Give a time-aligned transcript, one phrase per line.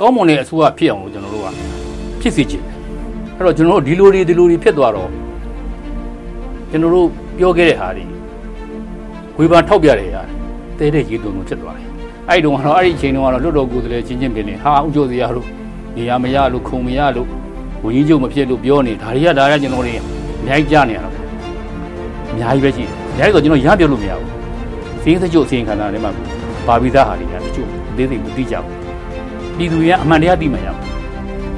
[0.00, 1.46] ကောင်းမွန်တဲ့အစိုးရဖြစ်အောင်လို့ကျွန်တော်တို့က
[2.20, 2.74] ဖြစ်စေချင်တယ်
[3.36, 5.10] အဲ့တော့ကျွန်တော်တို့ဒီလိုတွေဒီလိုတွေဖြစ်သွားတော့
[6.70, 7.06] ကျွန်တော်တို့
[7.38, 8.04] ပြောခဲ့တဲ့ဟာတွေ
[9.36, 10.22] ဝေဖန်ထောက်ပြတဲ့ဟာ
[10.78, 11.86] တဲတဲ့ရေသွုံလို့ဖြစ်သွားတယ်
[12.28, 15.46] အဲ့ဒီတော့ကတော့အဲ့ဒီအချိန်တုန်းကတော့လွတ်တော်ကိုယ်စားလှယ်ချင်းချင်းပင်နေဟာဥကြိုစရာလို့
[15.96, 17.28] နေရာမရလို့ခုံမရလို့
[17.84, 20.02] ဝန်ကြီးချုပ်မဖြစ်လို့ပြောနေဒါတွေကဒါရကျွန်တော်တွေအ
[20.46, 21.14] များကြီးကြားနေရတော့
[22.30, 24.28] အများကြီးပဲရှိတယ်အများကြီးဆိုကျွန်တော်ရပြောလို့မရဘူး
[25.02, 26.10] စင်းစကြိုစင်းခန္ဓာထဲမှာ
[26.66, 28.79] ပါပြီးသားဟာတွေကတချို့အသေးစိတ်မသိကြဘူး
[29.60, 30.74] ပြည်သူတွေကအမှန်တရားသိမှရမှာ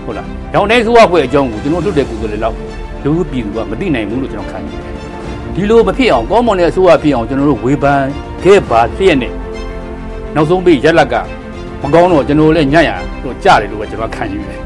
[0.04, 2.56] ဟုတ်လား။ရောင်တဲ့ဆိုးဝဖွဲ့အကြောင်းကိုကျွန်တော်တို့တဲ့ကိုယ်ဆိုလေလောက်
[3.04, 4.94] လူပြည်သူကမသိနိုင်ဘူးလို့ကျွန်တော်ခံယူတယ်။
[5.54, 8.02] ဒီလိုမဖြစ်အောင်ကောင်းမွန်တဲ့အဆိုးဝဖြစ်အောင်ကျွန်တော်တို့ဝေဖန်
[8.44, 9.32] ခဲ့ပါလျက်နဲ့
[10.34, 11.14] နောက်ဆုံးပြီးရက်လက်က
[11.82, 12.90] မကောင်းတော့ကျွန်တော်လည်းညံ့ရ
[13.24, 14.60] တော့ကြားတယ်လို့ပဲကျွန်တော်ခံယူတယ်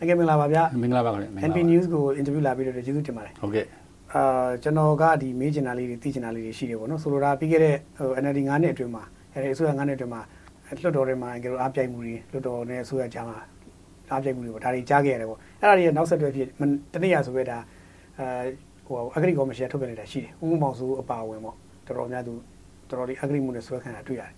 [0.00, 3.66] အကဲမင်္ဂလာပါဗျာ။မင်္ဂလာပါခင်ဗျာ NP News ကို interview လာပြီးတော့ကျေးဇူးတင်ပါတယ်ဟုတ်ကဲ့
[4.14, 9.04] အာကျွန်တော်ကဒီမေးချင်တာလေးတွေသိချင်တာလေးတွေရှိတယ်ပေါ့နော်ဆိုလိုတာပြီးခဲ့တဲ့ဟို NLD 9နှစ်အတွင်းမှာ
[9.38, 10.22] အဲဒီအစိုးရ9နှစ်အတွင်းမှာ
[10.66, 13.38] လွှတ်တော်ထဲမှာအကယ်လို့အားပြိုင်မှုတွေလွှတ်တော်နဲ့အစိုးရကြားမှာ
[14.10, 16.48] အားပြိုင်မှုတွေပေါ့ဒါတွေကြားခဲ့ရတယ်ပေါ့အဲ့ဒါတွေနောက်ဆက်တွဲဖြစ်
[16.92, 17.58] တနေ့ရဆိုပဲဒါ
[18.18, 18.48] အဲ
[18.86, 22.34] ဟိုအဂရိကော်မရှင်ထုတ်ပြန်နေတာရှိတယ်ဦးမောင်စုအပါအဝင်ပေါ့တော်တော်များသူ
[22.88, 24.32] တော်တော်လေးအဂရိမှုနဲ့ဆွဲခံတာတွေ့ရတယ်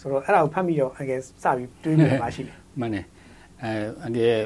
[0.00, 3.04] ဆိုတော့အဲ့ဒါကိုဖတ်ပြီးတော့အကယ်စပြီးတွေးနေပါရှိတယ်မှန်တယ်
[3.62, 3.70] အဲ
[4.02, 4.40] အန်ဒီရဲ့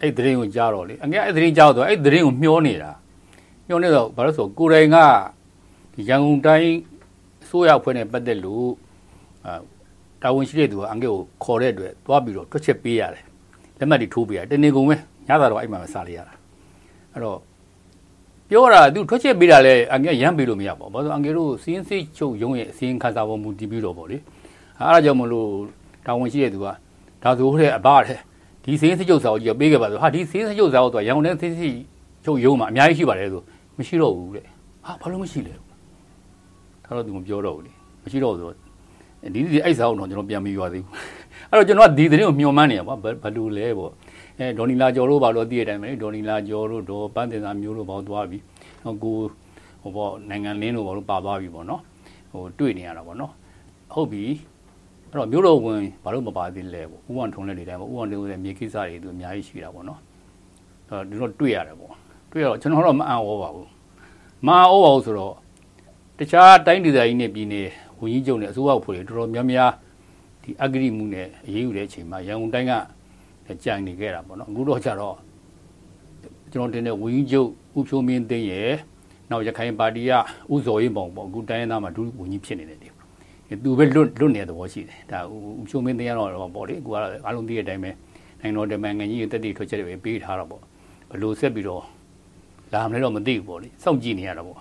[0.00, 2.90] အဲ့ဒီသတင်းကိုကြားတော့လေအငယ်အဲ့ဒီသတင်းကြားတော့အဲ့ဒီသတင်းကိုမျောနေတာ
[3.68, 4.96] မျောနေတော့ဘာလို့ဆိုကိုယ်တိုင်က
[5.94, 6.72] ဒီရန်ကုန်တိုင်း
[7.42, 8.68] အစိုးရအဖွဲ့နဲ့ပတ်သက်လို့
[9.46, 9.54] အာ
[10.22, 13.24] တာဝန်ရှိတဲ့သူကအငယ်ကိုခေါ်တဲ့အတွက်သွားပြီးတော့တွက်ချက်ပေးရတယ်
[13.78, 14.96] လက်မှတ်တွေထိုးပေးရတယ်တနေကုန်ပဲ
[15.28, 16.34] ညသာတော့အဲ့မှာပဲစားလိုက်ရတာ
[17.12, 17.38] အဲ့တော့
[18.48, 24.18] ပြောတာသူထွက်ချက်ပေးတာလဲအငယ်ရမ်းပေးလို့မရပါဘူးဘာလို့အငယ်တို့စီးရင်စိတ်ချုပ်ရုံးရဲ့အစင်းခါစားပေါ်မူတည်ပြီးတော့ဗောလေ
[24.78, 25.48] အဲ့ဒါကြောင့်မလို့
[26.06, 26.66] တာဝန်ရှိတဲ့သူက
[27.22, 28.18] ဒါဆိုတဲ့အဘတဲ့
[28.64, 31.76] ဒီစင်းစိတ်ချုပ်စာကိုကြည့်ပေးခဲ့ပါဆိုဟာဒီစင်းစိတ်ချုပ်စာကိုတော့ရန်ကုန်တိုင်းစင်းစိတ်
[32.24, 33.42] ချုပ်ရုံးမှာအများကြီးရှိပါတယ်ဆို
[33.78, 34.44] မရှိတော့ဘူးတဲ့
[34.86, 37.72] ဟာဘာလို့မရှိလဲဒါတော့သူမပြောတော့ဘူးလေ
[38.04, 38.65] မရှိတော့ဘူးဆို
[39.34, 40.94] ဒီဒီအဲ့စာကိုတော့ကျွန်တော်ပြန်မယူရသေးဘူး
[41.50, 43.92] အဲ့တော့ကျွန်တော်ကဒီသတင်းကိုမျှော်မှန်းနေရပါဘာလို့လဲပေါ့
[44.38, 48.38] အဲဒေါ်နီလာကျော်တို့ဘာလို့သိရတဲ့အတိုင်းပဲဒေါ်နီလာကျော်တို့ဒေါ်ပန်းတင်စာမျိုးတို့ဘာလို့သွားပြီ
[48.84, 49.16] ဟိုကို
[49.82, 51.80] ဟိုပေါ့နိုင်ငံလင်းတို့ဘာလို့ပါသွားပြီပေါ့နော်
[52.32, 53.32] ဟိုတွေ့နေရတာပေါ့နော်
[53.92, 54.24] ဟုတ်ပြီ
[55.10, 60.00] အဲ့တော့မျိုးတော်ဝင်ဘာလို့မပါသေးလဲပေါ့ဥဝန်ထုံးလက်တွေတိုင်းပေါ့ဥဝန်တွေလည်းမြေကိစ္စတွေသူအများကြီးရှိတာပေါ့နော်
[60.88, 61.92] အဲ့တော့တွေ့ရတယ်ပေါ့
[62.30, 63.68] တွေ့ရတော့ကျွန်တော်တော့မအံ့ဩပါဘူး
[64.46, 65.34] မအံ့ဩပါဘူးဆိုတော့
[66.18, 67.68] တခြားတိုင်းဒေသကြီးနဲ့ပြည်နယ်
[68.00, 69.70] ဝန်ကြီးချုပ်နဲ့အစိုးရအဖွဲ့တွေတော်တော်များများ
[70.42, 72.72] ဒီအဂရိမှုနဲ့အရေးယူတဲ့အချိန်မှာရန်ကုန်တိုင်းက
[73.64, 75.16] ကြံနေခဲ့တာပေါ့နော်အခုတော့ကျတော့
[76.52, 78.70] ကျွန်တော်တင်တဲ့ဝန်ကြီးချုပ်ဦးဖြိုးမင်းသိန်းရဲ့
[79.30, 80.12] နောက်ရခိုင်ပါတီက
[80.52, 82.88] ဦးစော်ရင်ပေါ့ပေါ့အခုတိုင်းရင်းသားမှာဒုဝန်ကြီးဖြစ်နေတယ်ဒီ
[83.64, 87.90] သူပဲလွတ်လွတ်နေတဲ့သဘောရှိတယ်ဒါဦးဖြိုးမင်းသိန်းကတော့ပေါ့လေအခုကတော့အားလုံးသိတဲ့အတိုင်းပဲ
[88.40, 90.60] နိုင်ငံတော်တမန်ငကြီးတက်တည်ထွက်ချက်တွေပေးထားတော့ပေါ့
[91.10, 91.82] ဘယ်လိုဆက်ပြီးတော့
[92.72, 94.60] လာမလဲတော့မသိဘူးပေါ့လေစောင့်ကြည့်နေရတာပေါ့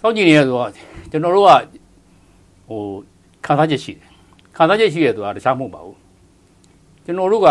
[0.00, 0.70] စောင့်ကြည့်နေရဆိုတော့
[1.10, 1.50] ကျွန်တော်တို့က
[2.72, 2.84] ဟို
[3.44, 4.06] ခံစားချက်ရှိတယ်
[4.56, 5.98] ခံစားချက်ရှိရဆိုတာတခြားမဟုတ်ပါဘူး
[7.04, 7.48] ကျွန်တော်တို့က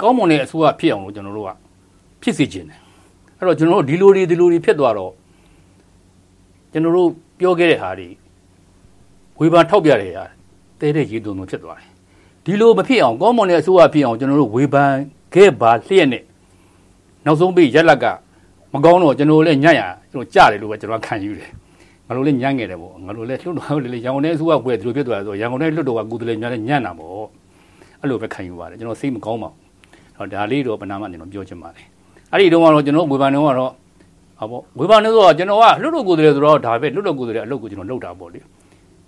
[0.00, 1.50] ကောင်းမွန်တဲ့အစိုးရဖြစ်အောင်လို့ကျွန်တော်တို့က
[2.22, 2.80] ဖြစ်စေချင်တယ်
[3.38, 5.12] အဲ့တော့ကျွန်တော်တို့ဒီလိုတွေဒီလိုတွေဖြစ်သွားတော့
[6.72, 7.08] ကျွန်တော်တို့
[7.38, 8.08] ပြောခဲ့တဲ့ဟာတွေ
[9.38, 10.24] ဝေဖန်ထောက်ပြတဲ့ဟာ
[10.80, 11.88] တဲတဲ့ရေသွုံသွုံဖြစ်သွားတယ်
[12.44, 14.92] ဒီလိုမဖြစ်အောင်ကောင်းမွန်တဲ့အစိုးရဖြစ်အောင်ကျွန်တော်တို့ဝေဖန်
[15.34, 16.22] ခဲ့ပါလျက်နဲ့
[17.24, 18.06] နောက်ဆုံးပြီးရက်လက်က
[18.72, 21.50] မကောင်းတော့ကျွန်တော်လည်းညံ့ရကျွန်တော်ကြားတယ်လို့ပဲကျွန်တော်ခံယူတယ်
[22.10, 27.10] ငါတို့လည်းညံ့ငယ်တယ်ပေါ့ငါတို့လည်းလွတ်တော်လည်းရန်ကုန်ထဲအစိုးရပွဲဒီလိုဖြစ်သွားတယ်ဆိုရန်ကုန်ထဲလွတ်တော်ကကုသလေများလည်းညံ့တာပေါ့
[28.00, 29.50] အဲ့လိုပဲခံယူပါတယ်ကျွန်တော်စိတ်မကောင်းပါ
[30.18, 31.84] ဘူးတော့ဒါလေးတော့ပနာမကျွန်တော်ပြောချင်ပါတယ်
[32.32, 33.70] အဲ့ဒီတုန်းကတော့ကျွန်တော်ဝေဖန်တုန်းကတော့
[34.38, 38.40] ဟာပေါ့ဝေဖန်တုန်းဆိုတော့ကျွန်တော်ကလွတ်တော်ကုသလေဆိုတော့ဒါပဲလွတ်တော်ကုသလေအလုပ်ကိုကျွန်တော်လုပ်တာပေါ့လေ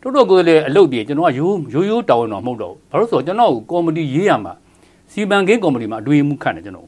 [0.03, 4.53] လွတ်တော်ကုသလေအလုပ်ပြေကျွန်တော်ကရိုးရိုးရိုးတောင်းတော့မဟုတ်တော့ဘူးဘာလို့ဆိုတော့ကျွန်တော်ကော်မတီရေးရမှာ
[5.13, 6.87] စီမံကိန်းကော်မတီမှာအတွေ့အမှုခန့်တယ်ကျွန်တော်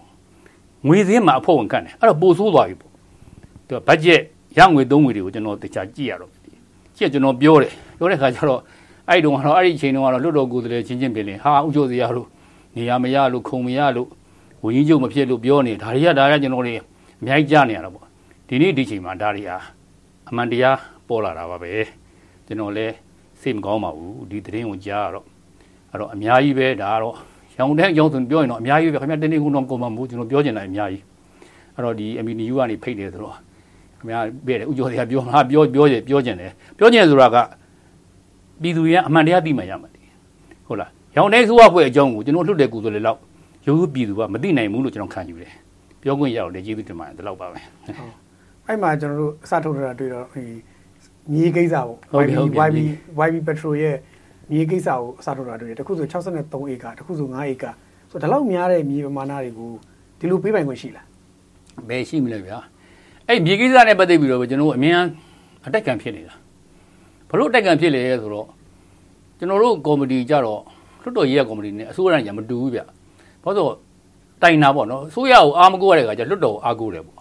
[0.87, 2.91] ငွေစင်းမှာအဖွဲ့ဝင်ခန့်တယ်အဲ့တော့ပို့ဆိုးသွားပြီပေါ့
[3.69, 4.21] သူကဘတ်ဂျက်
[4.59, 6.31] ရငွေသုံးငွေတွေကိုကျွန်တော်တခြားကြည့်ရတော့
[6.97, 8.61] ကြည့်ကျွန်တော်ပြောတယ်ပြောတဲ့ခါကျတော့
[9.09, 12.29] အဲ့ဒီတုန်းကတော့အဲ့ဒီအချိန်တုန်းကတော့လွတ်တော်ကိုယ်တည်းချင်းချင်းပင်လင်ဟာဥကျိုးစရာလို့
[12.77, 14.09] နေရမရလို့ခုံမရလို့
[14.63, 16.75] ဝင်းကြီးချုပ်မဖြစ်လို့ပြောနေဒါတွေကဒါကကျွန်တော်တွေ
[17.21, 18.07] အများကြီးကြားနေရတာပေါ့
[18.49, 19.57] ဒီနေ့ဒီချိန်မှာဒါတွေဟာ
[20.29, 20.79] အမှန်တရား
[21.09, 21.73] ပေါ်လာတာပါပဲ
[22.47, 22.95] ကျွန်တော်လည်း
[23.41, 25.27] စိတ်မကောင်းပါဘူးဒီသတင်းကိုကြားရတော့
[25.91, 27.15] အဲ့တော့အများကြီးပဲဒါကတော့
[27.59, 31.03] ရောင်တဲ့ရောင်ဆိုပြောရင်တော့အများကြီးပဲခင်ဗျတနေ့ခုတော့ကုန်မှာမဟုတ်ကျွန်တော်ပြောချင်တာအများကြီး
[31.75, 33.37] အဲ့တော့ဒီ MNU ကနေဖိတ်တယ်ဆိုတော့
[34.05, 37.37] ခင်ဗျားပြတယ်ဥကျော်တွေကပြောမှာပြောပြောကြပြောကျင်တယ်ပြောကျင်ဆိုတာက
[38.63, 39.91] ပြည်သူရအမှန်တရားသိမှရမှာ
[40.67, 43.19] ဟုတ်လားရောင်တဲ့ဆိုးအဖွဲ့အကြောင်းကိုကျွန်တော်လွတ်တဲ့ကူဆိုလေလောက်
[43.67, 45.53] ရိုးရိုးပြည်သူကမသိနိုင်ဘူးလို့ကျွန်တော်ခံယူတယ်
[46.03, 47.59] ပြောခွင့်ရတော့လေကျေးဇူးတင်ပါတယ်ဒီလောက်ပါပဲ
[48.67, 50.43] အဲ့မှာကျွန်တော်တို့အစထုတ်တာတွေ့တော့ဟိ
[51.33, 52.85] မြေကိစ္စပေါ့ဟုတ်ပြီဟုတ်ပြီ
[53.27, 53.97] YB YB Petrol ရဲ့
[54.51, 57.65] မြေကိစ္စကိုအစထုတ်တာတွေ့တယ်တခုဆို63ဧကတခုဆို9ဧက
[58.11, 59.71] ဆိုတော့ဒီလောက်များတဲ့မြေပမာဏတွေကို
[60.19, 61.07] ဒီလိုပေးပိုင်ခွင့်ရှိလား
[61.89, 62.59] ဘယ်ရှိမလဲဗျာ
[63.29, 64.99] အဲ့မြေကိစ္စနဲ့ပတ်သက်ပြီးတော့ကျွန်တော်တို့အမြင်
[65.67, 66.35] အတက်ခံဖြစ်နေတာ
[67.31, 68.47] ဘလို့အတက်ခံဖြစ်လဲဆိုတော့
[69.39, 70.61] ကျွန်တော်တို့ကော်မတီကြတော့
[71.03, 72.81] လွတ်တော်ရေးရကော်မတီနဲ့အစိုးရကမတူဘူးဗျ
[73.45, 73.73] ဘာလို့
[74.43, 77.17] တိုင်တာပေါ့နော်အစိုးရကိုအားမကိုရတဲ့ခါကျလွတ်တော်ကိုအားကိုတယ်ပေါ့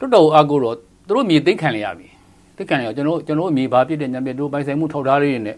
[0.00, 0.74] လွတ်တော်ကိုအားကိုတော့
[1.06, 2.08] သူတို့မြေသိမ်းခံရပြီ
[2.56, 5.56] သိမ်းခံရကျွန်တော်ကျွန်တော်မြေဘာဖြစ်တဲ့ညံပြတို့ပိုင်ဆိုင်မှုထောက်ထားလေးတွေနဲ့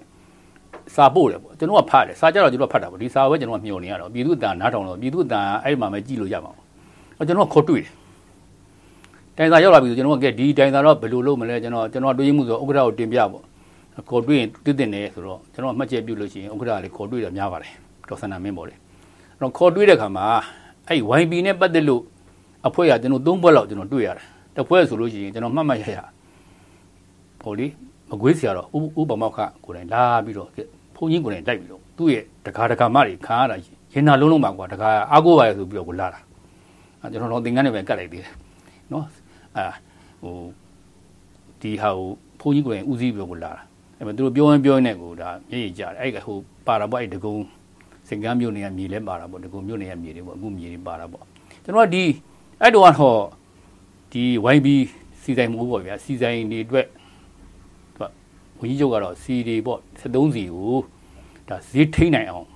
[0.95, 6.53] စာပို့တယ်ပေါ့ကျွန်တော်ကဖတ်တယ်စာကြတော့ကျွန်တော်ဖတ်တာပေါ့ဒီစာပဲကျွန်တော်ကမျှော်နေရတော့ပြည်သူ့အတန်နားထောင်တော့ပြည်သူ့အတန်အဲ့မှာပဲကြည့်လို့ရမှာ
[7.17, 7.93] ပေါ့ကျွန်တော်ကခေါ်တွေ့တယ်
[9.37, 13.43] တိုင်သာရောက်လာပြီဆိုကျွန်တော်ကဒီတိုင်သာတော့ဘယ်လိုလုပ်မလဲကျွန်တော်ကျွန်တော်တွေးမှုဆိုဥက္ကဋ္ဌကိုတင်ပြပေါ့
[14.09, 17.73] ခေါ်တွေ့ရင်တည်တင်နေဆိုတော့ကျွန်တော်မှတ်ချက်ပြုလို့ရှိရင်ဥက္ကဋ္ဌလေးခေါ်တွေ့ရများပါတယ်
[18.09, 18.79] ဒေါက်ဆန္ဒမင်းပေါ့လေအဲ့
[19.41, 20.27] တော့ခေါ်တွေ့တဲ့ခါမှာ
[20.89, 22.03] အဲ့ YB နဲ့ပတ်သက်လို့
[22.67, 24.25] အဖွဲ့ကကျွန်တော်၃ဘွက်လောက်ကျွန်တော်တွေ့ရတယ်
[24.57, 25.99] တစ်ဖွဲ့ဆိုလို့ရှိရင်ကျွန်တော်မှတ်မှတ်ရရ
[27.43, 27.67] ဟိုလေ
[28.11, 28.67] မကွေးဆရာတော့
[29.01, 30.49] ဥပမောက္ခကိုယ်တိုင်လာပြီးတော့
[30.97, 33.57] ဘုန်းကြီးကိုယ်တိုင်တိုက်ပြီးတော့သူ့ရဲ့တကာတကာမတွေခံရတာ
[33.95, 36.21] ရင်နာလုံးလုံးပါကွာတကာအားကိုးပါရဆိုပြီးတော့ကိုလာတာ
[37.01, 38.33] အဲကျွန်တော်တော့သင်္ကန်းနဲ့ပဲကတ်လိုက်သေးတယ်
[38.93, 39.05] နော်
[39.57, 39.67] အာ
[40.23, 40.37] ဟို
[41.61, 42.09] ဒီဟာကို
[42.41, 43.63] ဘုန်းကြီးကိုယ်တိုင်ဦးစီးပြီးတော့ကိုလာတာ
[43.99, 47.37] အဲ့မဲ့သူတို့ပြောရင်ပြောရင်လည်းကိုဒါမျက်ရည်ကြတယ်အဲ့ကဟိုပါတာပေါ့အဲ့တကုံ
[48.09, 51.25] စင်ကမ်းမြို့နေရမြေလဲပါတာပေါ့တကုံမြို့နေရမြေတွေပေါ့အခုမြေတွေပါတာပေါ့
[51.65, 52.05] ကျွန်တော်ကဒီ
[52.61, 53.17] အဲ့တော့ဟော
[54.13, 54.67] ဒီ YB
[55.23, 56.87] စီဆိုင်မှုပေါ့ဗျာစီဆိုင်တွေအတွက်
[58.59, 60.77] ဝန်ကြီးချုပ်ကတော့စီတွေပေါ့73စီကို
[61.49, 62.47] ဒါဈေးထိနိုင်အောင်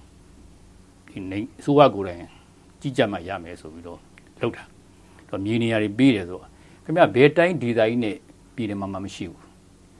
[1.09, 2.21] ဒီနေအစိုးရကိုယ်တိုင်
[2.81, 3.99] ကြီးကြပ်မှရမယ်ဆိုပြီးတော့
[4.41, 4.65] လုပ်တာ
[5.29, 6.47] တော့မြေနေရာတွေပေးတယ်ဆိုတော့
[6.87, 8.17] ခင်ဗျဘယ်တိုင်းဒေသကြီးနဲ့
[8.55, 9.41] ပြည်တယ်မှာမှမရှိဘူး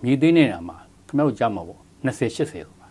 [0.03, 2.89] မြေသိမ်းနေတာမှာခင်ဗျတို့ကြားမှာပေါ့20 80ဆိုတာ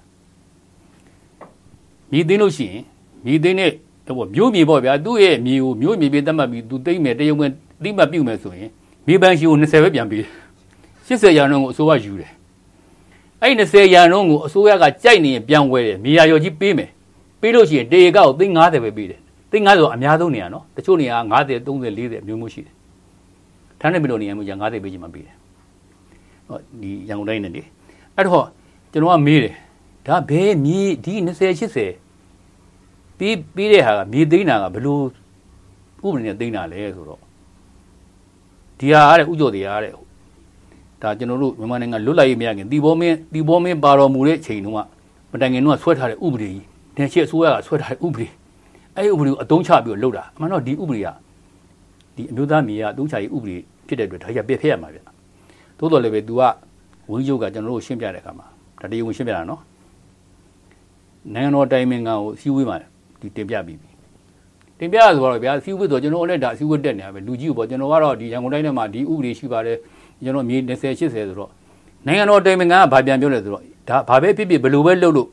[2.12, 2.84] မြေသိမ်းလို့ရှိရင်
[3.26, 3.72] မြေသိမ်းတဲ့
[4.08, 7.52] တော့မျိုးမြေပေါ့ဗျာသူ့ရဲ့မြေကိုမျိုးမြေပေးတတ်မှတ်ပြီးသူသိမ့်မယ်တရုံဝင်
[7.84, 8.70] တိမှတ်ပြုမယ်ဆိုရင်
[9.08, 10.24] မြေပန်းရှိကို20ပဲပြန်ပေး
[11.08, 12.32] 80ရာနှုန်းကိုအစိုးရယူတယ်
[13.42, 16.90] အဲ့20ရာနှုန်းကိုအစိုးရကကြိုက်နေရင်ပြန်ဝဲတယ်မြေယာရော်ကြီးပေးမယ်
[17.42, 19.20] ပေးလို့ရှိရင်တေကောက်သိန်း90ပဲပေးတယ်
[19.52, 22.75] သိန်း90ဆိုအများဆုံးနေရနော်တချို့နေရာ90 30 40အမျိုးမျိုးရှိတယ်
[23.86, 25.36] ထားနေပြီလို့နေရာမျိုးကြာ90ပေးချင်မှပေးတယ်
[26.48, 27.62] ဟောဒီရန်ကုန်တိုင်းနဲ့လေ
[28.16, 28.46] အဲ့တော့
[28.92, 29.54] ကျွန်တော်ကမေးတယ်
[30.08, 31.30] ဒါဘယ်မြေဒီ20
[32.00, 35.04] 80ပြီးပြီးတဲ့ဟာကမြေသိန်းတာကဘလို့
[36.06, 37.22] ဥပဒေနဲ့သိန်းတာလဲဆိုတော့
[38.80, 39.94] ဒီဟာတဲ့ဥကြော်တရားတဲ့
[41.02, 44.80] ဒါကျွန်တော်တို့မြန်မာနိုင်ငံလွတ်လပ်ရေးမရခင်တီဘောမင်းတီဘောမင်းပါတော်မူတဲ့ချိန်တုန်းက
[45.32, 46.64] မတိုင်ခင်တုန်းကဆွဲထားတဲ့ဥပဒေကြီး
[46.96, 48.28] တင်ချစ်အစိုးရကဆွဲထားတဲ့ဥပဒေ
[48.96, 51.08] အဲ့ဒီဥပဒေကိုအသုံးချပြီးတော့လုပ်တာအမှန်တော့ဒီဥပဒေက
[52.16, 55.00] ဒီအမျိုးသားမြေကအသုံးချရေးဥပဒေ ဖြစ်တဲ့အတွက်ဒါကြီးပြည့်ဖက်ရမှာဗျ
[55.78, 56.42] သို့တော်လည်းပဲ तू က
[57.12, 58.46] ဝင်းချုပ်ကကျွန်တော်တို့ရှင်းပြတဲ့အခါမှာ
[58.82, 59.62] ဒါတရားဝင်ရှင်းပြတာနော်
[61.34, 62.78] နိုင်ငံတော်တိုင်ပင်ခံကိုစီးဝေးမှာ
[63.22, 63.90] ဒီတင်ပြပြီးပြီ
[64.80, 69.78] တင်ပြဆိုတော့ဗျာစီးဝေးဆိုကျွန်တော်လည်းဒါစီးဝေးတက်နေတာပဲလူကြီးကိုပေါ့ကျွန်တော်ကတော့ဒီရန်ကုန်တိုင်းထဲမှာဒီဥပဒေရှိပါတယ်
[70.24, 71.52] ကျွန်တော်မြေ20 80ဆိုတော့
[72.06, 75.30] နိုင်ငံတော်တိုင်ပင်ခံကဗာပြန်ပြောတယ်ဆိုတော့ဒါဘာပဲဖြစ်ဖြစ်ဘယ်လိုပဲလုပ်လို့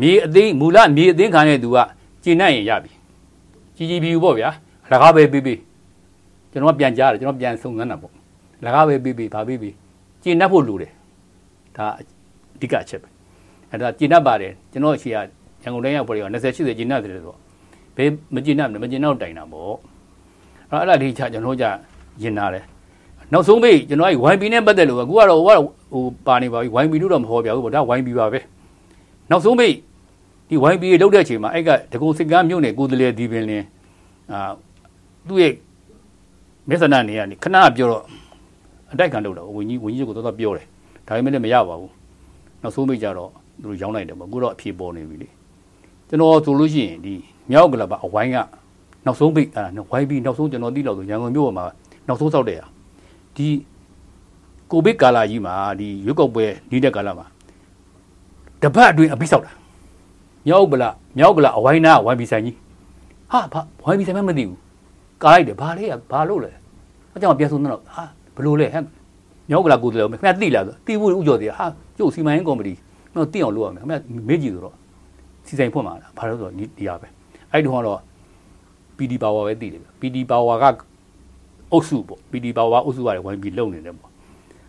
[0.00, 1.76] မြေအသိမူလမြေအသိခံတဲ့သူက
[2.22, 2.92] ကျင့်နိုင်ရင်ရပြီ
[3.76, 4.50] ကြီးကြီးပြီးပေါ့ဗျာ
[4.90, 5.58] လကားပဲပြီးပြီး
[6.58, 8.12] ကျွန်တော်ပြန်ကြားတယ်ကျွန်တော်ပြန်စုံစမ်းတာပေါ့
[8.64, 9.74] လကားပဲပြီးပြီးဗာပြီးပြီး
[10.22, 10.92] ကျင့်တတ်ဖို့လိုတယ်
[11.76, 11.86] ဒါ
[12.54, 13.08] အဓိကအချက်ပဲ
[13.70, 17.38] အဲ့ဒါကျင့်တတ်ပါတယ်ကျွန်တော်ရှေ့ကရန်ကုန်တိုင်းရောက်ပေါ်ရော20 80ကျင့်တတ်တယ်ဆိုတော့
[17.96, 19.74] ဘယ်မကျင့်တတ်မကျင့်တော့တိုင်တာပေါ့
[20.70, 21.64] အဲ့ဒါအဲ့ဒါဒီချကျွန်တော်ကြ
[22.22, 22.64] ရင်နာတယ်
[23.32, 25.56] နောက်ဆုံးပိတ်ကျွန်တော်က YB နဲ့ပတ်သက်လို့အခုကတော့ဟို
[25.92, 28.40] ဟိုပါနေပါပြီ YB လို့တော့မဟောပြဘူးပေါ့ဒါ YB ပါပဲ
[29.30, 29.74] နောက်ဆုံးပိတ်
[30.48, 33.66] ဒီ YB ရေလောက်တဲ့အချိန်မှာအဲ့ကတကုံစစ်ကမ်းမြို့နယ်ကိုယ်တလေဒီပင်လင်း
[34.32, 34.40] အာ
[35.28, 35.52] သူ့ရဲ့
[36.68, 38.02] မေဆနာနေရနေခဏပြောတော့
[38.92, 40.66] အတိုက်ခံလုပ်တော့ဝင်းကြီးဝင်းကြီးကိုတော့ပြောတယ်
[41.06, 41.92] ဒါပေမဲ့လည်းမရပါဘူး
[42.62, 43.30] နောက်ဆုံးပိတ်ကြတော့
[43.60, 45.28] သူတို့ရောင်းလိုက်တယ်ပေါ့အခုတော့အဖြေပေါ်နေပြီလေ
[46.08, 47.14] ကျွန်တော်ဆိုလို့ရှိရင်ဒီ
[47.50, 48.36] မြောက်ကလပ်အဝိုင်းက
[49.04, 49.64] နောက်ဆုံးပိတ်အာ
[50.00, 51.64] YB နောက်ဆုံးကျွန်တော်သိတော့ဆိုရန်ကုန်မြို့မှာ
[52.08, 52.66] နောက်ဆုံးစောက်တဲ့ဟာ
[53.36, 53.46] ဒီ
[54.70, 57.26] ကိုဗစ်ကာလကြီးမှာဒီရွက်ကောက်ပွဲနေတဲ့ကာလမှာ
[58.62, 59.52] တပတ်အတွင်းအပိဆောက်တာ
[60.46, 62.56] မြောက်ဗလာမြောက်ဗလာအဝိုင်းနာဝိုင်းပြီးဆိုင်ကြီး
[63.32, 64.58] ဟာဘာဝိုင်းပြီးဆိုင်မမသိဘူး
[65.22, 66.52] ကားလိုက်တယ်ဘာလဲဘာလို့လဲ
[67.18, 68.02] အကြောင်းပြန်ဆုံးတော့ဟာ
[68.36, 68.82] ဘလို့လဲဟဲ့
[69.50, 71.66] မြောက်ဗလာကိုယ်တယ်ခင်ဗျသိလားဆိုတိဖို့ဥကြော်သေးဟာ
[71.98, 72.74] ကျုပ်စီမံရေးကော်မတီ
[73.14, 74.74] တော့သိအောင်လုပ်ရမယ်ခင်ဗျမေးကြည့်ဆိုတော့
[75.46, 77.08] စီဆိုင်ဖွင့်မှာလားဘာလို့ဆိုတော့ဒီရပဲ
[77.52, 78.00] အဲ့ဒီတော့
[78.98, 80.64] PD power ပဲသိတယ် PD power က
[81.72, 84.10] အုပ်စုပေါ့ PD power အုပ်စုကလည်းဝိုင်းပြီးလုံနေတယ်ပေါ့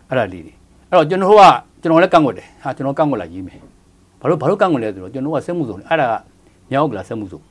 [0.10, 0.54] အဲ့ဒါလေးတွေ
[0.90, 1.44] အဲ့တော့ကျွန်တော်တို့က
[1.82, 3.60] ကျွန်တော်လည်းကန့်ကွက်တယ်ဟာကျွန်တော်ကန့်ကွက်လာရေးမယ်
[4.20, 6.14] ဘာလို့ဘာလို့ကန့်ကွက်လဲဆိုတော့ကျွန်တော်ကစက်မှုစုံအဲ့ဒါက
[6.72, 7.42] မြောက်ကလာစက်မှုစုံ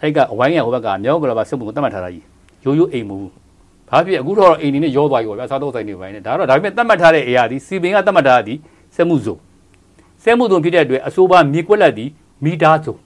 [0.00, 2.24] အဲ့ကအဝိုင်းရဟိုဘက်ကမြောက်ကလာပါစက်မှုကိုတတ်မှတ်ထားတာကြီး
[2.64, 3.45] ရိုးရိုးအိမ်မဟုတ်ဘာ
[4.06, 8.54] ဖြစ်အခုတော့အိမ်နေနဲ့ရောသွားပြီပေါ့ဗျာစားတော့ဆိုင်နေပိုင်းနဲ့ဒါတော့ဒါပေမဲ့တတ်မှတ်ထားတဲ့အရာဒီစီပင်ကတတ်မှတ်ထားတာဒီ
[8.96, 9.36] စက်မှုစုံ
[10.22, 12.06] စက်မှုစုံဖြစ်တဲ့အတွက်အဆိုပါမြေကွက်လက်ဒီ
[12.44, 12.96] မီတာစုံ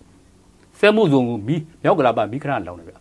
[0.81, 2.93] စက်မှုစုံကိုမီမြောက်ကလာပါမီခဏလောင်းတယ်ဗျ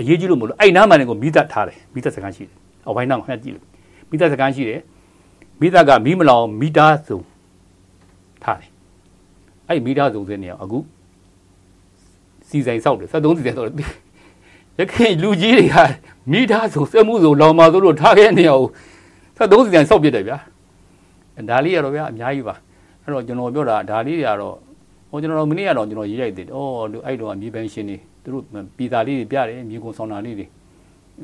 [0.00, 2.56] အရေးကြီးလို့မလို့အဲ့နားမှန်ကိုမိသက်ထားတယ်မိသက်စကန်ရှိတယ်
[2.88, 3.64] အဝိုင်းနားမှာခဏကြည့်လို့
[4.10, 4.80] မိသက်စကန်ရှိတယ်
[5.60, 7.20] မိသက်ကမီးမလောင်မီတာစုံ
[8.44, 8.70] ထားတယ်
[9.68, 10.78] အဲ့မီတာစုံစင်းနေအောင်အခု
[12.48, 13.88] စီဆိုင်ဆောက်တယ်73စီဆိုင်ဆောက်တယ်
[14.80, 15.76] ရခင်လူကြီးတွေက
[16.30, 18.66] မီတာစုံစက်မှုစုံလောင်ပါဆိုလို့ထားခဲ့နေအောင်
[19.36, 20.38] 73စီဆိုင်ဆောက်ပြတယ်ဗျာ
[21.48, 22.54] ဒါလေးရတော့ဗျာအများကြီးပါ
[23.02, 24.56] အဲ့တော့ကျွန်တော်ပြောတာဒါလေးတွေကတော့
[25.10, 26.72] ဟိုကျွန်တော်မနေ့ကတော့ကျွန်တော်ရေးရိုက်တယ်အော်
[27.06, 28.42] အဲ့တော့မြေပန်းရှင်တွေသူတို့
[28.76, 30.46] ပြည်သားလေးတွေပြတယ်မြေကုန်ဆောင်တာလေးတွေ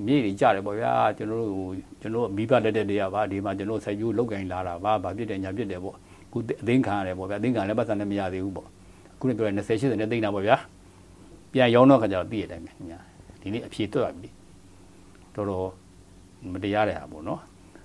[0.07, 5.99] မြေတွေကြတယ်ပေါ့ဗျာကျွန်တော်တို့ကျွန်တော်မိဘလက်တက်တွေကပါဒီမှာကျွန်တော်စိုက်ပျိုးလောက်ကင်လာတာပါဗာဖြစ်တယ်ညာဖြစ်တယ်ပေါ့အ
[6.33, 8.69] ခုအသိခံရတယ်ပေါ့ဗျာအသိခံလည်းပတ်စံလည်းမရသေးဘူးပေါ့
[9.15, 10.57] အခုလည်းပြောတယ်20 80နဲ့သိနေတာပေါ့ဗျာ
[11.53, 14.29] ပြန်ရောင်းတော့ခါကျတော့သိရတဲ့အတိုင်းပဲညာ ဒီနေ့အဖြေတွက်ပြီ
[15.35, 15.69] တော်တော်
[16.53, 17.41] မတရားတဲ့ဟာပေါ့နော်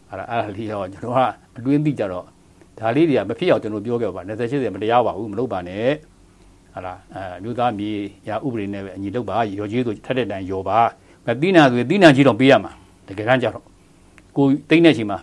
[0.09, 1.19] အဲ့ဒါအဲ့ဒါလေးတော့ကျွန်တော်က
[1.57, 2.25] အတွင်းသိကြတော့
[2.79, 5.91] ဒါလေးတွေကမဖြစ်အောင်ကျွန်တော်ပြောခဲ့ပါ20 80မတရားပါဘူးမလုပ်ပါနဲ့
[6.73, 7.89] ဟာလားအဲမြို့သားမြေ
[8.27, 10.79] ရာဥပဒေနဲ့ပဲအညီလုပ်ပါရော်ကြီးဆိုထက်တဲ့တိုင်ရော်ပါ
[11.25, 12.71] မတိနာဆိုရင်တိနာကြီးတော့ပေးရမှာ
[13.07, 13.65] တကယ်တမ်းကြတော့
[14.35, 15.19] ကိုတိတ်နေချိန်မှာ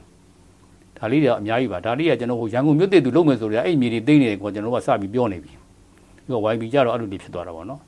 [0.99, 7.80] ဒါလေးတွေအများကြီးပါဒါလေးကကျွန်တော်ဟိုရန်ကုန်မြို့တည်သူလုပ်မယ်ဆိုတော့အဲ့မြေတွေတိတ်နေတယ်ကိုကျွန်တော်ကစပြီးပြောနေပြီပြီးတော့ YB ကြတော့အဲ့လိုတွေဖြစ်သွားတာပေါ့နော်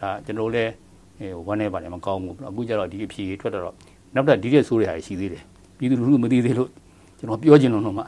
[0.00, 0.70] ဒါကျွန်တော်လည်း
[1.18, 3.74] ဟိုဝမ်းနေပါတယ်မကောင်းဘူးအခုကျတော့ဒီအဖြေထွက်တော့
[4.14, 5.42] နောက်တော့ဒီတဲ့ဆိုးတွေဟာရှိသေးတယ်
[5.78, 6.70] ပြည်သူလူထုမသိသေးလို့
[7.18, 8.06] ကျွန်တော်ပြောချင်လို့တော့မှအ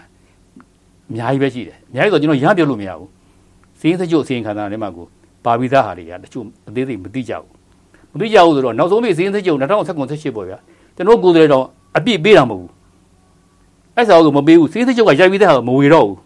[1.14, 3.08] များကြီးပဲရှိတယ်အများကြီးဆိုကျွန်တော်ရမ်းပြောလို့မရဘူး
[3.80, 5.06] စင်းစကြုတ်စင်းခံစားတယ်မှာကို
[5.44, 7.50] ပါပြီးသားဟာတွေကတချို့အသေးသေးမသိကြဘူး
[8.12, 9.64] မသိကြဘူးဆိုတော့နောက်ဆုံးပြီးစင်းစကြုတ်2019
[10.22, 10.58] 18ပေါ့ဗျာ
[10.96, 11.64] ကျွန်တော်ကိုယ်တည်းတော့
[11.96, 12.72] အပြည့်ပေးတာမဟုတ်ဘူး
[13.96, 16.16] အဲ့စာအုပ်ကမပေးဘူးစင်းစကြုတ်ကရိုက်ပြီးသားဟာမဝေတော့ဘူး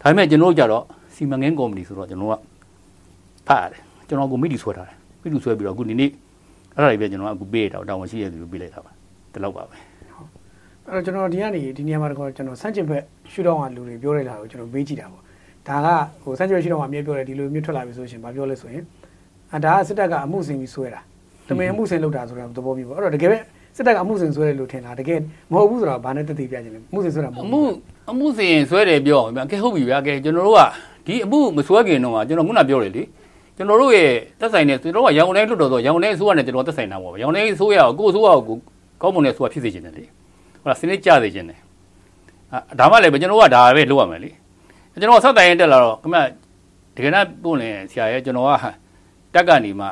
[0.00, 2.34] ဒါပေမဲ့ကျွန်တော်ကြတော့စီမံကိန်းကော်မတီဆိုတော့ကျွန်တော်က
[3.48, 6.10] ဖတ်ရတယ်ကျွန်တော်ကိုမိတီဆွဲထားတယ် မိတီဆွဲပြီးတော့အခုဒီနေ့
[6.76, 8.92] အဲ့ဒါတွေပဲကျွန်တော်ကအခုပေးရတာတောင်းဝန်ရှိရသူပေးလိုက်တာပါ
[9.32, 9.76] ဒီလောက်ပါပဲ
[10.88, 15.22] အဲ့တော့ကျွန်တော်ဒီကနေဒီနေရာမှာတော့ကျွန်တော်စန့်ကျင်ဘက်ရှူတော့ကလူတွေပြောရတာကိုကျွန်တော်မေးကြည့်တာပေါ့
[15.68, 15.88] ဒါက
[16.22, 18.84] ဟိုစန့်ကျင်ဘက်ရှူတော့ကအမြဲပြောတယ်ဒီလိုမျိုးထွက်လာပြီဆိုရှင်ဘာပြောလဲဆိုရင်
[19.54, 21.00] အဒါကစစ်တပ်ကအမှုစင်ပြီးဆွဲတာ
[21.48, 23.38] တမင်အမှုစင်လုပ်တာဆိုတာသဘောမျိုးပေါ့အဲ့တော့တကယ်ပဲ
[23.76, 25.20] စစ်တပ်ကအမှုစင်ဆွဲတယ်လို့ထင်တာတကယ်
[25.52, 27.62] မဟုတ်ဘူးဆိုတော့ဘာနဲ့တသိပြခြင်းလဲအမှုစင်ဆွဲတာမဟုတ်ဘူးအမှု
[28.10, 30.62] အမှုစင်ဆွဲတယ်ပြောဗျာကဲဟုတ်ပြီဗျာကဲကျွန်တော်တို့က
[31.06, 33.02] ဒီအမှုမဆွဲခင်တော့ကကျွန်တော်ခုနပြောတယ်လေ
[33.58, 34.10] ကျွန်တော်တို့ရဲ့
[34.40, 38.56] တက်ဆိုင်တဲ့ကျွန်တော်ကရောင်တိုင်းလွတ်တော်ဆိုရောင်တိုင်းအစိုးရနဲ့ကျွန်တော်တက်ဆိုင်တာပေါ့ဗျာရောင်တိုင်းအစိုးရကိုကိုအစိုးရကို
[39.02, 40.04] ကောင်းမွန်တဲ့အစိုးရဖြစ်စေချင်တယ်လေ
[40.60, 41.58] ဟုတ်လားစနစ်ကျစေချင်တယ်
[42.52, 44.30] အဲဒါမှလည်းကျွန်တော်ကဒါပဲလုပ်ရမယ်လေ
[45.00, 46.20] ကျွန်တော်ဆက်တိုင်ရင်တက်လာတော့ခင်ဗျ
[46.96, 48.52] တကယ်တော့ပို့နေဆရာရဲ့ကျွန်တော်က
[49.34, 49.86] တက်ကနေမှ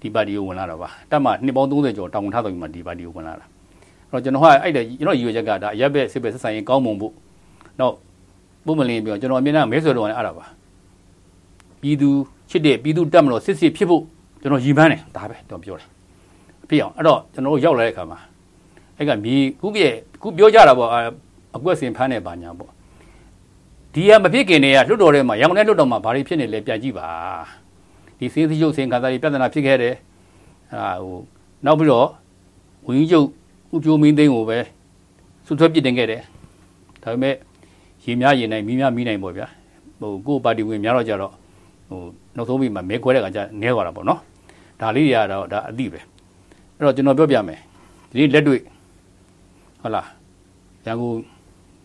[0.00, 3.46] ဒီပါတီကိုဝင်လာတာပါတက်မှနှစ်ပေါင်း30ကျော်တောင်းထားတော်ပြီးမှဒီပါတီကိုဝင်လာတာ
[4.10, 7.12] အဲ့တော့ကျွန်တော်ကအဲ့ဒါကျွန်တော်ရည်ရွယ်ချက်ကဒါရက်ပဲစစ်ပဲဆက်ဆိုင်ရင်ကောင်းမွန်ဖို့
[7.80, 7.94] တော့
[8.66, 10.46] ပုံမလင်းပြောကျွန်တော်အမြင်နဲ့မဲဆွဲတော့လည်းအဲ့ဒါပါ
[11.80, 12.10] ပြည်သူ
[12.50, 14.02] ချစ်တဲ့ပြည်သူတက်မလို့စစ်စစ်ဖြစ်ဖို့
[14.42, 15.88] ကျွန်တော်ရည်မှန်းတယ်ဒါပဲတော့ပြောတယ်
[16.68, 18.18] ဖြစ်အောင်အဲ့တော့ကျွန်တော်တို့ရောက်လာတဲ့အခါမှာ
[18.96, 19.92] အဲ့ကမြေခုပြည့်
[20.22, 20.90] ခုပြောကြတာပေါ့
[21.56, 22.70] အကွက်စင်ဖမ်းနေပါညာပေါ့
[23.94, 27.08] ဒီကမဖြစ်ခင်တည်းကလွတ်တော်ထဲမှာရောင်တဲ့လွတ်တော်မှာဘာတွေဖြစ်နေလဲပြန်ကြည့်ပါ
[28.18, 29.94] ဒီစင်းစည်းရုပ်စင်ခါသားတွေပြဿနာဖြစ်ခဲ့တယ်
[30.74, 31.18] အာဟို
[31.66, 32.08] နောက်ပြီးတော့
[32.86, 33.26] ဝင်းကြီးချုပ်
[33.74, 34.58] ဥပြိုးမင်းသိန်းကိုပဲ
[35.46, 36.22] စွတ်ထွက်ပစ်တင်ခဲ့တယ်
[37.02, 37.34] ဒါပေမဲ့
[38.04, 39.46] ရေများရေနိုင်မိများမိနိုင်ပေါ့ဗျာ
[40.00, 41.32] ဟိုကိုပါတီဝင်များတော့ကြတော့
[41.90, 42.00] ဟို
[42.36, 44.20] နောက်ဆုံးပြီးမှမဲခွဲတဲ့ကကြနဲသွားတာပေါ့နော်
[44.80, 46.00] ဒါလေးတွေကတော့ဒါအတိပဲ
[46.76, 47.60] အဲ့တော့ကျွန်တော်ပြောပြမယ်
[48.10, 48.60] ဒီနေ့လက်တွေ့
[49.80, 50.06] ဟုတ်လား
[50.84, 51.14] ရန်ကုန်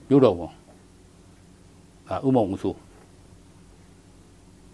[0.09, 0.51] မြို့တော်ဝန်
[2.09, 2.73] အာဥမုံဦးဆို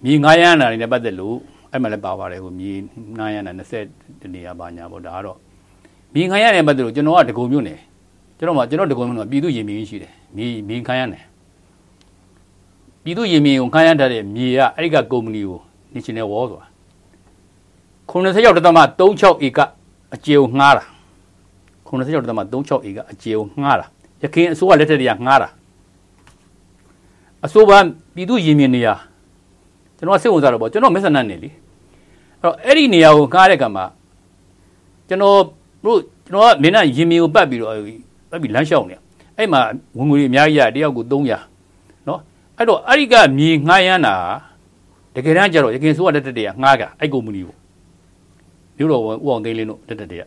[0.03, 1.35] မြေငားရမ်းတာတွေနဲ့ပတ်သက်လို့
[1.71, 2.71] အဲ့မှာလည်းပါပါတယ်ဟိုမြေ
[3.17, 3.53] ငားရမ်းတာ
[3.87, 5.37] 20တနေရာပါညာပေါ့ဒါကတော့
[6.13, 7.79] မြေငားရမ်းတဲ့ပတ်သက်လို့ကျွန်တော်ကတကုံမြို့နယ်
[8.37, 11.23] ကျွန်တော်မှကျွန်တော်တကုံမြို့နယ်ပြည်သူရင်မြင်းရှိတယ်မြေမြေခမ်းရမ်းတယ်
[13.03, 15.59] ပြည်သူရင်မြင်းကိုခမ်းရမ်းထားတဲ့မြေကအဲ့ဒီကကုမ္ပဏီကို
[15.93, 16.67] National Wall ဆိုတာ
[18.11, 19.59] 90ရောက်တသမ36ဧက
[20.13, 20.83] အကျေကိုငှားတာ
[21.87, 23.85] 90ရောက်တသမ36ဧကအကျေကိုငှားတာ
[24.21, 25.49] ရခင်အစိုးရလက်ထက်တည်းကငှားတာ
[27.45, 27.71] အစိုးရ
[28.15, 28.87] ပြည်သူရင်မြင်းနေရ
[29.97, 31.49] ကျွန်တော်စိတ်ဝင်စားတော့ပေါ့ကျွန်တော်မက်ဆန်နတ်နေလी
[32.41, 33.85] အဲ့တော့အဲ့ဒီနေရာကိုငှားတဲ့ကံမှာ
[35.07, 35.37] ကျွန်တော်
[35.85, 37.73] တို့ကျွန်တော်ကမင်းနဲ့ရင်မြင်းကိုပတ်ပြီးတော့
[38.29, 38.95] ပတ်ပြီးလမ်းလျှောက်နေ
[39.37, 39.59] အဲ့မှာ
[39.97, 41.50] ဝင်ငွေအများကြီးရတယောက်ကို300နော်
[42.61, 44.15] အဲ့တော့အဲ့ဒီကမြေငှားရမ်းတာ
[45.15, 47.55] တကယ်တမ်းကျတော့ရခင်ဆိုးရတဲ့တည်းကငှားကအဲ့ကုမ္ပဏီကို
[48.77, 50.25] မြို့တော်ဝန်ဦးအောင်သိန်းလင်းတို့တက်တက်တည်းက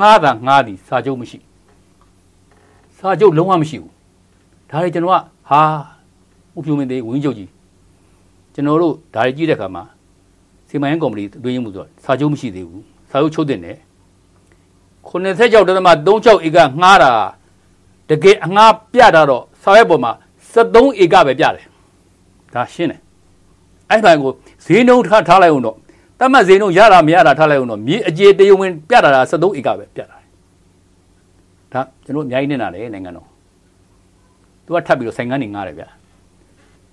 [0.00, 1.38] ငှားတာငှားသည်စာချုပ်မရှိ
[2.98, 3.92] စာချုပ်လုံးဝမရှိဘူး
[4.70, 5.62] ဒါတွေကျွန်တော်ကဟာ
[6.56, 7.50] ဥပြုံမင်းသေးဝင်းချုပ်ကြီး
[8.54, 9.82] ကျွန်တော်တို့ဒါတွေကြည့်တဲ့အခါမှာ
[10.68, 13.76] စီမံရေးကော်မတီအတွင်းရေးမှုဆိုစာချုပ်မရှိသေးဘူးစာချုပ်ချုပ်တဲ့နဲ့
[15.08, 17.12] 96တသမ36ဧကငှားတာ
[18.08, 20.12] တကယ်အငှားပြတာတော့စာရွက်ပေါ်မှာ
[20.54, 21.64] 73ဧကပဲပြတယ်
[22.54, 23.00] ဒါရှင်းတယ်
[23.90, 24.32] အဲ့ဘိုင်ကို
[24.64, 25.76] ဈေးနှုန်းထားထားလိုက်အောင်တော့
[26.18, 30.16] တတ်မှတ်ဈေးနှုန်းရတာမရတာထားလိုက်အောင်တော့မြေအကျေတရုံဝင်ပြတာ73ဧကပဲပြတာ
[31.72, 33.26] ဒါကျွန်တော်အများကြီးနေတာလေနိုင်ငံတော်
[34.64, 35.84] သူကထပ်ပြီးတော့ဆိုင်ငန်းနေငားတယ်ဗျ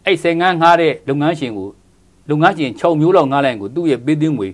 [0.05, 1.67] အဲ့ဆိုင်ငန်းငားတဲ့လုပ်ငန်းရှင်ကို
[2.29, 4.49] လုပ်ငန်းရှင်6မျိုးလောက်ငားလိုက်ကိုသူ့ရဲ့ပေးသွင်းငွေ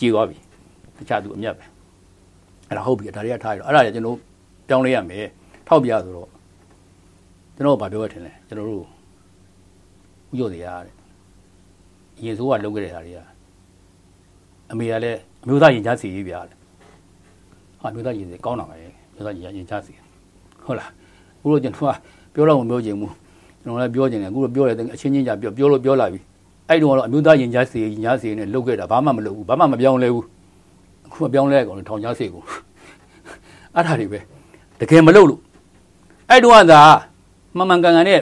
[0.00, 0.36] ကြေသွားပြီ
[0.96, 1.64] တခြားသူအမြတ်ပဲ
[2.68, 4.16] အဲ့ဒါဟုတ်ပြီဒါတွေကထားရတော့အဲ့ဒါတွေကျွန်တော်
[4.68, 5.26] ပြောင်းလဲရမယ်
[5.68, 6.28] ထောက်ပြဆိုတော့
[7.56, 8.84] ကျွန်တော်ဗာပြောရထင်တယ်ကျွန်တော်တို့
[10.32, 10.94] ဥရောတရားတဲ့
[12.24, 13.20] ရေစိုးကလုပ်ခဲ့တဲ့ဟာတွေက
[14.70, 16.46] အမေကလည်းအမျိုးသားရင်ချစီရေးပြတယ်
[17.80, 19.92] ဟာအမျိုးသားရင်စီကောင်းတာပဲအမျိုးသားရင်ချစီ
[20.64, 20.90] ဟုတ်လား
[21.40, 21.96] ဘုလို့ကျွန်တော်က
[22.34, 23.12] ပြောတော့မပြောချင်ဘူးရ
[23.62, 26.20] ကျွန်တော်လည်းပြောချင်တယ်အခုတော့ပြောတယ်အချင်းချင်းကြပြောပြောလို့ပြောလာပြီ
[26.68, 30.24] အဲ့တုန်းကတော့အမျိုးသားရင်ကြားစီရင်ကြားစီနဲ့လုတ်ခဲ့တာဘာမှမလုပ်ဘူးဘာမှမပြောင်းလဲဘူး
[31.06, 32.42] အခုမပြောင်းလဲကောင်ထောင်ကြားစီကို
[33.74, 34.20] အဲ့ဒါတွေပဲ
[34.80, 35.40] တကယ်မလုပ်လို့
[36.30, 36.80] အဲ့တုန်းကသာ
[37.58, 38.20] မမှန်ကန်ကန်နဲ့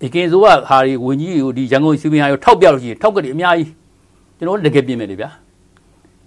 [0.00, 3.70] ဒီကင်ဆိုကဟာဒီဝင်ကြီးကိုဒီရန်ကုန်စီပင်ဟာကိုထောက်ပြလို့ရှိရင်ထောက်ကတည်းအများကြီး
[4.38, 5.28] ကျွန်တော်တကယ်ပြင်မယ်လေဗျာ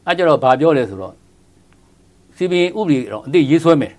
[0.05, 1.13] အဲ့ကြတော့ဘာပြောလဲဆိုတော့
[2.35, 3.93] စီပင်ဥပဒေတော့အသိရေးဆွဲမယ်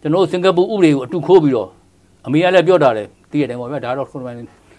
[0.00, 1.68] ကျွန်တော်စင်ကာပူဥပဒေကိုအတူခိုးပြီးတော့
[2.26, 4.24] အမေကလည်းပြောတာလေတည်ရတယ်ပေါ့ဗျာဒါတော့ခုနက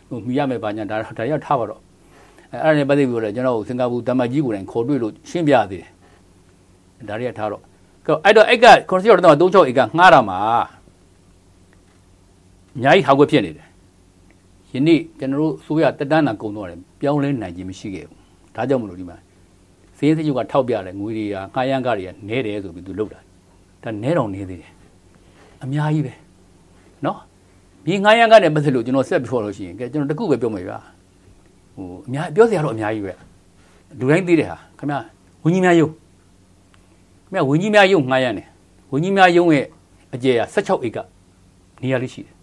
[0.10, 1.80] ဟိုမိရမယ်ပါညာဒါဒါရထားပါတော့
[2.54, 7.62] အဲအဲ့ဒါနဲ့ပတ်သက်ပြီးတော့ကျွန်တော်စင်ကာပူတမကြီးကိုယ်တိုင်ခေါ်တွေ့လို့ရှင်းပြသေးတယ်ဒါရထားတော့
[8.26, 10.40] အဲ့တော့အဲ့ကကွန်စီရောတော့36ဧကငှားတာမှာ
[12.80, 13.68] အများကြီးဟောက်ွက်ဖြစ်နေတယ်
[14.74, 18.18] ယနေ့ကျွန်တော်တို့ဆိုရတက်တန်းတာကုံတော့တယ်ပြောင်းလဲနိုင်ခြင်းမရှိခဲ့ဘူး
[18.56, 19.18] ဒါကြောင့်မလို့ဒီမှာ
[19.98, 23.20] စင်းစချုပ်ကထောက်ပြတယ်ငွေတွေကငှားရမ်းကားတွေကနဲတယ်ဆိုပြီးသူလုပ်တာ
[23.84, 24.72] ဒါနဲတော့နေသေးတယ်
[25.64, 26.14] အများကြီးပဲ
[27.06, 27.18] နော်
[27.86, 30.78] မြေငှားရမ်းကားနဲ့ပတ်သက်လို့ကျွန်တော်ဆက်ပြောလို့ရှိရင်ကဲကျွန်တော်တခုပဲပြောမယ်ဗျာ
[31.76, 33.14] ဟိုအများပြောစရာတော့အများကြီးပဲ
[34.00, 35.00] လူတိုင်းသိတယ်ဟာခင်ဗျာ
[35.44, 35.92] ဝင်းကြီးများယုံခ
[37.28, 38.48] င်ဗျာဝင်းကြီးများယုံငှားရမ်းတယ်
[38.92, 39.66] ဝင်းကြီးများယုံရဲ့
[40.14, 40.98] အကျယ်က16ဧက
[41.82, 42.39] နေရာလေးရှိတယ်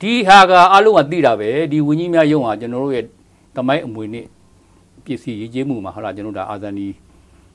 [0.00, 3.04] ဒီဟာကအလုံးကသိတာပဲဒီဝင်းကြီးများယုံဟာကျွန်တော်တို့ရဲ့
[3.56, 4.24] တမိုင်းအမွေနဲ့
[5.04, 6.86] ပစ္စည်းရေးကျေးမှုမှာဟုတ်လားကျွန်တော်တို့ဒါအာဇန်ဒီ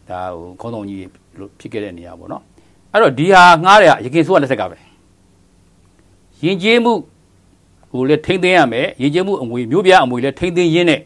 [0.10, 1.00] ဒါဟိုခေါင်းဆောင်ကြီး
[1.40, 2.44] လို့ဖြစ်ခဲ့တဲ့နေရာပေါ့နော်
[2.92, 4.78] အဲ့တော့ဒီဟာငှားတယ်ရခင်ဆိုးကလက်ဆက်ကပဲ
[6.44, 6.94] ရင်ကျေးမှု
[7.92, 11.02] ဟိုလည်းထိမ့်သိမ်းရမယ်ရင်ကျေးမှုအမွေမျိုးပြအမွေလည်းထိမ့်သိမ်းရင်းနဲ့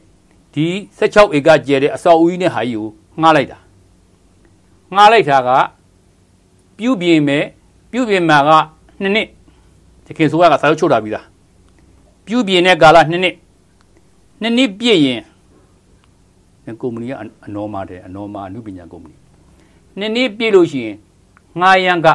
[0.53, 0.65] ဒီ
[0.99, 2.87] 16ဧကကျဲတဲ့အဆောက်အဦကြီးနဲ့ဟာကြီးကို
[3.21, 3.57] ငှားလိုက်တာ
[4.95, 5.49] ငှားလိုက်တာက
[6.77, 7.43] ပြုပြင်မယ်
[7.91, 8.49] ပြုပြင်မှာက
[9.01, 9.27] နှစ်နှစ်
[10.05, 11.25] တခင်ဆိုးကစာချုပ်ချုပ်တာပြီးသား
[12.25, 13.35] ပြုပြင်တဲ့ကာလနှစ်နှစ်
[14.41, 15.21] နှစ်နှစ်ပြည့်ရင်
[16.81, 17.13] ကုမ္ပဏီက
[17.45, 19.15] အနော်မာတယ်အနော်မာအနုပညာကုမ္ပဏီ
[19.99, 20.95] နှစ်နှစ်ပြည့်လို့ရှိရင်
[21.59, 22.07] ငှားရန်က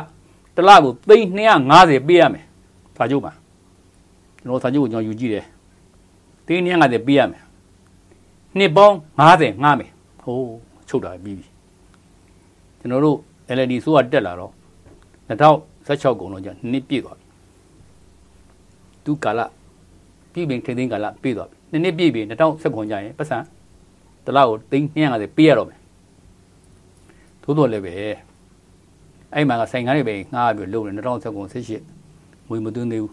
[0.54, 1.26] တစ်လကိုသိန်း
[1.68, 2.44] 250ပေးရမယ်
[2.96, 3.32] စာချုပ်ပါ
[4.40, 5.44] ကျွန်တော်စာချုပ်ကိုကျွန်တော်ယူကြည့်တယ်
[6.46, 7.42] သိန်း250ပေးရမယ်
[8.58, 8.94] နှစ်ပေါင်း
[9.28, 9.90] 90ငှားမယ်
[10.22, 10.56] ဟိုး
[10.88, 11.46] ချုပ်တာပြီးပြီ
[12.80, 13.18] ကျွန်တော်တို့
[13.56, 14.52] LED ဆိုးကတက်လာတော့
[15.28, 17.27] 2016ကုန်တော့ကျနှစ်ပြည့်သွားပြီ
[19.04, 19.40] သူကာလ
[20.32, 23.38] ပြည်ပင်ထိသိန်းကာလပြည့်သွားပြီနှစ်နှစ်ပြည့်ပြီ2019ကျရင်ပတ်စံ
[24.24, 25.78] တစ်လကိုသိန်း250ပေးရတော့မယ်
[27.42, 27.92] သို့တော်လည်းပဲ
[29.34, 33.12] အဲ့မှာကဆိုင်ကားတွေပဲငှားပြီးလုပ်နေ2019 18ငွေမသွင်းသေးဘူး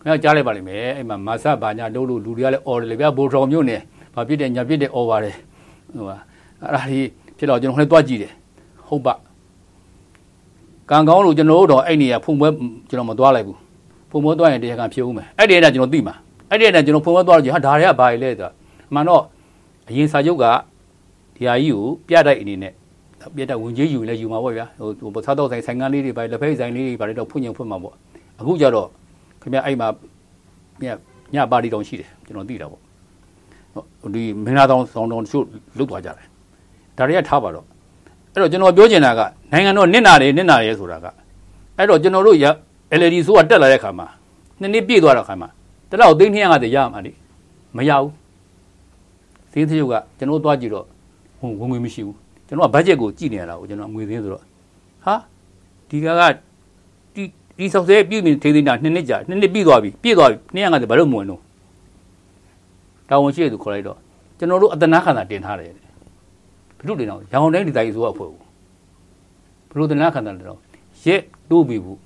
[0.00, 3.80] ခင်ဗျားကြားလိုက်ပါလိမ့်မယ်အဲ့မှာမာဆဘာညာလုပ်လို့လူတွေကလည်းအော်တယ်လေဗျာဘိုးတော်မျိုးနဲ့
[4.14, 5.36] ဘာဖြစ်တယ်ညာဖြစ်တယ်အော်ပါတယ်
[5.96, 6.16] ဟိုဟာ
[6.62, 7.08] အဲ့ဒါကြီး
[7.38, 8.32] ဖြစ်တော့ကျွန်တော်လည်းတွားကြည့်တယ်
[8.88, 9.14] ဟုတ်ပါ
[10.90, 12.48] ကံကောင်းလို့ကျွန်တော်တို့တော့အဲ့နေရဖုန်ပွဲ
[12.88, 13.58] ကျွန်တော်မသွားလိုက်ဘူး
[14.14, 16.14] ဖုန်ပွဲသွားရင်တရားခံဖြစ်ဦးမယ်အဲ့ဒီအဲ့ဒါကျွန်တော်သိမှာ
[16.50, 18.48] အဲ့ဒီအဲ့ဒါကျွန်တော်ဖုန်ပွဲသွားလို့ဟာဒါတွေကဘာလဲဆိုတာ
[18.90, 19.22] အမှန်တော့
[19.88, 20.44] အရင်စာချုပ်က
[21.36, 22.72] ဒီဟာကြီးကိုပြတိုက်အနေနဲ့
[23.36, 27.94] ပြတဲ့ဝင်ကြီးယူလဲယူမှာပေါ့ဗျာဟိုဟိုစားတော့ဆိုင်ဆိုင်ကန်းလေးတွေပါလက်ဖက်ဆိုင်လေးတွေပါတော့ဖွင့်ရင်ဖွင့်မှာပေါ့
[28.40, 28.88] အခုကျတော့
[29.42, 29.88] ခင်ဗျအဲ့မှာ
[30.82, 30.84] ည
[31.34, 32.80] ညပါတီတောင်ရှိတယ်ကျွန်တော်သိတာပေါ့
[33.74, 35.44] ဟိုဒီမင်းသားတောင်ဆောင်တောင်ချို့
[35.78, 36.26] လုတ်သွားကြတယ်
[36.98, 37.64] ဒါတွေကထားပါတော့
[38.32, 39.20] အဲ့တော့ကျွန်တော်ပြောချင်တာက
[39.52, 41.06] နိုင်ငံတော်နစ်နာတယ်နစ်နာတယ်ဆိုတာက
[41.76, 42.38] အဲ့တော့ကျွန်တော်တို့
[43.00, 44.06] LED ဆိုကတက်လာတဲ့ခါမှာ
[44.60, 45.48] နှစ်နှစ်ပြည့်သွားတဲ့ခါမှာ
[45.90, 47.12] တလောက်သိန်း250ရမှာလေ
[47.76, 48.12] မရဘူး
[49.52, 50.86] သင်းသရုပ်ကကျွန်တော်သွားကြည့်တော့
[51.40, 54.42] ဝင်ငွေမရှိဘူးကျွန်တော်ကဘတ်ဂျက်ကိုကြည့်နေရတာကိုကျွန်တော်ငွေသင်းဆိုတော့
[55.04, 55.14] ဟာ
[55.88, 56.22] ဒီကက
[57.14, 57.22] ဒီ
[57.58, 61.40] ဒီဆောက်ဆဲပြည်မြင်ထိသိမ်းတာနှစ်နှစ်ကြာနှစ်နှစ်ပြည့်သွားပြီပြည့်သွားပြီ250ဘာလို့မဝင်တော့
[63.08, 63.98] တာဝန်ရှိတဲ့သူခေါ်လိုက်တော့
[64.38, 65.72] ကျွန်တော်တို့အတနာခန္ဓာတင်ထားတယ်
[66.78, 68.42] ဘလို့တင်တော့ရောင်တိုင်းဒီတိုင်းဆိုတော့ဖွဲ့ဘူး
[69.70, 70.60] ဘလို့တနာခန္ဓာတင်တော့
[71.04, 71.98] ရက်တိုးပြီဘူး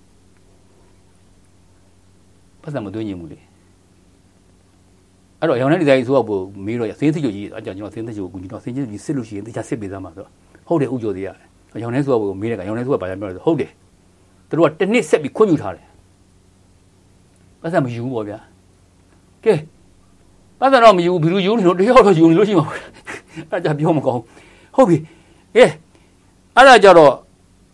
[2.68, 3.38] ပတ်စံမသွင်းရင်ဘူးလေ
[5.40, 10.26] အဲ့တော့ရောင်တဲ့ဒီဇိုင်းဆိုတော့ပို့မေးတော့စင်းသိကြကြီးအကြောင်းကျွန်တော်စင်းသိကြကိုကူညီတော့စင်းချင်းကြီးစစ်လို့ရှိရင်တခြားစစ်ပေးသားမှာဆို
[10.68, 11.28] ဟုတ်တယ်ဥကျော်သေးရ
[11.72, 13.70] တယ်ရောင်တဲ့ဆိုတော့ပို့မေးတယ်ကရောင်တဲ့ဆိုတော့ဘာလဲပြောတယ်ဟုတ်တယ်
[14.48, 15.86] သူတို့ကတစ်နှစ်ဆက်ပြီးခွင့်ပြုထားတယ်
[17.60, 18.38] ပတ်စံမယူဘူးပေါ့ဗျာ
[19.44, 19.54] ကဲ
[20.60, 22.66] ပတ်စံတော့မယူဘူးဘီလူယူလို့တယောက်တော့ယူလို့ရှိမှာ
[23.50, 24.22] အဲ့ဒါပြောမကောင်း
[24.76, 24.96] ဟုတ်ပြီ
[25.56, 25.64] ကဲ
[26.56, 27.12] အဲ့ဒါကြတော့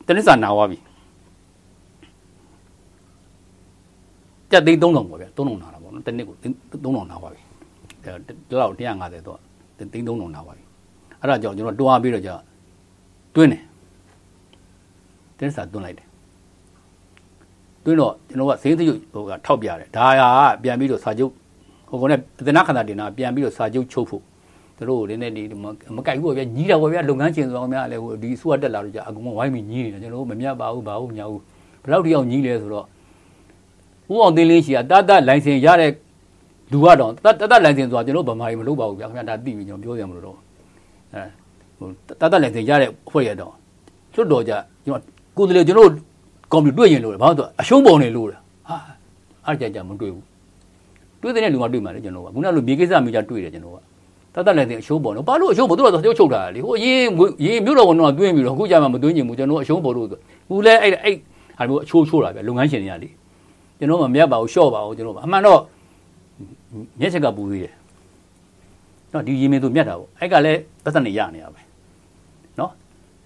[0.07, 0.79] တနစ်စာနာသွားပြီ
[4.55, 6.37] ကြက်သိန်း3000ပေါ့ဗျာ3000နာတာပေါ့နော်တစ်နှစ်ကို
[6.85, 7.43] 3000နာသွားပြီ
[8.49, 9.39] ဒီလောက်150တော့
[9.79, 10.65] သိန်း3000နာပါပြီ
[11.21, 12.35] အဲ့ဒါကြောင့်ကျွန်တော်တွားပြီးတော့ကြာ
[13.35, 13.63] တွင်းတယ်
[15.39, 16.07] တင်းစာတွန်းလိုက်တယ်
[17.85, 20.29] တွင်းတော့ကျွန်တော်ကဈေးသရုပ်ဟိုကထောက်ပြတယ်ဒါဟာ
[20.63, 21.33] ပြန်ပြီးတော့စာချုပ်
[21.91, 24.23] ဟိုကနေသနာခန္ဓာတင်တာပြန်ပြီးတော့စာချုပ်ချုပ်ဖို့
[24.77, 25.29] သူတို့လည်းနေ
[25.97, 31.43] မကြိုက်ဘူးဗျာညီးတာဗျာလုပ်ငန်းရှင်ဆောင်များလည်းဟိုဒီစုကတက်လာတော့ကြာအကုန်ဝိုင်းပြီးညီးနေတာကျွန်တော်တို့မမြတ်ပါဘူးဘာဘူးညာဘူး
[31.83, 32.87] ဘယ်လောက်တယောက်ညီးလဲဆိုတော့
[34.11, 35.91] ဦးအောင်သိန်းလင်းရှိကတတ်တတ်လိုင်စင်ရတဲ့
[36.73, 40.37] လူကတော့တတ်တတ်လိုင်စင်ဆိုတာကျွန်တော်ဗမာတွေမလုပ်ပါဘူးဗျာခင်ဗျာဒါသိပြီကျွန်တော်ပြောရမလို့တော့
[41.15, 41.23] အဲ
[41.79, 41.89] ဟို
[42.21, 43.53] တတ်တတ်လိုင်စင်ရတဲ့အဖွဲ့ရတော့
[44.15, 44.53] ကျွတ်တော်ကြ
[44.85, 45.03] ကျွန်တော်
[45.37, 45.91] ကိုယ်တည်းကျွန်တော်
[46.53, 48.77] ကွန်ပျူတာတွေ့ရင်လို့ဘာလို့ဆိုအရှုံးပုံနေလို့ဟာ
[49.47, 50.25] အားကြကြမတွေ့ဘူး
[51.21, 53.79] တွေ့တဲ့လူမှတွေ့မှာလေကျွန်တော်ကခုနလိုမြေကိစ္စမျိုးကြတွေ့တယ်ကျွန်တော်က
[54.35, 56.99] တတ်တတ်လည်းအရှုံးပေါ်တော့ဘာလို့အရှုံးပေါ်သူတို့တော့ချုပ်တာလေဟိုအရင်
[57.45, 60.07] ရင်မြို့တော်ကတော့တွင်းပြီးတော့အခုကြမှာမတွင်းချင်ဘူးကျွန်တော်အရှုံးပေါ်လို့
[60.49, 61.17] ဘူးလဲအဲ့အဲ့
[61.59, 63.09] ဟာမျိုးအချိုးချိုးတာပဲလုပ်ငန်းရှင်တွေကလေ
[63.79, 65.61] ကျွန်တော်မမြတ်ပါဘူးရှော့ပါဘူးကျွန်တော်အမှန်တော့
[67.01, 67.75] မျက်ချက်ကပူသေးတယ်
[69.13, 71.61] နော်ဒီရင်မင်းသူမြတ်တာပေါ့အဲ့ကလည်းပတ်သက်နေရနေရပဲ
[72.59, 72.71] နော်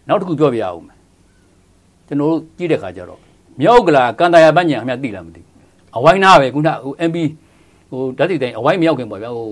[0.09, 0.99] နောက်တစ်ခုပြောပြရအောင်မယ်
[2.07, 3.21] ကျွန်တော်တို့ကြည့်တဲ့ခါကျတော့
[3.61, 5.55] မြောက်ကလာကန်တရာပညာအမြတ်သိလားမသိဘူး
[5.97, 7.17] အဝိုင်းနာပဲခုနဟို MP
[7.91, 9.47] ဟိုဓာတ်စီတိုင်းအဝိုင်းမရောက်ခင်ပေါ့ဗျာဟို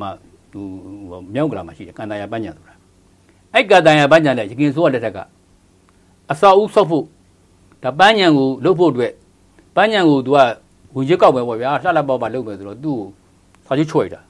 [0.00, 0.06] မှ
[0.52, 2.74] ဟိုမြောက်ကလာမှာရှိတယ်ကန်တရာပညာဆိုတာ
[3.54, 5.18] အဲ့ကန်တရာပညာနဲ့ရခင်စိုးရလက်ထက်က
[6.32, 7.04] အစာဦးဆောက်ဖို့
[7.82, 9.12] ဒါပန်းညံကိုလှုပ်ဖို့အတွက်
[9.76, 10.38] ပန်းညံကိုသူက
[10.94, 13.06] ဝင်ချက်ကောက်ပဲပေါ့ဗျာလှလှပေါက်ပါလှုပ်မယ်ဆိုတော့သူ့ကို
[13.66, 14.20] စာချုပ်ချွေတာ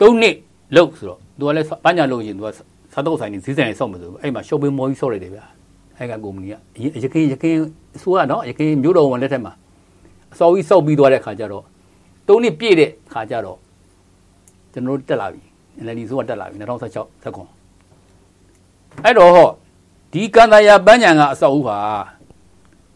[0.00, 0.34] ၃နှစ်
[0.74, 2.48] လှုပ်ဆိုတော့သူကလည်းပန်းညံလှုပ်ရင်သူက
[2.92, 5.44] စားတော့ဆိုင်နေဈေးဆိုင်နေဆောက်မယ်ဆိုအဲ့မှာရှော့ပင်းမော်ကြီးဆောက်လိုက်တယ်ဗျာ
[5.98, 6.54] အဲ့ကကုမ္ပဏီက
[7.04, 7.54] ရခင်ရခင်
[7.96, 9.52] အစိုးရနော်ရခင်မြို့တော်ဝန်လက်ထက်မှာ
[10.32, 11.64] အစောကြီးစောက်ပြီးသွားတဲ့ခါကျတော့
[12.28, 13.58] ၃နှစ်ပြည့်တဲ့ခါကျတော့
[14.72, 15.42] ကျွန်တော်တို့တက်လာပြီ
[15.84, 17.48] NLD ဆိုကတက်လာပြီ2016သက်ခွန်
[19.04, 19.48] အဲ့တော့ဟော
[20.12, 21.76] ဒီကန်တရာပန်းညံကအစောက်ဦးဟာ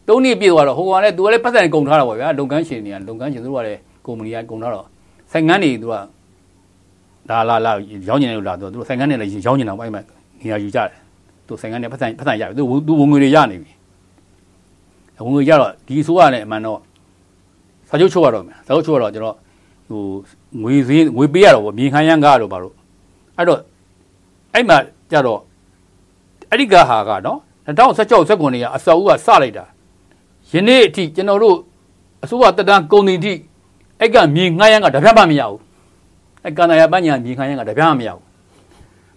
[0.09, 4.87] သုံးနှစ်ပြည့်သွားတော့ဟိုကလည်းသူကလည်းပတ်စံကုန်ထားတာပေါ့ဗျာလုပ်ငန်းရှင်တွေကလုပ်ငန်းရှင်တို့ကလည်းကုမ္ပဏီကကုန်ထားတော့
[5.33, 5.95] ဆိုင်ငန်းတွေသူက
[7.29, 7.73] လာလာလာ
[8.09, 10.03] ရောင်းနေလို့လာသူတို့ဆိုင်ငန်းတွေလည်းရောင်းနေတာပေါ့အဲ့မှာ
[10.41, 10.89] နေရာယူကြတယ်
[11.47, 13.73] သူဆိုင်ငန်းတွေပတ်စံပတ်စံရပြီသူသူဝင်ငွေတွေရနေပြီ
[15.25, 16.79] ဝင်ငွေရတော့ဒီဆိုးရလည်းအမှန်တော့
[17.89, 19.37] စာချုပ်ချုပ်ရတော့မယ်စာချုပ်ချုပ်ရတော့ကျွန်တော်
[19.89, 20.03] ဟို
[20.63, 22.75] ငွေဈေးငွေပေးရတော့ဗောမြေခိုင်းရန်ကားတော့ဘာလို့
[23.37, 23.61] အဲ့တော့
[24.55, 24.79] အဲ့မှာ
[25.13, 25.41] ကြတော့
[26.51, 29.65] အဲ့ဒီကဟာကနော်2016 19နေရအစောဦးကစလိုက်တာ
[30.53, 31.57] ယနေ့အထိကျွန်တော်တို့
[32.25, 33.33] အစိုးရတက်တန်းကုန်တင်ထိ
[34.01, 35.61] အဲ့ကမြေငှားရန်ကတပြတ်မှမရဘူး
[36.45, 38.25] အဲ့ကန္တရာပညာမြေငှားရန်ကတပြတ်မှမရဘူး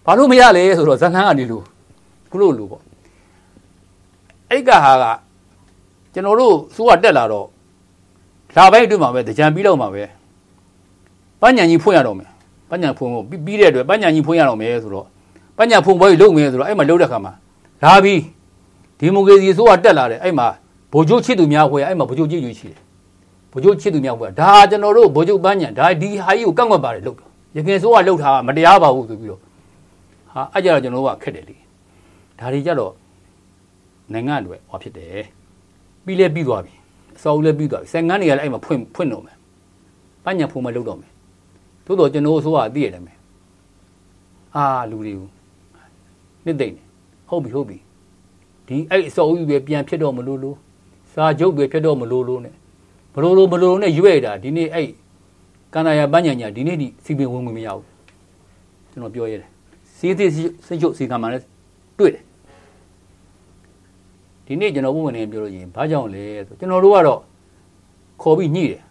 [0.04, 1.64] ဘာလို့မရလဲဆိုတော့ဇန်နန်းကနေလို့
[2.30, 2.82] ခုလို့လို့ပေါ့
[4.50, 5.04] အဲ့ကဟာက
[6.14, 7.46] ကျွန်တော်တို့စိုးရတက်လာတော့
[8.56, 10.02] လာပိုင်းအတွင်းမှာပဲတကြံပြီးတော့မှာပဲ
[11.40, 12.28] ပညာကြီးဖွင့်ရတော့မယ်
[12.70, 15.06] ပညာဖွင့်ဖို့ပြီးတဲ့အတွက်ပညာကြီးဖွင့်ရတော့မယ်ဆိုတော့
[15.58, 17.32] ပညာဖွင့်ပွဲလုပ်မယ်ဆိုတော့အဲ့မှာလုပ်တဲ့ခါမှာ
[17.82, 18.20] လာပြီး
[18.98, 20.46] ဒီမိုကရေစီစိုးရတက်လာတယ်အဲ့မှာ
[20.92, 22.80] ဗိုလ်ချုပ်ချစ်သူများဖွဲ့အဲ့မှာဗိုလ်ချုပ်ကြီးရွေးရှိတယ်
[23.52, 27.16] ဗိုလ်ချုပ်ချစ်သူများဖွဲ့ဒါကျွန်တော်တို့ဗိုလ်ချုပ်ပန်းညံဒါဒီဟာကြီးကိုကန့်ကွက်ပါတယ်လို့
[27.56, 29.40] ရခင်စိုးကလှုပ်ထားမတရားပါဘူးဆိုပြီးတော့
[30.32, 31.56] ဟာအဲ့ကြတော့ကျွန်တော်တို့ကခက်တယ်လေ
[32.38, 32.92] ဒါတွေကြတော့
[34.12, 35.24] နိုင်ငံအတွက်ဟောဖြစ်တယ်
[36.04, 36.72] ပြီးလဲပြီးသွားပြီ
[37.16, 39.36] အစောလည်းပြီးသွားပြီစံငန်းတွေကလည်းအဲ့မှာဖွင့်ဖွင့်တော့မယ်
[40.24, 41.10] ပညာဖုံမလုပ်တော့မယ်
[41.86, 43.16] သို့တော့ကျွန်တော်တို့ဆိုတာသိရတယ်မယ်
[44.56, 45.28] အာလူတွေကို
[46.44, 46.86] နှစ်သိမ့်တယ်
[47.28, 47.78] ဟုတ်ပြီဟုတ်ပြီ
[48.66, 50.56] ဒီအဲ့အစောကြီးပဲပြန်ဖြစ်တော့မလို့လို့
[51.13, 52.49] စာချုပ်ပဲဖြစ်တော့မလို့လို့ ਨੇ
[53.13, 54.89] ဘလို့လို့ဘလို့နဲ့ရွေ့တာဒီနေ့အဲ့
[55.73, 57.85] ကန္တာယာပညာညာဒီနေ့ဒီစီပင်ဝင်ဝင်မရဘူး
[58.91, 59.49] ကျွန်တော်ပြောရတယ်
[59.97, 61.43] စီးသေးစိတ်ချုပ်စီကံမှာလည်း
[61.99, 62.23] တွေ့တယ်
[64.45, 67.19] ဒီနေ့ကျွန်တော်ပုံမှန်နေပြောလို့ရင်ဘာကြောင့်လဲဆိုကျွန်တော်တို့ကတော့
[68.21, 68.81] ခေါ်ပြီးညှိတယ်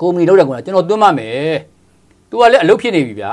[0.00, 1.56] ကုမ္ပဏီလောက်တယ်ကွာကျွန်တော်သွင်းမမယ်။
[2.30, 3.30] तू ကလည်းအလုပ်ဖြစ်နေပြီဗျာ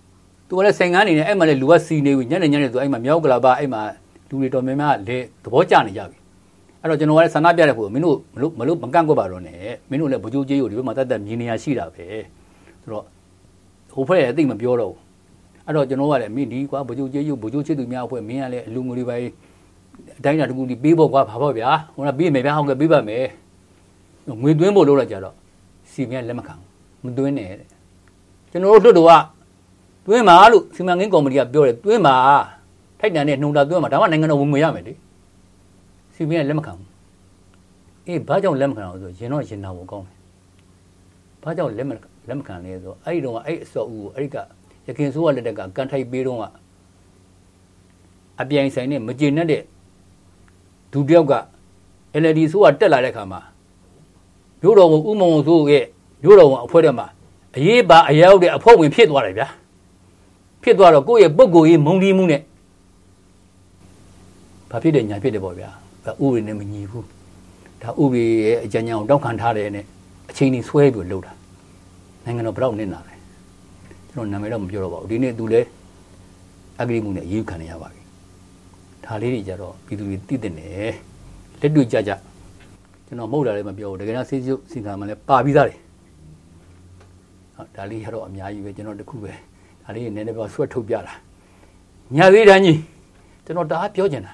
[0.48, 3.82] ။तू ကလည်းဆိုင်ကန်းနေနေအဲ့မှာလည်းလူကစီနေပြီညနေညနေ तू အဲ့မှာမြောက်ကလာပါအဲ့မှာ
[4.28, 6.17] လူတွေတော်များများလေသဘောကျနေကြပြီ။
[6.81, 9.57] အဲ့တော့ကျွန်တော်ကလည်းဆန္ဒပြတဲ့ဖို့မင်းတို့မလို့မလို့မကန့်ကွက်ပါတော့နဲ့
[9.89, 12.05] မင်းတို့လည်းဗကြိုးကြီးကိုဒီဘက်မှာတတ်တတ်မြင်နေရရှိတာပဲ။
[12.81, 13.05] ဆိုတော့
[13.93, 14.99] ဟိုဖက်ရဲ့အသိမပြောတော့ဘူး။
[15.65, 19.15] အဲ့တော့ကျွန်တော်ကလည်းမင်းဒီကွာဗကြိုးကြီးကိုဗကြိုးချစ်သူများအဖွဲ့မင်းကလည်းအလူငွေတွေပဲ
[20.19, 23.25] အတိုင်းတာတကူဒီပေးဖို့ကွာဘာပေါ့ဗျာဟိုကပေးမယ်ဗျာဟောင်းကပေးပါမယ်
[24.41, 25.35] ငွေသွင်းဖို့လုပ်လိုက်ကြတော့
[25.91, 26.53] စီမံလက်မခံ
[27.03, 27.67] မသွင်းနဲ့တဲ့
[28.51, 29.11] ကျွန်တော်တို့တို့က
[30.05, 32.15] သွင်းပါလို့စီမံကိန်းကော်မတီကပြောတယ်သွင်းပါ
[32.99, 34.93] ထိုက်တန်တဲ့နှုံတာသွင်းပါဒါမှနိုင်ငံတော်ဝင်ငွေရမယ်လေ
[36.19, 36.73] စီမံလက်မခံ
[38.07, 40.17] အေးဘာကြောင့်လက်မခံအောင်ဆိုရင်တော့ရင်နာဖို့ကောင်းတယ်
[41.43, 41.91] ဘာကြောင့်လက်မ
[42.29, 44.37] လက်မခံလဲဆိုအဲ့ဒီတော့အဲ့အစော်ဦးကိုအဲ့ဒီက
[44.87, 46.43] ရခင်ဆိုးကလက်တက်ကကန်ထိုက်ပေးတော့က
[48.41, 49.61] အပြိုင်ဆိုင်နဲ့မကျေနပ်တဲ့
[50.91, 51.33] ဒူတယောက်က
[52.21, 53.41] LLD ဆိုးကတက်လာတဲ့ခါမှာ
[54.61, 55.85] မြို့တော်ဝန်ဥမုံဆိုးရဲ့
[56.23, 57.07] မြို့တော်ဝန်အဖွဲ့ထဲမှာ
[57.55, 59.47] အရေးပါအရောက်တဲ့အဖွဲ့ဝင်ဖြစ်သွားတယ်ဗျာ
[60.63, 62.41] ဖြစ်သွားတော့ကိုယ့်ရဲ့ပုံကိုယ်ရေးမုံဒီမှုနဲ့
[64.71, 65.69] ဘာဖြစ်တယ်ညာဖြစ်တယ်ပေါ့ဗျာ
[66.09, 67.05] ဒါဥပဒေနဲ့မညီဘူး
[67.81, 69.85] ဒါဥပဒေရဲ့အကြံဉာဏ်ကိုတောက်ခံထားတယ်နဲ့
[70.29, 71.33] အချိန်ကြီးဆွဲပြီးလှုပ်တာ
[72.25, 73.15] နိုင်ငံတော်ဘလောက်နစ်နာလဲ
[74.11, 75.61] ကျွန်တော်နာမည်တော့မပြောတော့ပါဘူးဒီနေ့သူလဲ
[76.79, 78.01] အဂရိမှုနဲ့အရေးခံရပါပြီ
[79.05, 80.93] ဒါလေးတွေကြတော့ပြည်သူတွေသိတဲ့နယ်
[81.61, 82.11] လက်တွေ့ကြကြ
[83.05, 85.79] ကျွန်တော်မဟုတ်တာလည်းမပြောဘူးတကယ်တော့စေးစုစီကံမှလည်းပါပြီးသားတယ်
[87.55, 89.33] ဟုတ်ဒါလေးကတော့အများကြီးပဲကျွန်တော်တခုပဲ
[89.83, 91.13] ဒါလေးနည်းနည်းပြောဆွတ်ထုတ်ပြတာ
[92.15, 92.79] ညာသေးတန်းကြီး
[93.45, 94.33] ကျွန်တော်တအားပြောချင်တာ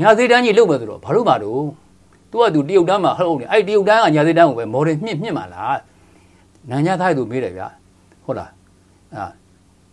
[0.00, 1.66] ညာသေးတန်းကြီးလုပ်မယ်ဆိုတော့ဘာလို့မှတော့
[2.30, 5.78] သူကသူတရုတ်တန်းမှာဟုတ်နေအဲ့တရုတ်တန်းကညာသေးတန်းကိုပဲမော်ဒယ်မြင့်မြင့်မှာလား
[6.70, 7.66] နန်းညာသားသူမေးတယ်ဗျာ
[8.24, 8.50] ဟုတ်လား
[9.14, 9.24] အာ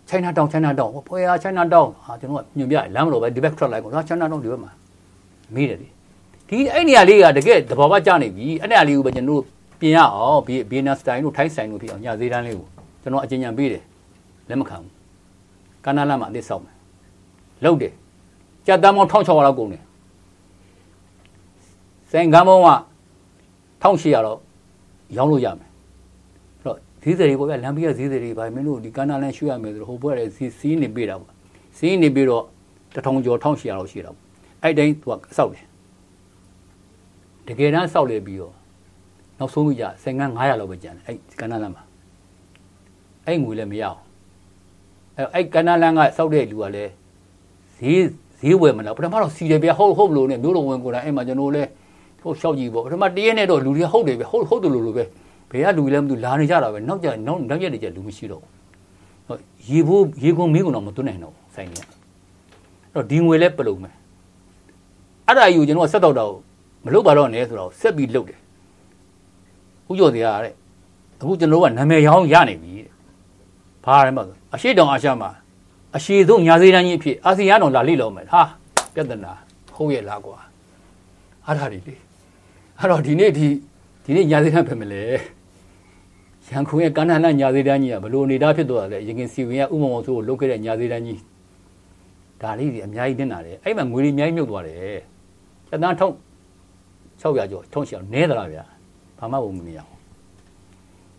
[0.08, 4.72] ချိုင်းနာတောင်ချိုင်းနာတောင်ဖွယ်ရာချိုင်းနာတောင်ဟာကျွန်တော်ကညွန်ပြလမ်းမလို့ပဲဒီဘက်ထွက်လိုက်ကောချိုင်းနာတောင်ဒီဘက်မှာ
[5.54, 5.88] မေးတယ်လေ
[6.50, 12.68] ဒီအဲ့နေရာလေးကတကယ်သဘောပေါက်ကြနေပြီအဲ့နေရာလေးကိုပဲကျွန်တော်တို့ပြင်ရအောင်ဘီဘီနာစတိုင်တို့ထိုင်းဆိုင်တို့ဖြစ်အောင်ညာသေးတန်းလေးကို
[13.02, 13.84] ကျွန်တော်အကြင်ဉာဏ်ပေးတယ်
[14.50, 14.92] လက်မခံဘူး
[15.86, 16.76] ကန္နာလမှာအသစ်ဆောက်မယ်
[17.64, 17.94] လုတ်တယ်
[18.68, 19.84] ကြက်တမ်းပေါင်း1600လောက်ကုန်တယ်
[22.12, 22.70] စင်ကမ်းပေါင်းက
[23.84, 24.40] 1800လောက်
[25.18, 25.70] ရောင်းလို့ရမယ်
[26.62, 31.32] အဲ့တော့ဈေးတွေပေါ့ဗျလမ်းပြဈေးတွေပါမင်းတို့ဒီကန္နာလန်ရွှေ့ရမယ်ဆိုတော့ဟိုဘက်လည်းစီးနေပေးတာပေါ့
[31.78, 32.44] စီးနေပြီးတော့
[32.96, 34.26] 1000ကျော်1800လောက်ရှိတာပေါ့
[34.64, 35.66] အဲ့တိုင်းသူကစောက်တယ်
[37.48, 38.54] တကယ်တမ်းစောက်လေပြီးတော့
[39.40, 41.84] နောက်ဆုံးကြစင်ကန်း900လောက်ပဲကျန်တယ်အဲ့ကန္နာလန်မှာ
[43.26, 44.00] အဲ့ငွေလည်းမရအောင်
[45.18, 46.92] အဲ့အဲ့ကန္နာလန်ကစောက်တဲ့လူကလည်း
[47.78, 48.04] ဈေး
[48.40, 51.70] ဈေးဝယ်မလားပထမတော့စီတယ်ဗျဟုတ်ဟုတ်လို့နဲ့မျိုးလုံးဝင်ကိုယ်တိုင်အဲ့မှာကျွန်တော်လည်း
[52.22, 55.04] ဟုတ်ရှောက်ကြည့်ပေါ့ပထမတရက်နဲ့တော့လူတွေဟုတ်တယ်ဗျဟုတ်ဟုတ်တယ်လို့လို့ပဲ
[55.52, 58.44] ဘယ်ကလူလည်းမသိလာနေကြတာပဲနောက်ကြနောက်နောက်ရက်တွေကျလူမရှိတော့
[59.28, 61.88] ဟုတ်ရေဖို့ရေကုန်မင်းကုန်တော့မသွန်းနိုင်တော့ဆိုင်နေအဲ့
[62.94, 63.94] တော့ဒီငွေလဲပလုံမယ်
[65.28, 66.34] အဲ့ဒါယူကျွန်တော်ဆက်တော့တော့
[66.86, 68.40] မလုပ်ပါတော့နဲ့ဆိုတော့ဆက်ပြီးလုပ်တယ်
[69.90, 70.54] ဥကျော်တရားတဲ့
[71.20, 72.90] အခုကျွန်တော်ကနာမည်ရောင်းရနေပြီတဲ့
[73.86, 74.20] ဘာရဲမ
[74.54, 75.30] အရှိတောင်အာရှမှာ
[75.96, 78.42] အရှိဆုံးညာသေးတန်းကြီးအဖြစ်အာဆီယံတော်လာလိလို့မယ်ဟာ
[78.94, 79.32] ပြဿနာ
[79.76, 80.38] ဟုတ်ရဲ့လားကွာ
[81.46, 81.96] အားထားဒီလေ
[82.82, 83.48] အဲ့တော့ဒီနေ့ဒီ
[84.04, 85.04] ဒီနေ့ညာသေးတန်းဖြစ်မလဲ
[86.48, 91.20] ရန်ကုန်ရဲ့ကန္နနာညာသေးတန်းကြီးကဘလို့နေတာဖြစ်သွားတယ်ရင်ခင်စီဝင်ကဥမ္မောဆိုကိုလုတ်ခဲ့တဲ့ညာသေးတန်းကြီး
[92.42, 95.00] ဒါလေးကြီးအများကြီးတင်လာတယ်အဲ့မှာငွေတွေအများကြီးမြုပ်သွားတယ်
[95.68, 96.10] ကျန်သားထုံ
[97.22, 98.64] 600ကျော်ထုံးရှောင်းနဲသလားဗျာ
[99.20, 99.92] ဘာမှမမြင်ရအောင်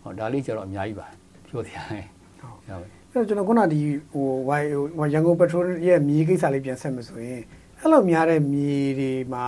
[0.01, 1.07] ဟောဒါလေးကျတော့အများကြီးပါ
[1.47, 2.03] ပြောစရာဟဲ့
[2.41, 3.79] ဟုတ်အဲ့တော့ကျွန်တော်ခုနဒီ
[4.11, 4.65] ဟိုဝိုင်
[4.97, 7.41] ဟိုရန်ကုန်ပက်ထရိုရဲ့မြေကိစ္စလေးပြန်ဆက်မယ်ဆိုရင်
[7.79, 9.45] အဲ့လိုများတဲ့မြေတွေမှာ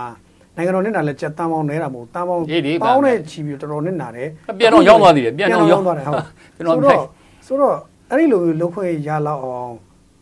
[0.56, 2.42] နိုင်ငံတော်နဲ့နာလည်းကြက်တန်းပေါင်းနေတာမဟုတ်တန်းပေါင်း
[2.84, 6.24] ပေါင်းနဲ့ချီပြီးတော်တော်နဲ့နာတယ်ပြန်တော့ရောက်သွားသေးတယ်ပြန်တော့ရောက်သွားတယ်ဟုတ်
[6.56, 7.04] ကျွန်တော်ဆိုတော့
[7.46, 7.76] ဆိုတော့
[8.10, 9.74] အဲ့ဒီလိုလုံခွင့်ရလောက်အောင်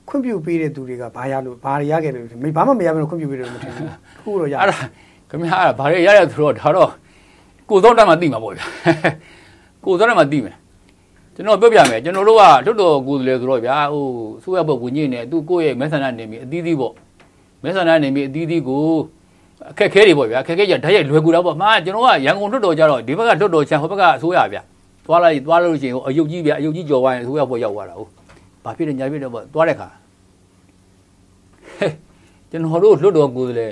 [0.09, 3.89] ခွင့်ပြုပေးတဲ့သူတွေကဘာရလို့ဘာရခဲ့လို့ဘာမှမရဘဲခွင့်ပြုပေးတယ်မထင်ဘူး
[4.23, 4.77] ခုတော့ရအဲ့ဒါ
[5.31, 6.91] ခင်ဗျားအဲ့ဒါဘာရရရဆိုတော့ဒါတော့
[7.71, 8.67] ကိုသောတက်မှသိမှာပေါ့ဗျာ
[9.85, 10.57] ကိုသောတက်မှသိမယ်
[11.35, 14.05] ကျွန်တော်ပြောပြမယ်ကျွန်တော်တို့ကတွတ်တော်ကိုယ်လေဆိုတော့ဗျာဟို
[14.43, 16.95] ဆိုရဘုတ်ဝင်ကြီးနေသူကိုယ့်ရဲ့မဲဆန္ဒနေမိအသီးသီးပေါ့
[17.63, 18.87] မဲဆန္ဒနေမိအသီးသီးကို
[19.71, 24.63] အခက်ခဲတွေပေါ့ဗျာအခက်ခဲကြဓာတ်ရိုက်လွယ်ကူတော့ပေါ့မှာကျွန်တော်ကရန်ကုန်တွတ်တော်ကြတော့ဒီဘက်ကတွတ်တော်ချန်ဟိုဘက်ကအစိုးရဗျာ
[25.07, 28.11] သွားလိုက်သွားလို့ရှိရင်ဟိုအယုတ်ကြီးဗျာအယုတ်ကြီးကြော်သွားရင်အစိုးရဘောရောက်သွားတာဟုတ်
[28.65, 29.89] ဘာဖြစ်လဲညာဖြစ်တော့ပေါ့သွားတဲ့ခါ
[32.51, 33.67] ကျွန်တော်တို့လွတ်တော်ကိုယ်လေ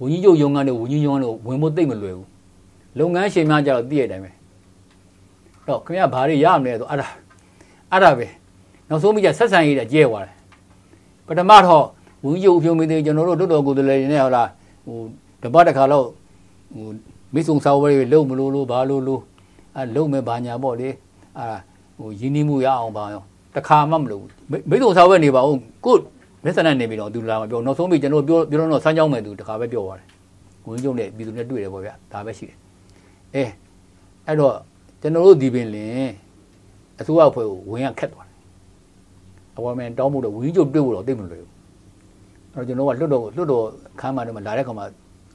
[0.00, 2.28] ဝင်းကြီးချုပ်ရုံးကနေဝင်းကြီးရုံးလို့ဝင်ဖို့သိမ့်မလွယ်ဘူး
[2.98, 4.30] လုပ်ငန်းရှင်များကြတော့သိရတဲ့အတိုင်းပဲ
[5.66, 7.08] တော့ခင်ဗျာဘာတွေရမလဲဆိုအဲ့ဒါ
[7.90, 8.26] အဲ့ဒါပဲ
[8.88, 10.34] နောက်ဆုံးမိကျဆက်ဆံရေးတကျဲသွားတယ်
[11.26, 11.84] ပထမတော့
[12.24, 14.48] ဝင်းကြီးချုပ်အဖြုံးမင်းတွေကျွန်တော်တို့တော်တော်ကိုယ်တည်းနေဟောလား
[14.86, 14.96] ဟို
[15.42, 16.06] တပတ်တစ်ခါတော့
[16.74, 16.86] ဟို
[17.34, 19.20] မိတ်ဆုံစာဝဲတွေလုံမလို့လို့ဘာလို့လို့
[19.76, 20.88] အဲလုံမဲ့ဘာညာပေါ့လေ
[21.38, 21.46] အာ
[21.98, 23.22] ဟိုရင်းနှီးမှုရအောင်ပါရော
[23.56, 24.30] တခါမှမလုပ်ဘူး
[24.70, 25.96] မိတ်ဆုံစာဝဲနေပါဦးကို
[26.44, 30.06] မက်ဆန်နဲ့နေပြီးတော့သူလာမပြောနောက်ဆုံးပြီးကျွန်တော်ပြောပြောတော့ဆန်းကြောင်းမဲ့သူတခါပဲပြောသွားတယ်
[30.66, 32.56] ဝင်းကျုံနဲ့ပြည်သူနဲ့တွေ့တယ်ပေါ့ဗျာဒါပဲရှိတယ်
[33.34, 33.44] အဲ
[34.26, 34.54] အဲ့တော့
[35.02, 36.08] ကျွန်တော်တို့ဒီပင်လင်
[37.00, 38.38] အစိုးရအဖွဲ့ကိုဝင်ရခက်သွားတယ်
[39.56, 41.51] အဝါမန်တောင်းဖို့တော့ဝင်းကျုံတွေ့ဖို့တော့သိမလွယ်ဘူးအဲ့
[42.54, 43.64] တော့ကျွန်တော်ကလွတ်တော့လွတ်တော့
[44.00, 44.86] ခမ်းမှာတော့လာတဲ့ခါမှာ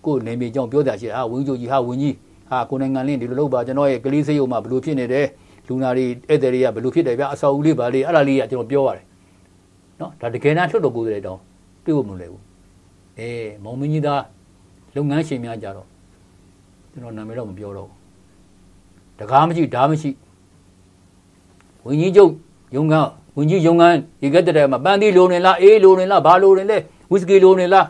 [0.06, 2.16] ကိုယ်နေမြေကြောင်းပြောကြရှိတယ်ဟာဝင်းကျုံကြီးဟာဝင်းကြီး
[2.50, 5.28] ဟာကိုနိုင်ငံလင်းဒီလိုလုပ်ပါကျွန်တော်ရဲ့ကလေးစေးရုံမှာဘယ်လိုဖြစ်နေတယ်
[5.68, 9.06] လူနာတွေဧည့်သည်တွေကဘယ်လိုဖြစ်တယ်ဗျအဆောက်အဦလေးပါလေးအဲ့ဒါလေးကကျွန်တော်ပြောရတယ်
[10.00, 11.40] နော်ဒါတကယ်တမ်းလွတ်တော်ကိုယ်တွေတောင်
[11.86, 12.44] တွေ့ဖို့မလွယ်ဘူး
[13.20, 14.22] အေးမောင်မင်းကြီးသား
[14.96, 15.88] လုပ်ငန်းရှင်များကြတော့
[16.92, 17.98] ကျွန်တော်နာမည်တော့မပြောတော့ဘူး
[19.20, 20.10] တကားမရှိဓာမရှိ
[21.86, 22.32] ဝင်းကြီးကျုပ်
[22.76, 22.96] ယုံက
[23.36, 23.84] ဝင်းကြီးယုံက
[24.22, 26.78] ဒီကတည်းကမပန်းသီးလိုနေလားအေးလိုနေလားဘာလိုနေလဲ
[27.12, 27.88] ဝီစကီလိုနေလား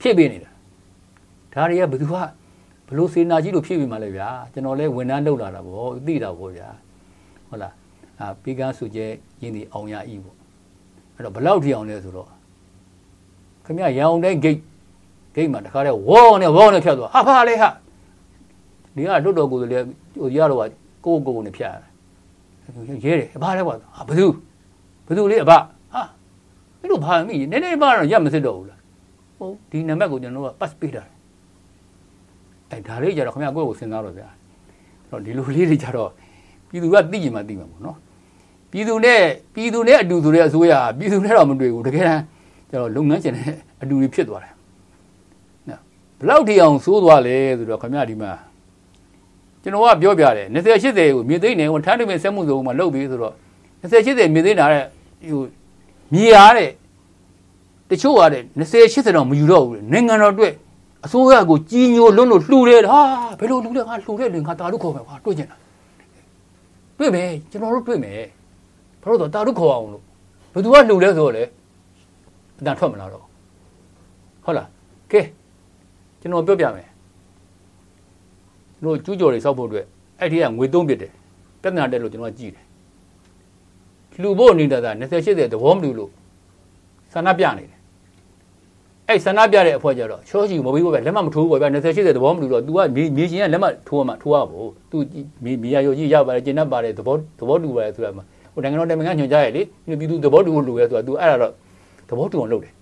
[0.00, 0.50] ဖြစ်ပေးနေတာ
[1.52, 2.14] ဒါတွေကဘယ်သူက
[2.88, 6.68] ဘလို့စေနာကြီးလို့ဖြစ်ပြီးမှလဲဗျာကျွန်တော်လဲဝန်ထမ်းလုပ်လာတာပေါ့သိတာပေါ့ဗျာ
[7.48, 7.72] ဟုတ်လား
[8.20, 9.06] အာပေကန်းစုကျဲ
[9.42, 10.36] ရင်းဒီအောင်ရဤပေါ့
[11.14, 12.28] အဲ့တော့ဘလောက်ထိအောင်လဲဆိုတော့
[13.64, 14.62] ခင်ဗျရန်အောင်တဲ့ gate
[15.34, 17.68] gate မှာတခါတည်းဝေါနဲ့ဝေါနဲ့ဖြတ်သွားဟာဖာလေဟာ
[18.94, 19.78] ဒီကလွတ်တော်ကိုယ်လေ
[20.20, 20.58] ဟိုရတော့
[21.04, 21.72] ကိုကိုကိုနဲ့ဖြတ်
[23.04, 24.26] ရဲတယ်ဘာလဲကွာဟာဘသူ
[25.06, 25.52] ဘသူလေးအဘ
[26.84, 28.80] ဟာမင်းတို့ဘာမိနည်းနည်းပါတော့ရမစစ်တော့ဘူးလား
[29.38, 31.02] ဟုတ်ဒီနံပါတ်ကိုကျွန်တော်က pass ပေးတာ
[32.70, 34.28] အဲဒါလေးကြတော့ခင်ဗျကိုယ့်ကိုစဉ်းစားတော့ဗျာ
[35.06, 36.10] အဲ့တော့ဒီလိုလေးတွေကြတော့
[36.68, 37.96] ပြည်သူကသိရင်မှသိမှာပေါ့နော်
[38.70, 39.20] ပြည်သူနဲ့
[39.54, 42.22] ပြည်သူနဲ့အတူဆိုတဲ့အစိုးရပြည်သူနဲ့တော့မတွေ့ဘူးတကယ်တမ်း
[42.70, 44.52] ကျတော့လုပ်ငန်းရှင်နဲ့အတူတွေဖြစ်သွားတယ်
[45.68, 45.80] နော်
[46.18, 48.32] ဘလောက်ထိအောင်ဆိုးသွားလဲဆိုတော့ခင်ဗျဒီမှာ
[49.62, 53.34] ကျွန်တော်ကပြောပြတယ်20 80ကိုမြေသိမ်းနေဟိုထန်းတွင်ဆက်မှုစုံမှာလုပ်ပြီးဆိုတော့
[53.82, 54.84] 20 80မြေသိမ်းတာတဲ့
[55.30, 55.42] ဟို
[56.14, 56.70] မြေရတဲ့
[57.90, 60.54] တချို့ကတဲ့20 80တော့မယူတော့ဘူးနိုင်ငံတော်အတွက်
[61.04, 63.00] အစိုးရကိုကြီးညိုလွန်းလို့လှူတယ်ဟာ
[63.38, 65.56] ဘယ်လိုလှူလဲငါလှူတယ်လေငါတာလို့ခေါ်မယ်ဟာတွေ့ကျင်တာ
[66.98, 68.20] တွေ့မယ်ကျွန်တော်တို့တွေ့မယ်
[69.02, 70.02] ဘာလို့တော့တာတို့ခေါ်အောင်လို့
[70.52, 71.42] ဘယ်သူကလှူလဲဆိုတော့လေ
[72.58, 73.24] အတန်ထွက်မလာတော့
[74.44, 74.68] ဟုတ်လား
[75.12, 75.20] ကဲ
[76.20, 76.88] ကျွန်တော်ပြောပြမယ်
[78.76, 79.86] ကျွန်တော်ကျူးကျော်တွေစောက်ဖို့အတွက်
[80.20, 81.12] အဲ့ဒီကငွေသုံးပစ်တယ်
[81.62, 82.63] ပြဿနာတက်လို့ကျွန်တော်ကကြည့်တယ်
[84.21, 86.11] လူဖို့နေတာက20 80သဘောမတူလို့
[87.13, 87.79] ဆန္ဒပြနေတယ်
[89.07, 94.97] အဲ့ဆန္ဒပြတဲ့အဖွဲ့ကြတော့ချောချီမပြီးဘောပဲလက်မမထိုးဘောပဲ20 80သဘောမတူတော့ तू ကမြေမြေရှင်ကလက်မထိုးမှထိုးရဖို့ तू
[95.43, 98.23] မြေမြေရရိုကြီးရပါတယ်ကျင်납ပါတယ်သဘောသဘောတူပါတယ်ဆိုတာမှာ
[98.53, 99.61] ဟိုနိုင်ငံတော်တိုင်ပင်ခံညွှန်ကြားရလေ
[99.99, 101.51] ပြည်သူသဘောတူလို့လူရဲဆိုတာ तू အဲ့ဒါတော့
[102.09, 102.73] သဘောတူအောင်လုပ်တယ်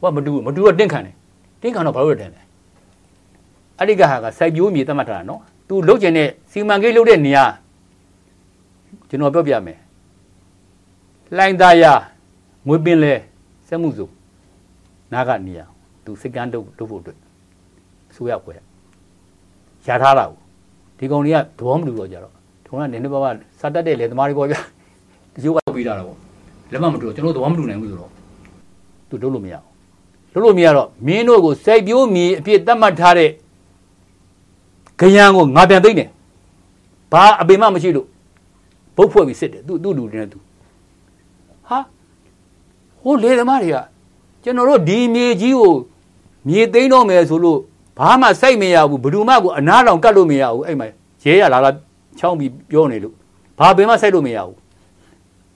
[0.00, 1.14] ဟိုကမတူမတူတော့တင့်ခံတယ်
[1.62, 2.40] တင့်ခံတော့ဘာလို့တင်လဲ
[3.78, 7.44] အဲ့ဒီကဟာကစိုက်ပျိုးမြေသတ်မှတ်ထားတာနော် तू လုတ်ကျင်တဲ့စီမံကိန်းလုတ်တဲ့နေရာ
[9.08, 9.78] ကျွန်တော်ပြောပြမယ်
[11.37, 11.85] လိုင်းသားရ
[12.67, 13.13] ငွေပင်လဲ
[13.67, 14.05] စက်မှုစု
[15.13, 15.65] နာကနေရာ
[16.05, 17.17] သူစစ်ကမ်းတုပ်တုပ်ဖို့အတွက်
[18.15, 18.53] ဆိုရပွဲ
[19.85, 20.37] ရထားတာကို
[20.97, 22.33] ဒီကောင်တွေကသဘောမတူတော့ကြတော့
[22.65, 24.59] ထုံးကနည်းနည်းပါးပါးစတတ်တဲ့လေသမားတွေပေါ့ဗျာ
[25.33, 26.17] တချို့ကပြီးတာတော့
[26.71, 28.11] လက်မမတူတော့ကျွန်တော်သဘောမတူနိုင်ဘူးဆိုတော့
[29.09, 33.29] သူလုပ်လို့မရဘူးလုပ်လို့မရတော့မင်းတို့ကိုစိုက်ပြိုးမြေအပြစ်တတ်မှတ်ထားတဲ့
[34.99, 36.09] ခရံကိုငါပြန်သိမ့်တယ်
[37.11, 38.07] ဘာအပင်မှမရှိလို့
[38.95, 40.48] ဘုတ်ဖွဲ့ပြီးစစ်တယ်သူသူ့လူတွေနဲ့သူဟာ
[43.03, 43.77] ဟိုလေသမားတွေက
[44.43, 45.73] ကျွန်တော်တို့ဒီမြေကြီးကို
[46.47, 47.59] မြေသိမ်းတော့မယ်ဆိုလို့
[47.99, 50.87] ဘာမှစိုက်မရဘူးဘယ်သူမှကိုအနားတောင်ကတ်လို့မရဘူးအဲ့မှာ
[51.23, 51.71] ရဲရလာလာ
[52.19, 53.13] ချောင်းပြီးပြောနေလို့
[53.59, 54.55] ဘာပင်မှစိုက်လို့မရဘူး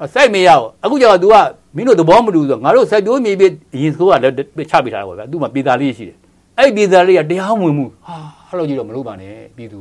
[0.04, 1.36] အစိုက်မရဘူးအခုကျတော့ तू က
[1.76, 4.36] မင်းတို့သဘောမတူဆိုငါတို့စိုက်ပြိုးမြေပြအရင်ဆိုကလည်း
[4.72, 6.18] ချပေးထားတာပေါ့ဗျာ तू မှပြည်သားလေးရှိတယ်
[6.60, 8.16] အဲ့ပြည်သားလေးကတရားဝင်မှုဟာ
[8.50, 9.80] အဲ့လိုကြီးတော့မလုပ်ပါနဲ့ပြည်သူ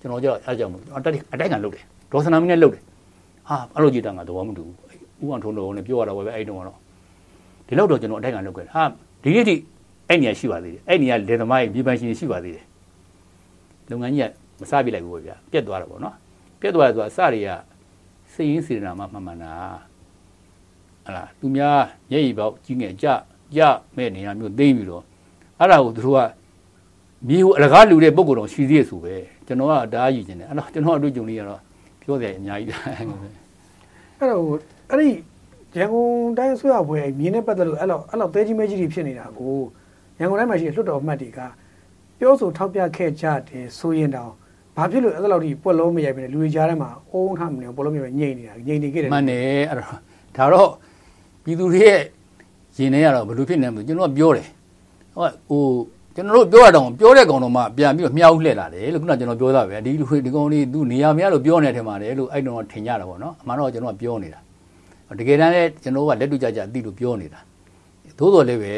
[0.00, 2.82] ကျွန်တော်ကျတော့အားကြောင့်မလို့အတိုက်အတိုက်ခံလုပ်တယ်ဒေါ်စနာမင်းနဲ့လုပ်တယ်
[3.48, 4.76] ဟာအဲ့လိုကြီးတာငါသဘောမတူဘူး
[5.24, 6.78] ဥအောင်ထုံးတော်နဲ့ပြောရတာပဲအဲ့တုန်းကတော့
[7.66, 8.82] ဒီလောက်တော့ကျွန်တော်အတိုက်ခံလုပ်ခဲ့ဟာ
[9.22, 9.54] ဒီနေ့ထိ
[10.08, 12.64] အဲ့နေရာရှိပါသေးတယ်အဲ့နေရာလေသမားရဲ့မြေပိုင်ရှင်ရှိပါသေးတယ်
[13.90, 16.14] လုပ်ငန်းကြီးကမစပြလိုက်ဘူးဗျာပြက်သွားတာပေါ့နော်
[16.60, 17.48] ပြက်သွားတယ်ဆိုတာအစတွေက
[18.34, 19.52] စိတ်ရင်းစေတနာမှမှန်မှန်တာ
[21.06, 21.78] ဟလာသူများ
[22.10, 23.06] မျက်ရည်ပေါက်ကြီးငယ်ကြ
[23.56, 23.60] ကြ
[23.96, 25.02] မဲ့နေရာမျိုးသိမ့်ပြီးတော့
[25.58, 26.20] အဲ့ဒါကိုသူတို့က
[27.28, 29.14] မြေကိုအလကားလူတဲ့ပုံကတော့ရှိသေးရဲ့ဆိုပဲ
[29.46, 31.60] ကျွန်တော်ကဒါအကြီးကျင်တယ်အဲ့တော့ကျွန်တော်အတွေ့အကြုံလေးကတော့
[32.02, 32.76] ပြောစရာအများကြီး
[34.18, 34.42] အဲ့တော့
[34.94, 35.10] အဲ့ဒီ
[35.76, 39.56] ရန်ကုန်တိုင်းဆွေရပွဲမြင်းနဲ့ပတ်သက်လို့အဲ့လိုအဲ့လိုတဲကြီးမဲကြီးတွေဖြစ်နေတာကို
[40.18, 41.40] ရန်ကုန်တိုင်းမှာရှိတဲ့လွှတ်တော်အမတ်တွေက
[42.18, 44.32] ပြောဆိုထောက်ပြခဲ့ကြတယ်ဆိုရင်တောင်
[44.76, 49.88] ဘာဖြစ်လို့အဲ့လိုဒီပွက်လုံးမရိုက်ပဲလူတွေကြားထဲမှာအုံးထားမနေပွက်လုံးမရိုက်ညိတ်နေတာညိတ်နေခဲ့တယ်မှန်တယ်အဲ့တော့
[50.36, 50.70] ဒါတော့
[51.44, 52.00] ပြည်သူတွေရဲ့
[52.76, 54.48] ရင်ထဲကတော့ဘယ်လိုဖြစ်နေမလဲကျွန်တော်ပြောတယ်
[55.14, 55.64] ဟိုဟို
[56.14, 64.40] ကျွန်တော်တို့ပြောရတော့ပြောတဲ့ကောင်တော့မှပြန်ပြီးတော့မြှောက်လှည့်လာတယ်လို့ခုနကကျွန်တော်ပြောတာပဲဒီလူဒီကောင်လေးသူနေရာမရလို့ပြောနေတယ်ထင်ပါတယ်လို့အဲ့တော့ထင်ကြတာပေါ့နော်အမှန်တော့ကျွန်တော်ကပြောနေတာ
[65.18, 67.40] တကယ်တမ်းလည်းကျွန်တော်ကလက်တွေ့ကြကြအသိလို့ပြောနေတာ
[68.18, 68.72] သို့တော်လည်းပဲ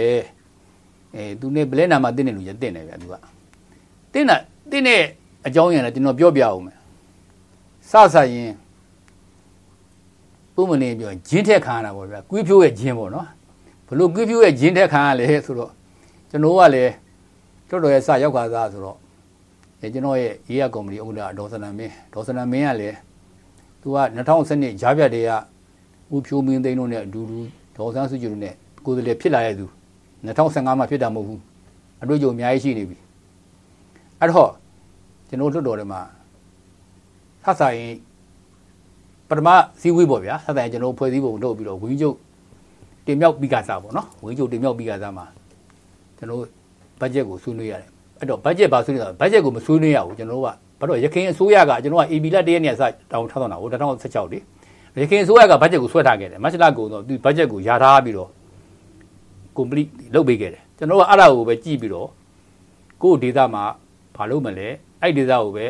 [1.15, 3.15] အဲသူနဲ့ဘလဲနာမှာတင်းနေလူကြီးတင်းနေဗျာသူက
[4.13, 4.37] တင်းတာ
[4.71, 5.01] တင်းတဲ့
[5.47, 6.77] အကြောင်းရံလည်းကျွန်တော်ပြောပြအောင်မယ်
[7.91, 8.53] စစရင်
[10.55, 13.27] ပုံမနေပြောဂျင်းထက်ခံရတာပေါ့ဗျာကွေးဖြိုးရဲ့ဂျင်းပေါ့နော်
[13.87, 15.73] ဘလို့ကွေးဖြိုးရဲ့ဂျင်းထက်ခံရလဲဆိုတော့
[16.31, 16.93] ကျွန်တော်ကလည်း
[17.69, 18.97] တော်တော်ရဲ့စရောက်ခါသားဆိုတော့
[19.81, 22.97] အဲကျွန်တော်ရဲ့ရေးရကုမ္ပဏီဥက္ကဋ္ဌဒေါ်စနမင်းဒေါ်စနမင်းကလည်း
[23.81, 23.99] သူက
[24.41, 25.31] 2012ဂျားပြတ်တွေက
[26.15, 27.39] ဦးဖြိုးမင်းသိန်းတို့နဲ့အတူတူ
[27.77, 29.67] ဒေါ်ဆန်းစုကြည်တို့နဲ့ကိုယ်တည်းဖြစ်လာရသူ
[30.27, 31.41] 2015မှာဖြစ်တာမဟုတ်ဘူး
[32.03, 32.97] အတွေ့အကြုံအများကြီးရှိနေပြီ
[34.21, 34.51] အဲ့တော့
[35.29, 36.01] ကျွန်တော်လွတ်တော်ထဲမှာ
[37.43, 37.81] သတ်ဆိုင်
[39.29, 39.49] ပထမ
[39.81, 42.17] စီဝေးပေါ့ဗျာသတ်ဆိုင်ကျွန်တော်ဖွဲ့စည်းပုံလုပ်ပြီးတော့ဝင်းကျုပ်
[43.07, 45.27] တင်မြောက်ပြီးကစားပေါ့နော်ဝင်းကျုပ်တင်မြောက်ပြီးကစားမှာ
[46.19, 46.41] ကျွန်တော်
[47.01, 47.89] ဘတ်ဂျက်ကိုဆွေးနွေးရတယ်
[48.19, 50.47] အဲ့တော့ဘတ်ဂျက်ပါဆွေးနွေးတာဘတ်ဂျက်ကိုမဆွေးနွေးရဘူးကျွန်တော်က
[50.81, 54.39] ဘာလို့ရခိုင်အစိုးရကကျွန်တော်က AB လက်တရက်နဲ့စတောင်းထားတော့တာဟို2016လေ
[55.01, 58.31] ရခိုင်အစိုးရကဘတ်ဂျက်ကိုဆွဲထားခဲ့တယ်မတ်လကုန်တော့သူဘတ်ဂျက်ကိုယာထားပြီးတော့
[59.57, 62.09] complete လုပ်ပေးခဲ့တယ်ကျွန်တော်ကအဲ့ဒါကိုပဲကြည့်ပြီးတော့
[63.03, 63.65] ကိုယ့်ဒေတာမှာ
[64.17, 64.69] ဘာလုပ်မလဲ
[65.01, 65.67] အဲ့ဒေတာကိုပဲ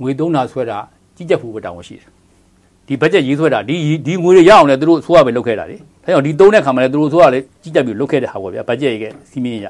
[0.00, 0.78] ငွေသုံးတာဆွဲတာ
[1.16, 2.08] ကြီးကြပ်ဖို့ပဲတောင်းရှိတယ်
[2.86, 9.66] ဒီဘတ်ဂျက်ရေးဆွဲတာဒီဒီငွေတွေရအောင်လဲသူတို့ဆိုရပဲလုပ်ခဲ့တာလေဒါကြောင့်ဒီသုံးတဲ့ခါမှာလဲသူတို့ဆိုရလဲကြီးကြပ်ပြီးလုပ်ခဲ့တဲ့ဟာပေါ့ဗျာဘတ်ဂျက်ရေးကစီမင်းရ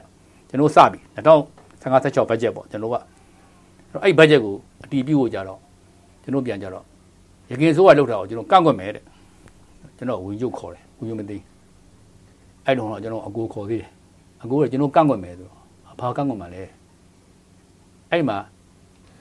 [0.49, 2.97] ကျွန်တော်စပြီ2015 16ဘတ်ဂျက်ပေါ့ကျွန်တော်က
[4.05, 5.59] အဲ့ဘတ်ဂျက်ကိုအတီးပြုတ်ကြတော့
[6.23, 6.85] ကျွန်တော်ပြန်ကြတော့
[7.51, 9.05] ရခင်ဆိုးကလောက်တာကိုကျွန်တော်ကန့်ကွက်မယ်တဲ့
[9.97, 11.39] ကျွန်တော်ဝင်ရုပ်ခေါ်တယ်ဝင်ရုပ်မသိ
[12.65, 13.91] အဲ့တော့ကျွန်တော်အကိုခေါ်သေးတယ်
[14.43, 15.57] အကိုကကျွန်တော်ကန့်ကွက်မယ်ဆိုတော့
[16.01, 16.63] ဘာကန့်ကွက်မှာလဲ
[18.11, 18.37] အဲ့မှာ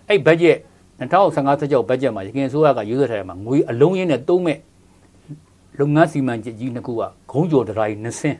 [0.07, 0.57] အဲ့ဘတ်ဂျက်
[0.99, 4.57] 2015 16ဘတ်ဂျက်မှာရခင်ဆိုးကရွေးဆွဲထားတယ်မှာငွေအလုံးရင်းနဲ့သုံးမဲ့
[5.79, 7.01] လုပ်ငန်းစီမံချက်ကြီးနှစ်ခုက
[7.31, 8.39] ဂုံးကျော်ဒရိုင်နှစ်ဆင်း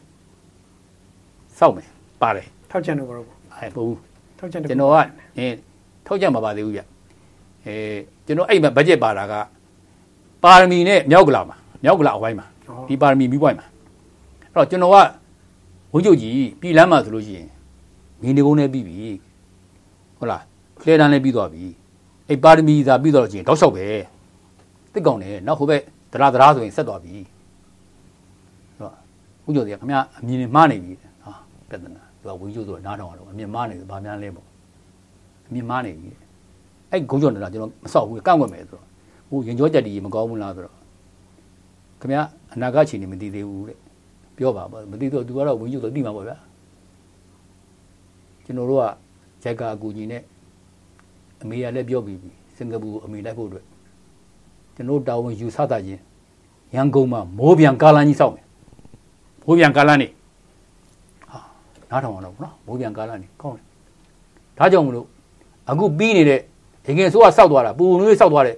[1.57, 1.87] စောက်မယ်
[2.21, 3.15] ပါတယ်ထောက်ချန်တော့ဘော
[3.53, 3.95] အဲပို့
[4.39, 4.95] ထောက်ချန်ကျွန်တော်က
[5.37, 5.45] အဲ
[6.05, 6.81] ထောက်ချန်မှာပါသေးဘူးဗျ
[7.65, 7.75] အဲ
[8.25, 9.33] ကျွန်တော်အဲ့မှာဘတ်ဂျက်ပါတာက
[10.43, 12.47] ပါရမီနဲ့မြောက်ကလာမှာမြောက်ကလာအဝိုင်းမှာ
[12.87, 13.67] ဒီပါရမီမိပွိုင်းမှာ
[14.53, 14.95] အဲ့တော့ကျွန်တော်က
[15.93, 17.47] ဝင်းကျုပ်ကြီးပြည်လမ်းမှာဆိုလို့ရှိရင်
[18.21, 18.95] မင်းဒီကုန်းနဲ့ပြီးပြီ
[20.17, 20.43] ဟုတ်လား
[20.81, 21.63] ကလဲတန်းလည်းပြီးသွားပြီ
[22.27, 23.85] အဲ့ပါရမီသာပြီးတော့ချင်းတောက်လျှောက်ပဲ
[24.93, 25.81] တစ်ကောင်နဲ့နောက်ဟိုဘက်
[26.13, 27.13] ဒရာဒရာဆိုရင်ဆက်သွားပြီ
[28.77, 28.93] ဟုတ်ပါ
[29.47, 31.33] ဦးကျော်စီကခမအမြင်မှားနေပြီဟာ
[31.69, 34.47] ပြဿနာသူကဝင်းကျုပ်ဆိုတော့နားထောင်ရတော့အမြင်မှားနေတယ်ဗာများလဲပေါ့
[35.47, 36.09] အမြင်မှားနေပြီ
[36.91, 38.88] အဲ့ဂုံးကျော်နေတာကျွန်တော်မဆောက်ဘူးကန့်ွက်မယ်ဆိုတော့
[39.29, 40.75] ဟိုရင်ကြောကြက်တီမကောင်းဘူးလားဆိုတော့
[41.99, 42.21] ခင်ဗျာ
[42.53, 43.77] အနာဂတ်ချိန်နေမသိသေးဘူးတဲ့
[44.37, 46.37] ပြောပါမသိတော့သူကတော့ဝင်ယူတော့သိမှာပေါ့ဗျာ
[48.45, 48.83] ကျွန်တော်တို့က
[49.43, 50.21] ဂျက်ကာအကူကြီးနဲ့
[51.41, 53.65] အမေကလည်းပြောပြီးပြီစင်ကာပူအမေလိုက်ဖို့အတွက်
[54.75, 56.01] ကျွန်တော်တာဝန်ယူဆတာချင်း
[56.75, 58.45] ရန်ကုန်မှာမိုးပြန်ကားလမ်းကြီးစောက်မယ်
[59.45, 60.07] မိုးပြန်ကားလမ်းနေ
[61.31, 61.39] ဟာ
[61.89, 63.65] နားထောင်အောင်တော့နော်မိုးပြန်ကားလမ်းနေကောင်းတယ်
[64.57, 65.07] ဒါကြောင့်မလို့
[65.69, 66.39] အခုပြီးနေတဲ့
[66.85, 68.55] ရင်ငယ်ဆိုးကစောက်သွားတာပူနွေးစောက်သွားတဲ့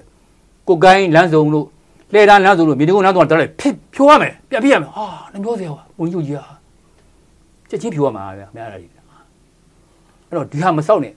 [0.68, 1.66] ကိုကိုင်းလမ်းစုံလို့
[2.14, 6.45] လှဲတန်းလမ်းစုံလို့မြေတကုန်းလမ်းစုံတော့လည်းဖြစ်ဖြိုးရမယ်ပြပြရမယ်ဟာနှမျိုးစရာပါဝင်ကြီးကြီးဟာ
[7.70, 8.91] ချက်ချင်းဖြိုးရမှာဗျာများရတယ်
[10.28, 11.14] အဲ့တော့ဒီဟာမစောက်နဲ့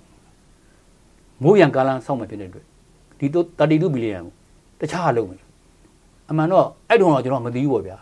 [1.42, 2.64] မိုးပြန်ကားလမ်းစောက်မှဖြစ်တဲ့အတွက်
[3.18, 4.18] ဒီတော့32ဘီလီယံ
[4.80, 5.40] တခြားလုံးမယ်
[6.30, 7.98] အမှန်တော့အဲ့တုန်းကကျွန်တော်မသိဘူးပေါ့ဗျာ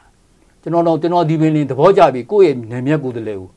[0.62, 3.48] ကျွန်တော်တော့ကျွန်တော်ဒီပင်လင်းသဘောကျပြီကိုယ့်ရဲ့နာမည်ကိုယ်တည်းလေကို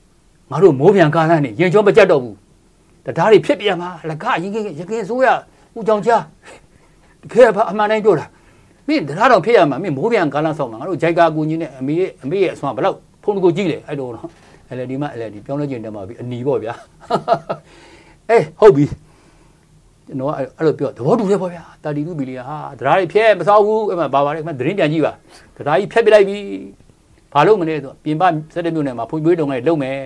[0.50, 2.36] ငါတို့မိုးပြန်ကားလမ်းနေရင်ချောမကြက်တော့ဘူး
[3.06, 5.28] တရားတွေဖြစ်ပြန်မှာလကရင်ကရခင်ဆိုးရ
[5.78, 6.18] ဦးကြောင်ချာ
[7.32, 8.26] တကယ်ဘာအမှန်တိုင်းပြောတာ
[8.88, 14.30] မင်းတရားတော်ဖြစ်ရမှာမင်းမိုးပြန်ကားလမ်းဆောင်မှာငါတို့ဂျိုက်ကာကူကြီးနဲ့အမေရဲ့အမေရဲ့အစွမ်းဘလောက်ဖုန်းကိုကြည့်လေအဲ့တော့နော်
[14.70, 16.74] အဲ့လေဒီမှာအဲ့လေဒီပြောင်းလဲကျင်တက်မှာပြီအနီပေါ့ဗျာ
[18.30, 18.86] အေးဟုတ်ပြီ
[20.08, 25.14] ကျွန်တော်အဲ့လိုပြောသဘောတူတယ်ပေါ့ဗျာ32ဘီလီယံဟာတရားတွေဖြဲမစောက်ဘူးအဲ့မှာဘာပါလဲအဲ့မှာသတင်းပြန်ကြည့်ပါ
[25.58, 26.38] တရားကြီးဖြက်ပြလိုက်ပြီ
[27.34, 28.24] ဘာလို့မလဲဆိုပြင်ပ
[28.54, 29.98] 17မြို့နယ်မှာဖွံ့ဖြိုးရေးလုပ်ငန်းတွေလုပ်မယ်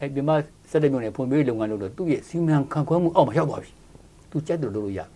[0.00, 0.30] အဲ့ပြင်ပ
[0.70, 3.70] 17မြို့နယ်ဖွံ့ဖြိုးရေးလုပ်ငန်းလုပ်လို့သူ့ရဲ့စီမံခန့်ခွဲမှုအောက်မှာရောက်သွားပြီ
[4.30, 5.15] သူကြိုက်တယ်လို့လုပ်လို့ရပြီ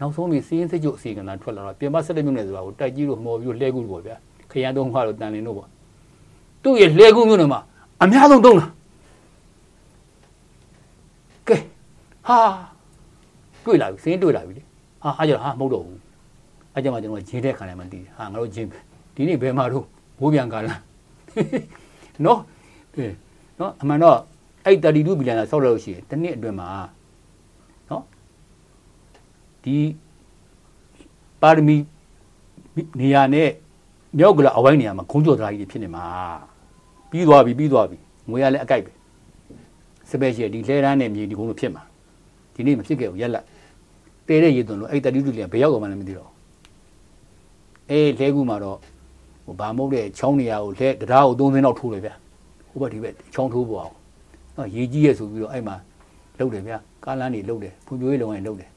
[0.00, 4.16] နောက်ဆုံးပြီးစီးရင်စိတ်ကြုတ်အစီကံထွက်လာတော့ပြင်ပ17မြို့နယ်ဆိုတာကိုတိုက်ကြီးလို့မော်ပြီးလှဲကူလို့ပေါ့ဗျာ
[4.50, 5.68] ခရမ်းသုံးခွာလို့တန်လင်းလို့ပေါ့
[6.62, 7.60] သူ့ရဲ့လှဲကူမြို့နယ်မှာ
[8.02, 8.66] အများဆုံးသုံးတာ
[11.48, 11.56] ကဲ
[12.26, 12.38] ဟာ
[13.64, 14.62] တွေ့လာပြီစင်းတွေ့လာပြီလေ
[15.02, 16.00] ဟာအားကြတော့ဟာမဟုတ်တော့ဘူး
[16.72, 18.68] အားကြမှာကျွန်တော်ဂျင်းတဲ့ခံလိုက်မှတည်ဟာငါတို့ဂျင်း
[19.14, 19.84] ဒီနေ့ဘယ်မှာတော့
[20.20, 20.74] ဘိုးပြန်ကလာ
[22.24, 22.40] နော်
[23.60, 24.18] နော်အမှန်တော့
[24.64, 26.88] အဲ့32ဘီလီယံဆောက်လို့ရှိရင်တစ်နှစ်အတွင်းမှာနော်
[29.68, 29.80] ဒီ
[31.42, 31.76] ပါရမီ
[33.00, 33.48] နေရာနဲ့
[34.18, 36.04] မြောက်ကလာအဝိုင်းနေရာမှာခုံးကျော်တရားကြီးဖြစ်နေမှာ
[37.10, 37.96] ပြီးသွားပြီပြီးသွားပြီ
[38.30, 38.92] ငွေရလည်းအကိုက်ပဲ
[40.10, 41.82] စပယ်ရှယ်ဒီလှဲတန်းနဲ့မြေဒီကုန်းလို့ဖြစ်မှာ
[42.54, 43.44] ဒီနေ့မဖြစ်ခဲ့ဘူးရက်လက်
[44.28, 46.30] တဲတဲ့ရေသွန်လို့အဲ့တတိတုလေးကဘယ်ရောက်မှလည်းမသိတော့
[47.90, 48.78] အေးလှဲကူမှာတော့
[49.44, 52.10] ဟိုဘာမဟုတ်တဲ့ချောင်းနေရာကိုလှဲတရားကိုသုံးသိန်းလောက်ထိုးတယ်ဗျ
[52.68, 53.94] ဟိုဘက်ဒီဘက်ချောင်းထိုးပေါ်အောင်
[54.56, 55.76] နော်ရေကြီးရဆိုပြီးတော့အဲ့မှာ
[56.38, 56.72] လှုပ်တယ်ဗျ
[57.04, 58.70] ကားလန်းနေလှုပ်တယ်ဖူပြိုးရေးလုံရင်လှုပ်တယ်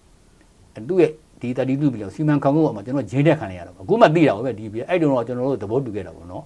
[0.90, 1.12] သူ့ရဲ့
[1.42, 6.44] ဒီ32ဘီလီယံစီမံခန့်ခွဲမှုမှာကျွန်တော်ဂျင်းတက်ခံရတာပေါ့အခုမှသိတာပဲဒီပြီးအဲ့တုန်းကကျွန်တော်တို့သဘောတူခဲ့တာပေါ့နော်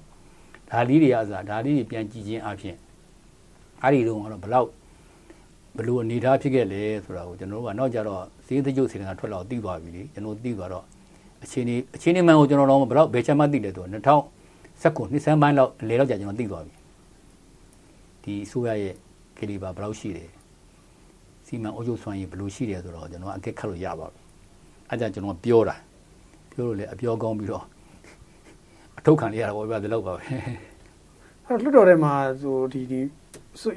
[0.69, 2.76] ဒါလေးတွေအစားဒါလေးတွေပြန်ကြည့်ခြင်းအပြင်
[3.82, 4.69] အဲ့ဒီတုန်းကတော့ဘလောက်
[5.78, 10.86] ဘလို့အနေထားဖြစ်ခဲ့လဲဆိုတာကိုကျွန်တော်တို့ကနောက်ကြတော့ဈေးသကျုပ်စီကထွက်လာသိသွားပြီလေကျွန်တော်သိသွားတော့
[11.43, 14.23] အချင်းနေအချင်းနေမှန်ကိုကျွန်တော်တော့ဘလောက်ဘယ်ချက်မှသိတယ်ဆိုတော့
[15.03, 16.73] 2019နှစ်ဆန်းပိုင်းလောက်လေတော့ကြာကျွန်တော်သိသွားပြီ
[18.23, 18.95] ဒီဆိုရရဲ့
[19.38, 20.30] ကလီပါဘလောက်ရှိတယ်
[21.48, 24.20] စီမံအုပ်ချုပ်ဆွမ်းရည်ဘလို့ရှိတယ်ဆိုတော့ကျွန်တော်အကက်ခတ်လို့ရပါပြီ
[24.89, 25.76] အဲကြောင့်ကျွန်တော်ပြောတာ
[26.52, 27.64] ပြောလို့လေအပြောကောင်းပြီးတော့
[28.98, 30.22] အထုတ်ခံလေးရတာပေါ့ဗျာဒီလောက်ပါပဲ
[31.48, 33.00] အဲ့လွတ်တော်ထဲမှာဆိုဒီဒီ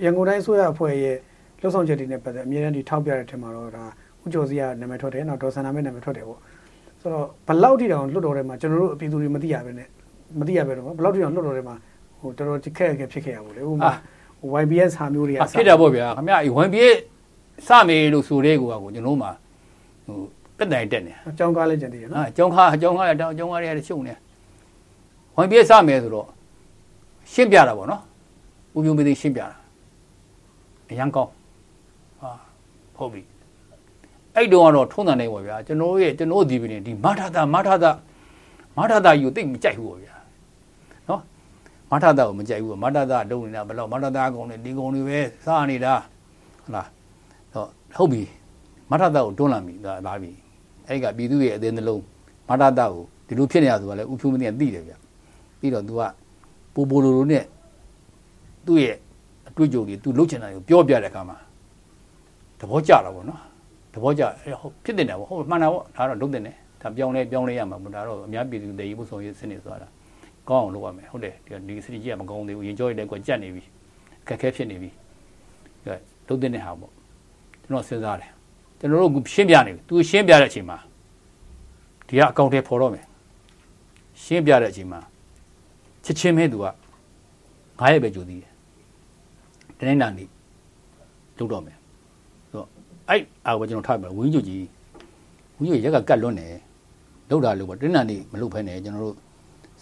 [0.05, 1.16] ရန်ကုန်တိုင်းဆိုရအဖွဲ့ရဲ့
[1.61, 3.85] လှုပ်ဆောင်ချက်တွေနဲ့ပတ်သက်အမြဲတမ်းဒီထောက်ပြတဲ့ထင်မှာတော့ဒါ
[4.23, 6.39] ဦးကျော်စီကနာမည်ထွက်တယ်နောက်ဒေါ်ဆန္ဒမဲနာမည်ထွက်တယ်ပေါ့
[7.01, 9.89] ဆိုတော့ဘလောက်ထိတောင်လွတ်တော်ထဲမှာကျွန်တော်တို့အပြည်သူတွေမသိရပဲနဲ့
[10.41, 11.77] မသိရပဲတော့ဘလောက်ထိတောင်လွတ်တော်ထဲမှာ
[12.21, 13.93] ဟိုတော်တော်ခက်ခဲဖြစ်ခဲ့ရပါလေဥပမာ
[14.62, 16.99] YBS ဟာမျိုးတွေကဖြစ်တာပေါ့ဗျာခင်ဗျာ YBS
[17.66, 19.28] စမေလို့ဆိုတဲ့ကိုကကိုကျွန်တော်မှ
[20.06, 20.18] ဟို
[20.59, 24.14] တက်တိုင်တက်နေအကြောင်းကားလည်းကြံသေးရနော်အကြောင်းကားအကြောင်းကားလည်းအကြောင်းကားတွေရှုံနေ
[25.42, 26.28] YBS စမေဆိုတော့
[27.32, 28.02] ရှင်းပြတာပေါ့နော်
[28.76, 29.48] ဦးပြုံးပေးရှင်းပြတာ
[30.90, 31.30] အရန်ကောင်း
[32.20, 32.30] ဟာ
[32.96, 33.22] ဟုတ်ပြီ
[34.34, 37.90] အဲ့တုန်းကတော့ထုံးတန်နေပေါ့ဗျာကျွန်တော်ရဲ့ကျွန်တော်ဒီပြည်ဒီမထတာမထတာ
[38.76, 40.16] မထတာယူသိမကြိုက်ဘူးပေါ့ဗျာ
[41.09, 41.20] နော်
[41.90, 45.94] မထတာကိုမကြိုက်ဘူးမထတာလုံးနေတာဘယ်တော့မထတာကောင်နေဒီကောင်တွေပဲစားနေတာ
[46.62, 46.97] ဟုတ်လားတော့
[47.96, 48.22] ဟုတ်ပြီ
[48.90, 50.30] မထတာကိုတွန်းလာပြီဒါလာပြီ
[50.88, 52.02] အဲ့ကပြည်သူရဲ့အသေးနှလုံး
[52.48, 54.92] မထတာကိုဒီလိုဖြစ်နေရဆိုတာလဲဥဖြူမသိသိတယ်ဗျ
[55.61, 56.02] ပြီးတော့ तू က
[56.74, 57.44] ပူပူလိုလိုနဲ့
[58.66, 58.96] သူ့ရဲ့
[59.48, 61.36] အတွေ့အကြုံတွေ तू လှုပ်ချင်တာကိုပြောပြတဲ့အခါမှာ
[62.59, 63.40] သဘောကျတာပေါ့နော်
[63.92, 64.22] သဘောကျ
[64.61, 69.88] ဟုတ်ဖြစ်တင်တယ်ပေါ့ဟုတ်မှန်တာပေါ့ဒါတော့လုပ်တင်တယ်ဒါပြောင်းလဲပြောင်းလဲရမှာပေါ့ဒါတော့အများပြည်သူတည်ဖို့ဆိုရေးစနစ်ဆိုတာ
[70.48, 71.34] ကောင်းအောင်လုပ်ရမယ်ဟုတ်တယ်
[71.68, 73.62] ဒီစနစ်ကြီးကမကောင်းသေးဘူးရင်ကြောရတဲ့ကွက်ကြက်နေပြီ
[74.28, 74.90] ခက်ခဲဖြစ်နေပြီ
[75.84, 75.94] အဲ
[76.28, 76.92] လုပ်တင်တဲ့ဟာပေါ့
[77.69, 78.31] ကျွန်တော်စဉ်းစားတယ်
[78.79, 80.77] ကျွန်တော်တို့ရှင်းပြနေပြီသူရှင်းပြတဲ့အချိန်မှာ
[82.07, 83.05] ဒီကအကောင့်ထဲပေါ်တော့မယ်
[84.23, 85.01] ရှင်းပြတဲ့အချိန်မှာ
[86.05, 86.66] ချက်ချင်းပဲသူက
[87.79, 88.53] 9ရက်ပဲကြိုသေးတယ်
[89.79, 90.25] တနေ့နာနေ
[91.39, 91.77] လုပ်တော့မယ်
[93.09, 94.64] အဲ့အာကိုကျွန်တော်ထားပြဝင်းကျူကြီး
[95.57, 96.55] ဝင်းကျူရက်ကကတ်လွန်းတယ်
[97.29, 99.14] လောက်တာလို့ပေါ့တင်းနာနေမလုပ်ဖဲနဲ့ကျွန်တော်တို့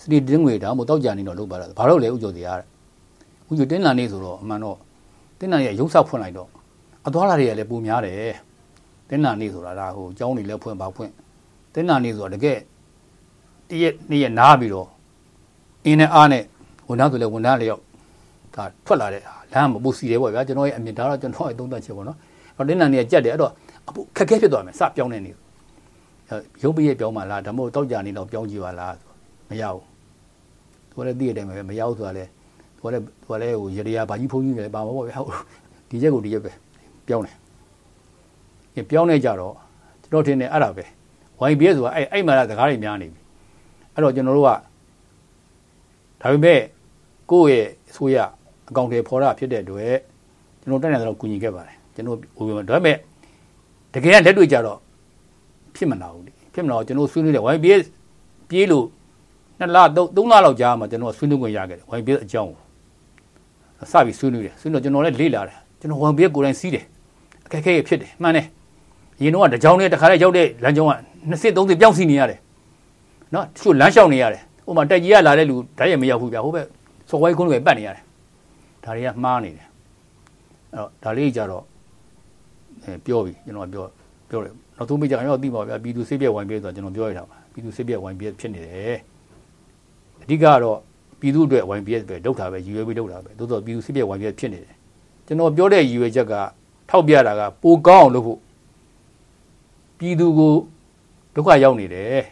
[0.01, 2.67] စတီတင်းငွေတောင်မို့တောက်ကြနေတော့လုပ်ပါလားဘာလို့လဲဥကျော်တရားတဲ့
[3.51, 4.77] ဥကျော်တင်းနာနေဆိုတော့အမှန်တော့
[5.39, 6.49] တင်းနာရဲ့ရုပ်ဆောက်ဖွင့်လိုက်တော့
[7.07, 8.35] အသွားလာတွေကလည်းပူများတယ်
[9.09, 11.13] တင်းနာနေဆိုတာဒါဟိုကျောင်းနေလဲဖွင့်ပါဖွင့်
[11.75, 12.59] တင်းနာနေဆိုတာတကယ်
[13.71, 14.89] တရက်နေ့ရက်နားပြီးတော့
[15.85, 16.43] အင်းနဲ့အားနဲ့
[16.89, 17.83] ဝန်ထမ်းဆိုလဲဝန်ထမ်းလျောက်
[18.55, 22.19] ဒါထွက်လာတဲ့လမ်းမပူစီတယ်ပေါ့ဗျာကျွန်တော်ရဲ့အမြင်ဒါတော့ကျွန်တော်ရဲ့သုံးသပ်ချက်ပေါ့နော်
[22.57, 23.53] အဲ့တော့တင်းနာနေကြက်တယ်အဲ့တော့
[23.89, 25.33] အပူခက်ခဲဖြစ်သွားမယ်စပြောင်းနေနေ
[26.63, 28.95] ရုပ်ပြည့်ပြောင်းမှလားဒါမှမဟုတ်တောက်ကြနေတော့ပြောင်းကြည့်ပါလား
[29.51, 29.85] မရဘူး
[30.91, 32.25] သူလည်းသိရတယ်ပဲမရဘူးဆိုတာလဲ
[32.79, 35.21] သူလည်းသူလည်းဟိုရရဘာကြီးဖုန်းကြီးလည်းပါမှာပေါ့ဗျာ
[35.89, 36.53] ဒီချက်ကိုဒီချက်ပဲ
[37.09, 39.55] ပြောင်းတယ်ပြောင်းနေကြတော့
[40.03, 40.85] ကျွန်တော်ထင်တယ်အဲ့ဒါပဲ
[41.51, 43.21] YBS ဆိုတာအဲ့အဲ့မှာစကားတွေများနေပြီ
[43.95, 46.61] အဲ့တော့ကျွန်တော်တို့ကဒါပေမဲ့
[47.31, 48.17] ကိုယ့်ရဲ့အစိုးရ
[48.69, 49.99] အကောင့်တွေဖော်တာဖြစ်တဲ့အတွက်
[50.61, 52.97] ကျွန်တော်တက်နေတော့ကူညီခဲ့ပါတယ်ကျွန်တော်ဟိုဒါပေမဲ့
[53.95, 54.79] တကယ်လက်တွေ့ကြတော့
[55.77, 57.85] ဖြစ်မလာဘူးလေဖြစ်မလာတော့ကျွန်တော်ဆွေးနွေးတယ် YBS
[58.49, 58.87] ပြေးလို့
[59.59, 66.85] နှစ်လသုံးသုံးလလောက်ကြာမှကျွန်တော်ဆွေးနွေးခွင့်ရခဲ့တယ် YBS အကြောင်းကိုစပြီးဆွေးနွေးတယ်ဆွေးနွေးကျွန်တော်လည်းလေ့လာတယ်ကျွန်တော် YBS ကိုယ်တိုင်စီးတယ်
[67.47, 68.47] အခက်အခဲဖြစ်တယ်မှန်တယ်
[69.23, 70.93] ရင်တော့တကြောင်နဲ့တခါလေးရောက်တဲ့လမ်းကြောင်းက
[71.31, 72.39] 20 30ပြောင်းစီနေရတယ်
[73.35, 76.67] နော်တချို့လမ်းလျှောက်နေရတယ်ဟိုမှာတက်ကြီးကလာတဲ့လူဓာတ်ရမရောက်ဘူးဗျာဟိုဘက်
[77.09, 78.03] စော်ဝိုင်းကုန်းတွေပတ်နေရတယ်
[78.85, 79.67] ဒါတွေကမှားနေတယ်
[80.73, 81.65] အဲ့တော့ဒါလေးကြတော့
[82.85, 83.85] အဲပြောပြီကျွန်တော်ပြော
[84.31, 88.99] ပြောတယ်နောက်ဆုံးမိကြရောသိပါဗျာပြည်သူစိတ်ပြက်ဝိုင်းပြဲဆိုတော့ကျွန်တော်ပြောရတာပါပြည်သူစိတ်ပြက်ဝိုင်းပြဲဖြစ်နေတယ်
[90.23, 90.79] အဓိကတော့
[91.21, 94.75] ပြည်သူအတွက်ဝိုင်းပြဲပဲဒုက္ခပဲရည်ရွယ်ပြီးဒုက္ခပဲသို့တော့ပြည်သူစိတ်ပြက်ဝိုင်းပြဲဖြစ်နေတယ်
[95.27, 96.35] ကျွန်တော်ပြောတဲ့ရည်ရွယ်ချက်က
[96.91, 98.41] ထောက်ပြတာကပိုကောင်းအောင်လုပ်ဖို့
[99.99, 100.53] ပြည်သူကို
[101.35, 102.23] ဒုက္ခရောက်နေတယ်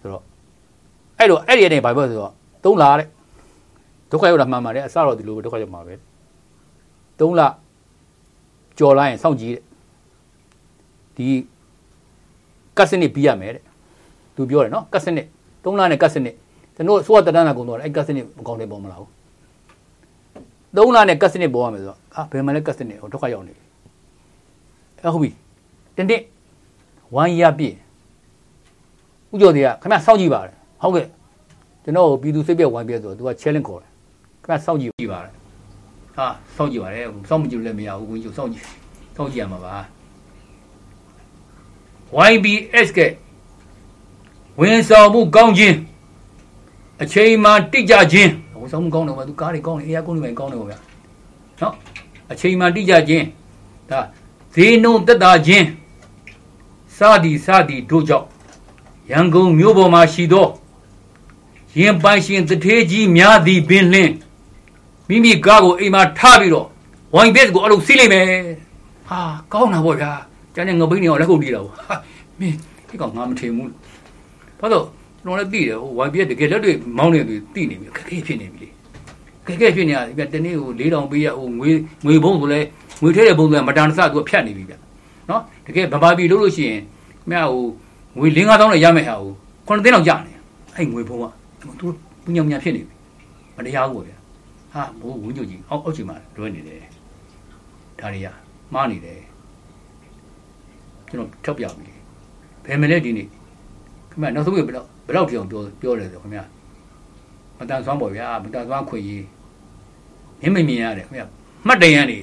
[0.00, 0.22] ဆိုတော့
[1.18, 2.32] အဲ့တော့အဲ့ဒီအနေဘာပြောဆိုတော့
[2.64, 3.08] သုံးလာတဲ့
[4.10, 5.94] ဒုက္ခရောက်တာမှန်ပါတယ်အစတော့ဒီလိုပဲဒုက္ခရောက်မှာပဲ
[7.20, 7.42] သုံးလ
[8.78, 9.62] ကြော်လိုက်ရင်စောင့်ကြည့်တဲ့
[11.16, 11.28] ဒီ
[12.78, 13.64] ကတ်စနစ်ပြီးရမယ်တဲ့
[14.36, 15.26] သူပြောတယ်နော်ကတ်စနစ်
[15.64, 16.34] သုံးလနဲ့ကတ်စနစ်
[16.76, 19.10] ကျွန်တော်စိုးရတန်းတာကုန်တော့အဲ့ကတ်စနစ်မကောင်းတဲ့ပုံမလားဘူး
[20.76, 23.66] သုံးလနဲ့ကတ်စနစ်ပေါ်ရမယ်ဆိုတော့အာဘယ်မှာလဲကတ်စနစ်ဟိုဒုက္ခရောက်နေပြီ
[25.00, 25.30] အဲ့ဟုတ်ပြီ
[25.96, 26.24] တင်းတင်း
[27.14, 27.74] ဝမ်ရပြည့်
[29.32, 30.52] ဥကျော်တွေကခင်ဗျစောင့်ကြည့်ပါလေ
[30.82, 31.06] ဟုတ်ကဲ့
[31.84, 33.90] ကျွန်တော်ပြည်သူစိတ်ပြက်ဝမ်ပြည့်ဆိုတော့ तू က challenge ခေါ်တယ်
[34.44, 35.30] ခင်ဗျစောင့်ကြည့်ကြည့်ပါလေ
[36.16, 38.64] ဟာစောင့်ကြည့်ပါလေစောင့်မကြည့်လို့လည်းမရဘူးဝင်ကြည့်စောင့်ကြည့်
[39.16, 39.74] စောင့်ကြည့်ရမှာပါ
[42.30, 42.98] YBS က
[44.60, 45.76] ဝင်ဆောင်မှုကောင်းခြင်း
[47.02, 48.32] အချိန်မှတိကျခြင်း
[48.66, 50.78] ဝန်ဆောင်မှုကောင်းတယ်ဗျာသူကားတွေကောင်းတယ်အေးရကုန်းတွေကောင်းတယ်ဗျာ
[51.60, 51.74] နော်
[52.30, 53.24] အချိန်မှတိကျခြင်း
[53.90, 54.00] ဒါ
[54.54, 55.66] ဈေးနှုန်းတက်တာခြင်း
[56.96, 58.26] စသည်စသည်တို့ကြောင့်
[59.10, 60.46] ရန်ကုန်မြို့ပေါ်မှာရှိသော
[61.78, 64.12] ရင်ပိုင်ရှင်တထေးကြီးများသည်ပင်လင်း
[65.08, 66.66] မိမိကားကိုအိမ်မှာထားပြီးတော့
[67.14, 68.26] ဝိုင်ဘက်ကိုအလုပ်စီးလိုက်မယ်
[69.08, 69.20] ဟာ
[69.52, 70.10] ကောင်းတာပေါ့ဗျာ
[70.54, 71.74] ကျန်တဲ့ငပိန်းတွေရောလက်ခုပ်တီးတာပေါ့
[72.40, 72.56] မင်း
[72.88, 73.70] ဒီကောင်ငါမထင်ဘူး
[74.60, 74.84] ဘာလို့
[75.26, 78.68] ကျွန်တော်လည်းသိတယ်ဟိုဝိုင်ဘက်တကယ်လက်တွေမောင်းနေသူသိနေပြီခက်ခဲဖြစ်နေပြီလေ
[79.46, 81.70] ခက်ခဲဖြစ်နေရတယ်ဗျတနေ့ဟို၄တောင်ပေးရဟိုငွေ
[82.04, 82.60] ငွေဘုံဆိုလဲ
[83.00, 84.74] ငွေထဲတဲ့ဘုံဆိုမတန်ဆသူကဖြတ်နေပြီဗျ
[85.30, 86.80] နော်တကယ်ဗမာပြည်လို့လို့ရှိရင်
[87.30, 87.64] မြဟို
[88.18, 89.32] ငွေ၄၅တောင်းနဲ့ရမယ်ဟာဟို
[89.68, 90.32] 9သိန်းလောက်ကြနေ
[90.76, 91.24] အဲ့ငွေဘုံက
[91.80, 91.86] သူ
[92.24, 92.94] ပညာညာဖြစ်နေပြီ
[93.56, 94.12] မတရားဘူးဗျ
[94.72, 96.80] ဟာမိုးဝင်းကြကြီးအောက်အောက်ချိန်မှာလွှဲနေတယ်
[98.00, 98.28] ဒါတွေက
[98.72, 99.20] မှားနေတယ်
[101.08, 101.92] ကျွန်တော်ထောက်ပြပြီ
[102.64, 103.26] ဘယ်မလဲဒီနေ့
[104.10, 105.42] ခင်ဗျနောက်ဆုံးဘယ်တော့ ဘယ်တော့ပြော
[105.80, 106.40] ပြောတယ်ဆိုခင်ဗျ
[107.58, 109.24] မတန်ဆွမ်းပေါ့ဗျာမတန်ဆွမ်းခွင့်ရေး
[110.40, 111.22] မင်းမမြင်ရတယ်ခင်ဗျ
[111.66, 112.18] မှတ်တရန်နေ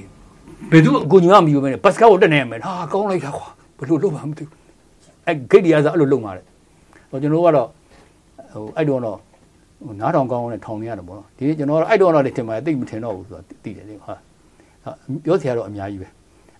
[0.70, 4.58] ဘယ်သူအကူညီမမယူဘဲနဲ့ဘတ်စကားကိုတက်နေမယ်ဟာကောင်းလိုက်တာကွာဘယ်လိုလုပ်မှမသိဘူး
[5.26, 6.44] အဲဂိတ်တရားစားအဲ့လိုလုပ်မှာတဲ့
[7.10, 7.68] ဟိုကျွန်တော်ကတော့
[8.52, 9.18] ဟိုအဲ့တော့တော့
[10.00, 14.12] နားထောင်ကောင်းနဲ့ထောင်နေရတယ်ပေါ့နော်ဒီကျွန်တော်အဲ့တော့တော့တင်ပါတယ်တိတ်မထင်တော့ဘူးဆိုတော့သိတယ်လေဟာ
[15.24, 16.08] ပြောစရာတော့အများကြီးပဲ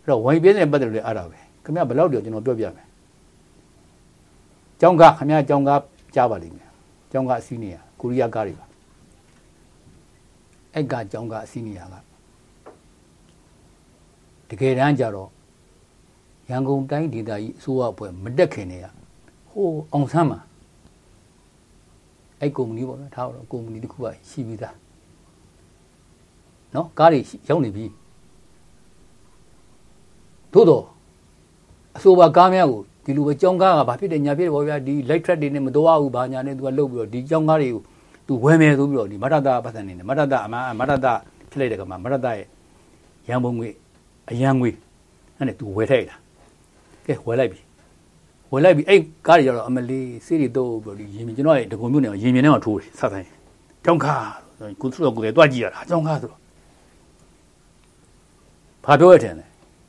[0.00, 2.86] အဲ့တော့ဝိုင်းပြင်းတဲ့ပတ်သက်လို့အဲ့ဒါပဲခင်ဗျဘယ်လောက်တော့ကျွန်တော်ပြောပြမယ်
[4.80, 5.80] ကျောင်းကားခင်ဗျကျောင်းကား
[6.14, 6.70] ကြားပါလိမ့်မယ်
[7.10, 8.66] ကျောင်းကားအစည်းနေရကိုရီးယားကားတွေပါ
[10.74, 11.94] အဲ့ကကျောင်းကားအစည်းနေရက
[14.48, 15.30] တကယ်တမ်းကျတော့
[16.50, 18.86] ရန်ကုန်တိုင်းဒေသကြီးအစိုးရအဖွဲ့မတက်ခင်နေရ
[19.50, 20.40] ဟိုအောင်ဆန်းမှာ
[22.40, 24.76] အဲ့ကုမ္ပဏီပေါ့နော်ထားတော့ကုမ္ပဏီတစ်ခုကရှိပြီးသား
[26.74, 27.86] နော်ကားတွေရောက်နေပြီ
[30.52, 30.84] သို့တော့
[31.96, 37.82] အဆိုပါကားများကို ဒီလိုပဲကြောင်းကားကဘာဖြစ်တယ်ညာဖြစ်တယ်ဗောဗျာဒီ light track တွေနဲ့မတော်ဘူးဘာညာနဲ့သူကလှုပ်ပြီးတော့ဒီကြောင်းကားတွေကို
[38.26, 41.06] သူဝယ်မယ်ဆိုပြီးတော့ဒီမရတပတ်စံနေတယ်မရတအမမရတ
[41.50, 42.46] ဖြစ်လိုက်တဲ့ကမှာမရတရဲ့
[43.28, 43.68] ရန်ပုံငွေ
[44.30, 44.70] အရန်ငွေ
[45.36, 46.16] အဲ့နဲ့သူဝယ်ထိုက်တာ
[47.06, 47.60] ကဲဝယ်လိုက်ပြီ
[48.52, 53.26] ဝယ်လိုက်ပြီအဲ့ကားတွေကျတော့အမလီစေးတွေတော့ပြီးဒီရင်မြင်ကျွန်တော်ရဲ့ဒဂုံမျိုးနဲ့ရင်မြင်နဲ့တော့ထိုးတယ်ဆက်ဆိုင်
[53.84, 54.26] ကြောင်းကား
[54.80, 56.40] ကိုသူ့တော့ကိုယ်တွားကြည့်ရတာကြောင်းကားဆိုတော့
[58.84, 59.44] ဘာပြောရထင်လဲ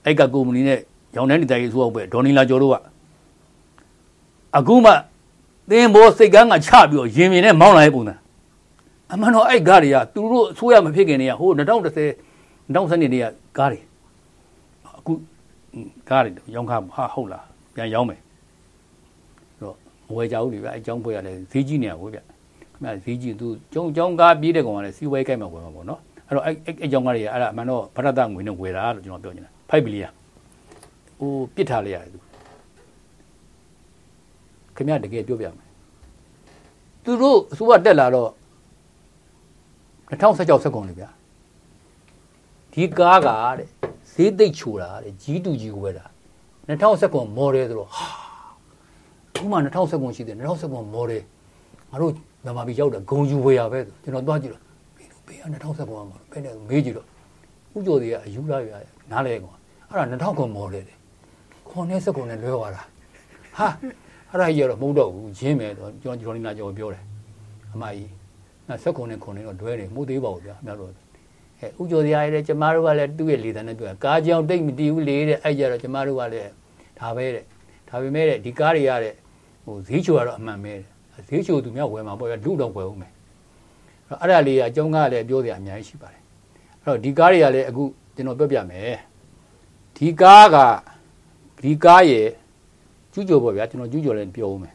[0.06, 0.80] အဲ့ကကုမ္ပဏီနဲ့
[1.16, 2.76] ရောင်တန်းဒီတိုင်ဆိုတော့ပဲဒေါ်နီလာကျော်တို့က
[4.58, 4.92] အခုမှ
[5.70, 8.16] သင်ဘောစိတ်ကန်းကချပြီးတော့ရင်မြင်နဲ့မောင်းလာတဲ့ပုံစံ
[9.12, 11.60] အမှန်တော့အဲ့ကားတွေကသူတို့အစိုးရမဖြစ်ခင်တည်းကဟို2010
[12.74, 13.26] 2010နှစ်တည်းက
[13.58, 13.80] ကားတွေ
[14.98, 15.14] အခု
[16.10, 17.46] ကားတွေရောင်းခါဟာဟုတ်လား
[17.76, 18.20] ပြန်ရောင်းမယ်
[19.62, 19.76] တော့
[20.08, 22.26] မဝယ်ကြဘူးလေဗျအဲကြောင်းပွဲရလဲဈေးကြီးနေရဘူးဗျခင်
[22.84, 30.10] ဗျဈေးကြီးသူကျုံကျုံကားပြေးတဲ့ကောင်ကလည်းစီဝဲကြိုက်မှာဝယ်မှာပေါ့နော်အဲ့တော့အဲ့အဲ့ကြောင်းကားတွေကအဲ့ဒါအမှန်တော့ဗရဒငွေနဲ့ဝယ်တာလို့ကျွန်တော်ပြောနေတာ5ဘီလီယံ
[31.20, 32.18] ဟိုပစ်ထားလိုက်ရတယ်သူ
[34.76, 35.70] ခင်ဗျတကယ်ပြောပြမယ်
[37.04, 38.30] သူတို့အစိုးရတက်လာတော့
[40.10, 41.10] 2016စက္ကွန်လေဗျာ
[42.74, 43.68] ဒီကားကတဲ့
[44.14, 46.06] ဈေးသိပ်ချိုတာတဲ့ G2G ကိုပဲတာ
[46.68, 48.06] 2019 model ဆိုတော့ဟာ
[49.36, 51.22] ခုမှ2019ရှိတယ်2019 model
[51.92, 52.12] ငါတို့
[52.44, 54.62] မြန်မာပြည်ရောက်တာဂုံယူဝေရပဲဆိုကျွန်တော်သွားကြည့်တော့
[54.98, 57.08] ဘယ်လိုဘယ်က2019မှာဘယ်နဲ့မေးကြည့်တော့
[57.78, 58.72] ဥကျော်တွေကအယူလာရ
[59.12, 59.56] နားလဲကောင်
[59.90, 60.04] အဲ့ဒါ
[60.34, 60.96] 2019 model လေ
[61.70, 62.84] ခွန်နဲ့စက်ကုန်နဲ့လွဲသွားတာ
[63.58, 63.68] ဟာ
[64.36, 67.04] အဲ့ဒါကြီးကတော့မဟုတ်တော့ဘူးရင်းမယ်တော့ကျွန်တော်ကျွန်တော်နေလာကြောပြောတယ်
[67.74, 68.10] အမကြီး
[68.68, 76.50] အဲ့စက်ကုန်နဲ့ခွန်နဲ့တော့လွဲတယ်မဟုတ်သေးပါဘူးဗျာအများတို့အဲဥကျော်တရားရဲ့ကျမတို့ကလည်းသူ့ရဲ့လေတန်းနဲ့ပြောကားကြောင်တိတ်မတီးဘူးလေတဲ့အဲ့ကြတော့ကျမတို့ကလည်း
[77.00, 77.44] ဒါပဲတဲ့
[77.90, 79.14] ဒါပေမဲ့တဲ့ဒီကားတွေရတဲ့
[79.66, 80.84] ဟိုဈေးချိုကတော့အမှန်ပဲတဲ့
[81.28, 83.12] ဈေးချိုသူများဝယ်မှာပေါ့ဗျာလူတော့ဝယ်ဦးမယ်
[84.22, 86.22] အဲ့ဒါလေးကအကျုံးကလည်းပြောစရာအများကြီးရှိပါတယ်
[86.84, 87.84] အဲ့တော့ဒီကားတွေကလည်းအခု
[88.16, 88.98] ကျွန်တော်ပြောပြမယ်
[89.98, 90.58] ဒီကားက
[91.64, 92.28] ဒီကားရဲ့
[93.16, 94.74] ကျူးကျော်ပေါ့ဗျာကျွန်တော်ကျူးကျော်လည်းပြောဦးမယ်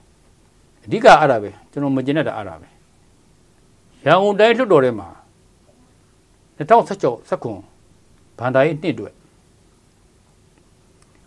[0.85, 2.69] အဓိကအဲ့ဒါပဲကျွန်တော်မကျင်တတ်တာအဲ့ဒါပဲ
[4.05, 5.09] ရန်ကုန်တိုင်းလွှတ်တော်ထဲမှာ
[6.59, 7.61] 2016စက္ကွန်
[8.39, 9.15] ဘန်ဒါရေးနှစ်အတွက်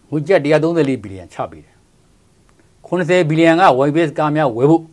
[0.09, 1.75] ငွေကျပ်134ဘီလီယံချပေးတယ်
[2.87, 4.83] 80ဘီလီယံက YBS ကားများဝယ်ဖို့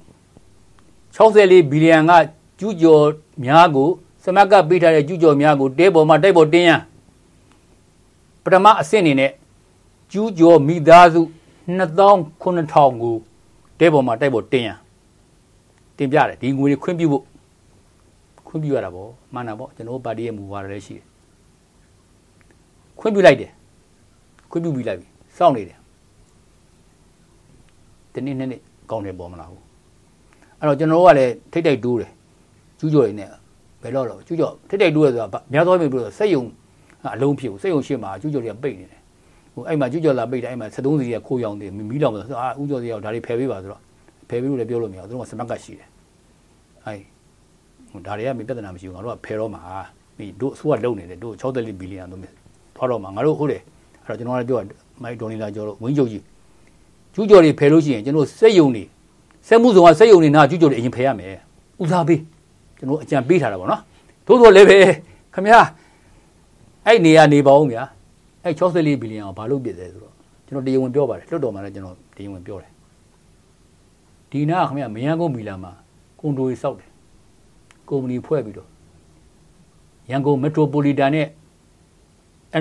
[1.16, 2.12] 64ဘီလီယံက
[2.60, 3.04] ကျူးကျော်
[3.44, 3.88] များကို
[4.24, 6.80] စမကပေးထားတဲ့ကျူးကျော်များကိုတဲပေါ်မှာတိုက်ပေါ်တင်းရန်
[8.44, 9.32] ပထမအဆင့်အနေနဲ့
[10.12, 11.20] ကျူးကျော်မိသားစု
[11.68, 13.16] 29000ကို
[13.80, 14.78] တဲပေါ်မှာတိုက်ပေါ်တင်းရန်
[15.96, 17.24] တင်ပြတယ်ဒီငွေတွေခွင့်ပြုဖို့
[18.46, 21.04] ခွင့်ပြုရတာပေါ့မှန်တာပေါ့ကျွန်တော်ပါတီရဲ့မူဝါဒလည်းရှိတယ်
[23.00, 23.50] ခွင့်ပြုလိုက်တယ်
[24.50, 25.78] ခွင့်ပြုပြီးလိုက်ပြီစောင့်နေတယ်
[28.14, 29.62] တနေ့နေ့နေ့ကောင်းတယ်ပေါ်မလားဘူး
[30.58, 32.10] အဲ့တော့ကျွန်တော်တို့ကလည်းထိတ်တိုက်တိုးတယ်
[32.78, 33.28] ကျူးကျော်ရင်းနဲ့
[33.82, 36.42] ဘယ်တော့တော့ကျူးကျော်ထိတ်တိုက်တိုးရဆိုတာများသောအားဖြင့်ပြောစက်ယုံ
[37.14, 38.99] အလုံးဖြစ်ဘူးစက်ယုံရှင်းမှာကျူးကျော်တွေကပိတ်နေတယ်
[39.54, 43.80] ဟိုအဲ့မှာကျူးကျော်လာပိတ်တယ်အဲ့မှာ73စီကခိုးရောင်တယ်မီးလောင်တယ်ဆိုအာဥကျော်စီကဒါတွေဖယ်ပေးပါဆိုတော့
[44.28, 45.88] ဖယ်ပေးလို့လည်းပြောလို့မရဘူးသူတို့ကစမတ်ကရှိတယ်
[46.86, 47.00] အဲ့
[47.90, 49.62] ဟိုဒါတွေကမပြဿနာမရှိဘူးငါတို့ကဖယ်တော့မှာ
[50.18, 52.20] ဒီတို့အစိုးရလုံနေတယ်တို့64ဘီလီယံတို့
[52.76, 53.62] ထွားတော့မှာငါတို့ဟုတ်တယ်
[54.06, 54.60] အဲ့တော့ကျွန်တော်လည်းပြော
[55.02, 56.22] မိုက်ဒေါ်နီလာကျော်တို့ဝင်းချုပ်ကြီး
[57.14, 58.84] ကျူးကျော်တွေဖယ်လို့ရှိရင်ကျွန်တော်စက်ယုံတွေ
[59.48, 61.34] စက်မှုဆောင်ကစက်ယုံတွေနာကျူးကျော်တွေအရင်ဖယ်ရမယ်
[61.82, 62.20] ဦးစားပေး
[62.78, 63.80] ကျွန်တော်အကြံပေးထားတာပေါ့နော်
[64.26, 64.78] သို့တော်လည်းပဲ
[65.34, 65.54] ခမရ
[66.86, 67.82] အဲ့နေရနေပါဦးဗျာ
[68.44, 70.14] အဲ့64ဘီလီယံကိုဘာလို့ပြည့်တယ်ဆိုတော့
[70.46, 72.72] ကျွန်တော်တရားဝင်ပြောပါတယ်လွတ်တော်မှာလည်းကျွန်တော်တရားဝင်ပြောတယ်
[74.30, 75.72] ဒီနာခမရမယန်းကုန်းမီလာမှာ
[76.20, 76.90] ကွန်ဒိုရီစောက်တယ်
[77.88, 78.68] ကုမ္ပဏီဖွဲ့ပြီးတော့
[80.10, 81.26] ရန်ကုန်မက်ထရိုပိုလီတန်နဲ့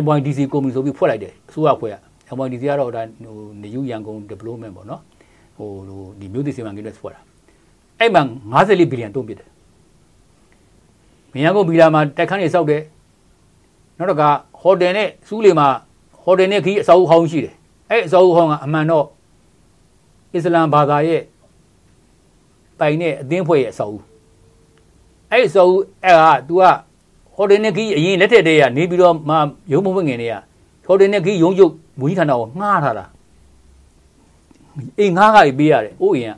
[0.02, 1.96] NYDC ကုမ္ပဏီဆိုပြီးဖွဲ့လိုက်တယ်အစိုးရဖွဲ့က
[2.36, 5.02] NYDC ကတော့ဒါဟိုနေယူရန်ကုန် development ပေါ့နော်
[5.58, 7.20] ဟိုဟိုဒီမြို့သစ်စီမံကိန်းတွေဖွဲ့တာ
[8.00, 8.24] အဲ့မှာ
[8.54, 9.50] 54ဘီလီယံတုံးပစ်တယ်
[11.34, 12.82] မရန်ကုန်ဘီလာမှာတက်ခန်းတွေစောက်တယ်
[13.98, 14.24] နောက်တော့က
[14.62, 15.68] ဟိုတယ်နဲ့စူးလေမှာ
[16.24, 17.54] ဟိုတယ်နဲ့ခီးအစာအုပ်ဟောင်းရှိတယ်
[17.90, 19.06] အဲ့အစာအုပ်ဟောင်းကအမှန်တော့
[20.34, 21.22] အစ္စလာမ်ဘာသာရဲ့
[22.80, 24.04] ပိုင်တဲ့အသင်းဖွဲ့ရဲ့အစာအုပ်
[25.32, 26.64] အဲ့အစာအုပ်အဲ့က तू က
[27.36, 29.36] ဟိုတယ်နဲ့ခီးအရင်လက်ထက်တည်းကနေပြီးတော့မှ
[29.72, 30.36] ရုံးမဝင်ငင်တွေက
[30.86, 33.06] ဟိုတယ်နဲ့ခီးရုံးချုပ်မူကြီးဌာနကိုငှားထားတာ
[35.00, 36.38] အေးငှားကကြီးပေးရတယ်အိုးရင်က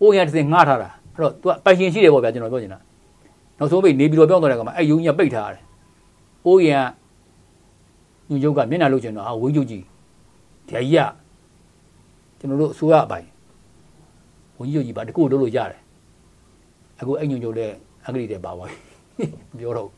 [0.00, 2.78] အိုးရင်တစ်စင်ငှားထားတာအဲ့တော့ तू ပိုင်ရှင်ရှိတယ်ပေါ့ဗျာကျွန်တော်ပြောချင်တာ
[3.58, 5.65] နောက်ဆုံးပိတ်နေပြီးတော့ပြောင်းသွားတဲ့ကောင်မှာအဲ့ယုံကြီးပိတ်ထားရတယ်
[6.46, 6.86] အိုးရင်
[8.28, 9.84] ကညုံကျုပ်ကမျက်နှာလုတ်ချင်တော့ဟာဝင်းကျုပ်ကြီးဒီ
[10.68, 10.98] ကြီးက
[12.38, 13.26] ကျွန်တော်တို့အစိုးရအပိုင်
[14.58, 15.80] ဝင်းကျုပ်ကြီးပါတကူလုပ်လို့ရတယ်
[17.00, 17.74] အခုအဲ့ညုံကျုပ်လည်း
[18.04, 18.64] အင်္ဂလိပ်တွေပါပါ
[19.58, 19.90] ပြောတော့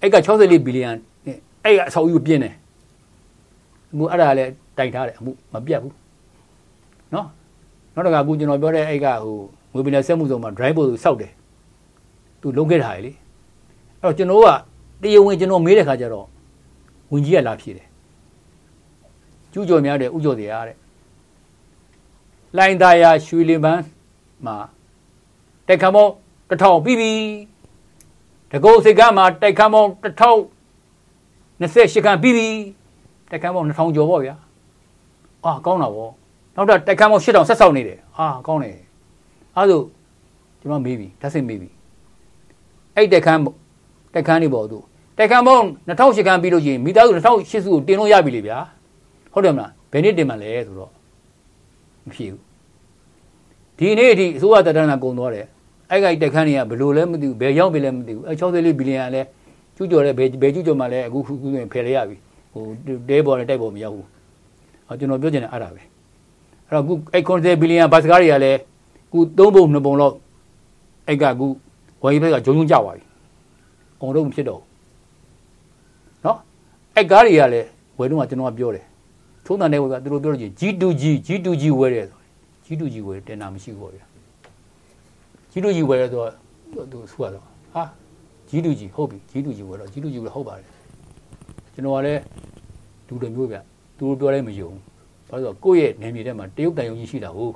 [0.00, 0.90] အဲ့က64ဘီလီယံ
[1.26, 2.54] နဲ့အဲ့ကအဆောက်အဦပြင်းတယ်
[3.92, 5.94] အမှုအဲ့ဒါလည်းတိုင်ထားတယ်အမှုမပြတ်ဘူး
[7.14, 7.26] နော်
[7.94, 9.36] နောက်တော့ကအခုကျွန်တော်ပြောတဲ့အဲ့ကဟို
[9.72, 11.32] ငွေပင်နဲ့ဆက်မှုဆောင်မှာ drive ပို့စောက်တယ်
[12.40, 13.12] သူလုံးခဲ့တာလေ
[14.00, 14.48] အဲ့တော့ကျွန်တော်က
[15.02, 16.26] တရားဝင်ကျွန်တော်မေးတဲ့ခါကျတော့
[17.12, 17.86] ဝင်ကြီးကလာဖြေတယ်
[19.52, 20.76] ကျူးကျော်များတဲ့ဥကျော်တရားတဲ့
[22.56, 23.82] လိုင်းသားရရွှေလင်ပန်း
[24.46, 24.56] မှာ
[25.66, 26.06] တိုက်ခါမော
[26.50, 27.12] တထောင်ပြီးပြီ
[28.52, 30.38] တကုတ်စိတ်ကမှာတိုက်ခါမောတထောင်
[31.60, 32.48] 28ခန်းပြီးပြီ
[33.30, 34.36] တိုက်ခါမော2000ကျော်ပေါ့ဗျာ
[35.44, 36.08] အာကောင်းတာဗော
[36.56, 38.76] နောက်တော့တိုက်ခါမော8000ဆက်ဆောက်နေတယ်အာကောင်းတယ်
[39.56, 39.80] အဲဒါဆို
[40.60, 41.70] ကျွန်တော်မေးပြီဓာတ်စိတ်မေးပြီ
[42.94, 43.40] အဲ့တိုက်ခန်း
[44.14, 44.78] တိုက်ခန်းနေပေါ့သူ
[45.22, 48.58] တိုက်ခန်းပေါင်း2008ခန်းပြီးလို့ရှိရင်မိသားစု2008စုကိုတင်လို့ရပြီလေဗျာ
[49.32, 50.90] ဟုတ်တယ်မလားဘယ်နေ့တင်မှလဲဆိုတော့
[52.06, 52.40] မဖြစ်ဘူး
[53.78, 55.46] ဒီနေ့အထိအစိုးရတပ်တန်းကကုန်သွားတယ်
[55.90, 59.22] အဲ့ကတိုက်ခန်းတွေကဘယ်လိုလဲမသိဘူးဘယ်ရောက်ပြီလဲမသိဘူးအဲ64ဘီလီယံလဲ
[59.76, 62.16] ကျူးကျော်လဲဘယ်ဘယ်ကျူးကျော်မှလဲအခုခုဆိုရင်ဖယ်လိုက်ရပြီ
[62.52, 62.64] ဟို
[63.08, 64.06] တဲပေါ်နဲ့တိုက်ပေါ်မရောက်ဘူး
[64.86, 65.82] အော်ကျွန်တော်ပြောချင်တယ်အဲ့ဒါပဲ
[66.68, 68.58] အဲ့တော့ခုအဲ့90ဘီလီယံဘတ်စကားတွေကလည်း
[69.12, 70.14] ခု3ပုံ2ပုံလောက်
[71.08, 71.46] အဲ့ကခု
[72.02, 73.04] ဝယ်ဘက်ကဂျုံဂျုံကြသွားပြီ
[74.00, 74.71] အောင်တော့မဖြစ်တော့ဘူး
[76.24, 76.38] နော်
[76.96, 77.68] အဲ့ကားတွေကလည်း
[77.98, 78.84] ဝယ်တော့ကကျွန်တော်ကပြောတယ်
[79.44, 82.20] ထုံးတန်တဲ့ဝယ်ကသူတို့ပြောလို့ချင်း G2G G2G ဝယ်တယ်ဆို
[82.66, 84.04] G2G ဝယ်တင်တာမရှိဘူးဗျာ
[85.52, 87.44] G2G ဝယ်တယ်ဆိုတော့သူဆူရတော့
[87.74, 87.82] ဟာ
[88.48, 90.66] G2G ဟုတ်ပြီ G2G ဝယ်တော့ G2G ဝယ်ဟုတ်ပါတယ်
[91.74, 92.20] ကျွန်တော်ကလည်း
[93.06, 93.56] လူတွေမျိုးဗျ
[93.98, 94.70] သူတို့ပြောလိုက်မယုံ
[95.28, 97.54] ဘာလို့ဆိုကိုယ့်ရဲ့နေမြေထဲမှာတရုတ်တန်ယုံကြီးရှိတာဟုတ်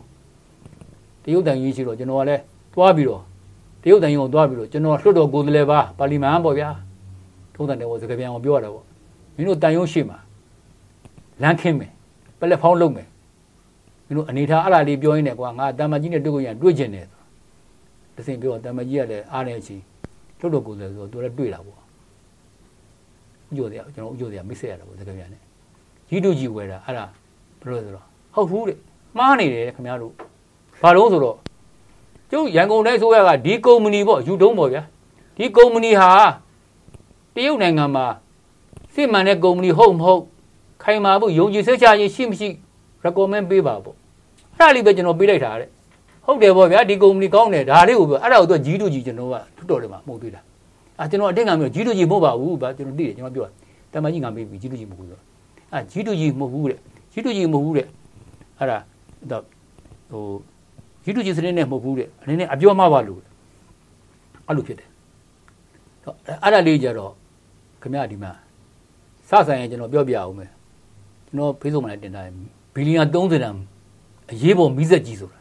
[1.24, 2.42] တရုတ်တန်ယုံကြီးရှိတော့ကျွန်တော်ကလည်း
[2.74, 3.22] သွားပြီးတော့
[3.82, 6.68] တရုတ်တန်ယုံကိုသွားပြီးတော့ကျွန်တော်လွှတ်တော်ကိုယ်စားလှယ်ပါပါလီမန်ပေါ့ဗျာ
[7.56, 8.84] ထုံးတန်တယ်ဟောစကားပြန်အောင်ပြောရတာပေါ့
[9.36, 10.18] မင်းတို့တန်ယုံရှိမှာ
[11.42, 11.90] လမ်းခင်းမယ်
[12.38, 13.08] ပလက်ဖောင်းလုပ်မယ်
[14.06, 17.06] မင်းတို့အနေထားအဲ့ဒါလေးပြောရင်းနဲ့ကွာငါတမ္မကြီးနဲ့တွေ့ကိုရတွေ့ကျင်တယ်
[18.16, 19.76] တစင်ပြောတမ္မကြီးကလည်းအားနေချီ
[20.38, 21.78] လွှတ်တော်ကိုယ်စားလှယ်ဆိုတော့သူလည်းတွေ့တာပေါ့
[23.48, 25.40] ဥကြိုတရားကျွန်တော်ဥကြိုတရားမိတ်ဆက်ရတာပေါ့စကားပြန်နဲ့
[26.08, 27.04] ကြီးတူကြီးဝယ်တာအဲ့ဒါ
[27.60, 28.04] ဘယ်လိုဆိုတော့
[28.34, 28.78] ဟုတ်ဘူးတဲ့
[29.18, 30.12] မှားနေတယ်ခင်ဗျားတို့
[30.82, 31.36] ဘာလို့ဆိုတော့
[32.30, 34.82] ကျုပ်ရန်ကုန်တိုင်းဆိုရကဒီကုမ္ပဏီပေါ့ယူတုံးပေါ့ဗျာ
[35.36, 36.10] ဒီကုမ္ပဏီဟာ
[37.36, 38.06] တရုတ်နိုင်ငံမှာ
[38.94, 40.22] စစ်မှန်တဲ့ကုမ္ပဏီဟုတ်မဟုတ်
[40.82, 42.48] ခိုင်မာဖို့ယုံကြည်စိတ်ချရေးရှိမရှိ
[43.04, 43.96] recommend ပေးပါပေါ့
[44.56, 45.68] အဲ့ဒါလေးပဲကျွန်တော်ပေးလိုက်တာတဲ့
[46.26, 50.40] ဟုတ်တယ်ပေါ့ဗျာဒီကုမ္ပဏီကောင်းတယ်ဒါလေးကိုပြောအဲ့ဒါကိုသူကြီးတူကြီးကျွန်တော်ကထွတ်တော်တယ်မှာမှုတ်ပေးတာ
[50.98, 53.46] အာကျွန်တော်အတင်းကမျိုးကြီးတူကြီးမဟုတ်ပါဘူးဗျာကျွန်တော်သိတယ်ကျွန်တော်ပြော
[53.92, 55.20] တမကြီးငါမေးပြီကြီးတူကြီးမဟုတ်ဘူးဆို
[55.72, 56.78] အာကြီးတူကြီးမဟုတ်ဘူးတဲ့
[57.12, 57.86] ကြီးတူကြီးမဟုတ်ဘူးတဲ့
[58.58, 58.78] အဲ့ဒါ
[59.30, 59.42] တော့
[60.10, 60.24] ဟို
[61.04, 63.20] ကြီးတူကြီးစနစ်နဲ့မဟုတ်ဘူးတဲ့အနေနဲ့အပြောမှားပါလို့
[64.46, 64.88] အဲ့လိုဖြစ်တယ်
[66.04, 67.12] တော့အဲ့ဒါလေးကြတော့
[67.81, 68.31] ခင်ဗျာဒီမှာ
[69.29, 70.51] စဆိုင်ရင်ကျွန်တော်ပြောပြအောင်မယ်
[71.25, 72.33] ကျွန်တော် Facebook မှာလည်းတင်ထားတယ်
[72.75, 73.55] ဘီလီယံ30တန်
[74.31, 75.39] အရေးပေါ်မီးစက်ကြီးဆိုတာ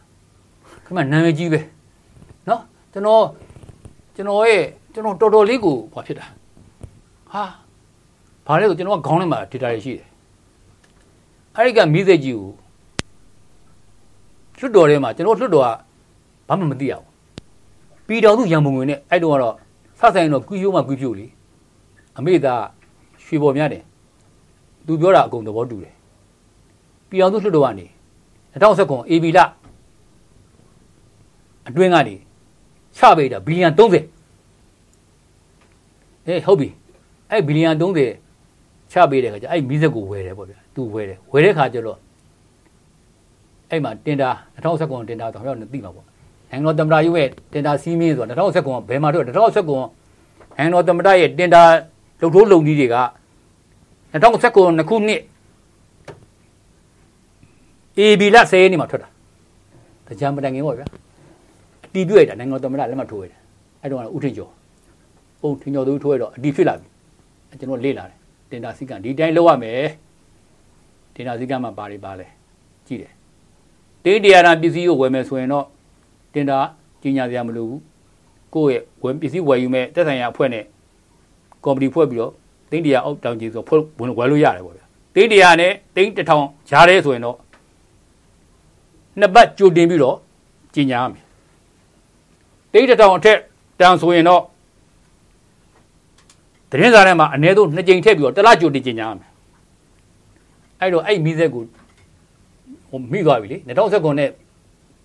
[0.84, 1.60] ခင်ဗျနာမည်ကြီးပဲ
[2.46, 2.60] เนาะ
[2.92, 3.24] ကျွန်တော်
[4.16, 4.64] ကျွန်တော်ရဲ့
[4.94, 6.26] ကျွန်တော်တော်တော်လေးကိုဘာဖြစ်တာ
[7.32, 7.44] ဟာ
[8.46, 10.06] ဘာလဲဆိုကျွန်တော်ကခေါင်းထဲမှာ data တွေရှိတယ်
[11.56, 12.48] အဲ့ဒီကမီးစက်ကြီးကို
[14.58, 15.68] လွတ်တော်ထဲမှာကျွန်တော်လွတ်တော်က
[16.48, 17.06] ဘာမှမသိရဘူး
[18.06, 19.54] ပြည်တော်သူရံပုံငွေနဲ့အဲ့တုန်းကတော့
[19.98, 21.26] စဆိုင်တော့ကွီးရိုးမှကွီးဖြို့လေ
[22.17, 22.63] အမေသား
[23.23, 23.83] ရွှေပေါ်များတယ်
[24.85, 25.93] သူပြောတာအကုန်သဘောတူတယ်
[27.09, 27.85] ပြည်တော်သူလွတ်တော်ကနေ
[28.53, 29.39] 2019 AB လ
[31.67, 32.15] အတွင်းကနေ
[32.97, 34.03] ချပေးတာဘီလီယံ30ဟေး
[36.45, 36.69] ဟုတ်ပြီ
[37.29, 41.97] အဲ့ဘီလီယံ30ချပေးတဲ့ခါကျအဲ့မီးစက်ကိုဝယ်တယ်ပေါ့ဗျာသူဝယ်တယ်ဝယ်တဲ့ခါကျတော့
[43.69, 44.29] အဲ့မှာတင်တာ
[44.63, 46.05] 2019တင်တာတော့ဟောသိမှာပေါ့
[46.51, 49.29] နိုင်ငံတော်သမ္မတရုပ်ရဲ့တင်တာစီးမင်းဆိုတာ2019ဘယ်မှာတော့2019
[50.57, 51.63] နိုင်ငံတော်သမ္မတရဲ့တင်တာ
[52.25, 52.97] လုံထိုးလုံကြီးတွေက
[54.13, 55.21] 2019ခုနှစ်
[57.99, 59.09] AB လ10ရက်နေ့မှာထွက်တာ
[60.07, 60.87] တကြံမတိုင်ခင်ပေါ့ဗျာ
[61.85, 63.39] အတီးပြည့်တာနိုင်ငံတော်သမ္မတလက်မှတ်ထိုးရတယ်
[63.81, 64.51] အဲ့တော့ဥထင်ကျော်
[65.41, 66.87] ဟုတ်ထင်ကျော်သူထိုးရတော့အတီးဖြစ်လာပြီ
[67.59, 68.17] ကျွန်တော်လေ့လာတယ်
[68.49, 69.81] တင်တာစီကံဒီတိုင်းလောက်ရမယ်
[71.15, 72.27] တင်တာစီကံမှာပါတွေပါလဲ
[72.87, 73.11] ကြည့်တယ်
[74.03, 75.65] တင်းတရားနာပစ္စည်းကိုဝယ်မယ်ဆိုရင်တော့
[76.33, 76.59] တင်တာ
[77.01, 77.81] ကြီးညာစရာမလိုဘူး
[78.53, 80.65] ကိုယ့်ရဲ့ဝယ်ပစ္စည်းဝယ်ယူမဲ့တက်ဆိုင်ရာအဖွဲ့နဲ့
[81.65, 82.31] ကော်မတီဖွဲ့ပြီးတော့
[82.71, 84.85] တင်းတရားအောက်တောင်ကြီးဆိုဖွဲ့ဝင်ဝယ်လို့ရတယ်ပေါ့ဗျာ
[85.15, 87.37] တင်းတရားနဲ့တင်းတစ်ထောင်ဂျားရဲဆိုရင်တော့
[89.19, 90.15] နှစ်ပတ်ကြိုတင်ပြီးတော့
[90.73, 91.23] ကြီးညာရမယ်
[92.73, 93.37] တင်းတစ်ထောင်အထက်
[93.79, 94.41] တန်ဆိုရင်တော့
[96.71, 99.29] တရင်စားထဲမှာအ ਨੇ ဆုံးနှစ်ကြိမ်ထည့်ပြီးတော့တစ်လကြိုတင်ကြီးညာရမယ်
[100.79, 101.63] အဲ့တော့အဲ့မိသက်ကို
[102.89, 104.29] ဟိုမိသွားပြီလေ2019နဲ့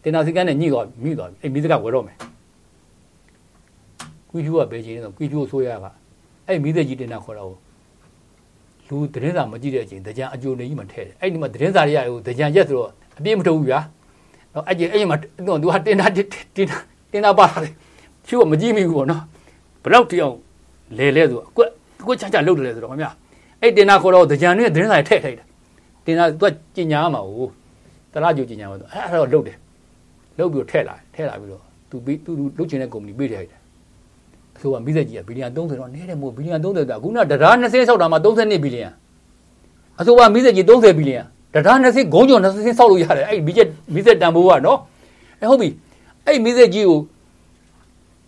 [0.02, 2.16] တင်နာစီကန်းနဲ့ညှိသွားမိသွားပြီအဲ့မိသက်ကဝယ်တော့မယ်
[4.30, 5.90] ကွီကျူးကဘယ်ချိန်လဲဆိုကွီကျူးကိုဆိုးရပါ
[6.50, 7.56] အဲ့မိသက်ကြီးတင်နာခေါ်တာကို
[8.88, 13.80] လူသတင်းစာမကြည့်တဲ့အချိန်တကြံအကြိုနေကြီးမှထဲတယ်အဲ့ဒီမှာသတင်းစာတွေကဟိုတကြံရက်ဆိုတော့အပြည့်မထုတ်ဘူးဗျာ
[14.54, 16.26] တော့အဲ့ဒီအဲ့ဒီမှာတော့သူကတင်နာတင်
[16.70, 16.76] နာ
[17.12, 17.72] တင်နာပါလာတယ်
[18.26, 19.22] ချူကမကြည့်မိဘူးပေါ့နော်
[19.82, 20.36] ဘယ်တော့တိအောင်
[20.98, 21.68] လဲလဲဆိုအကွက်
[22.00, 23.10] အကွက်ချာချာလှုပ်တယ်ဆိုတော့ခင်ဗျာ
[23.60, 25.44] အဲ့တင်နာခေါ်တော့တကြံနဲ့သတင်းစာတွေထည့်ထိုက်တာ
[26.06, 26.44] တင်နာသူက
[26.76, 27.48] ကြင်ညာမှာဟို
[28.12, 29.56] တလားကြိုကြင်ညာမှာဆိုအဲ့ဒါတော့လှုပ်တယ်
[30.38, 33.59] လှုပ်ပြီးတော့ထည့်လာထည့်လာပြီးတော့သူပြီးသူလှုပ်ချင်တဲ့ကုမ္ပဏီပေးထည့်လိုက်တယ်အ
[34.60, 38.88] ဆိုကမိသက်ကြီးကဘီလီယံ30တော့နဲတယ်မို့ဘီလီယံ30ကခုနတရား20ဆောက်တာမှာ32ဘီလီယံ
[40.00, 41.22] အဆိုကမိသက်ကြီး30ဘီလီယံ
[41.54, 44.78] တရား20ဂုံးကျော်20ဆောက်လို့ရတယ်အဲ့မိသက်မိသက်တန်ဖိုးကနော်
[45.40, 45.68] အဲ့ဟုတ်ပြီ
[46.26, 46.98] အဲ့မိသက်ကြီးကို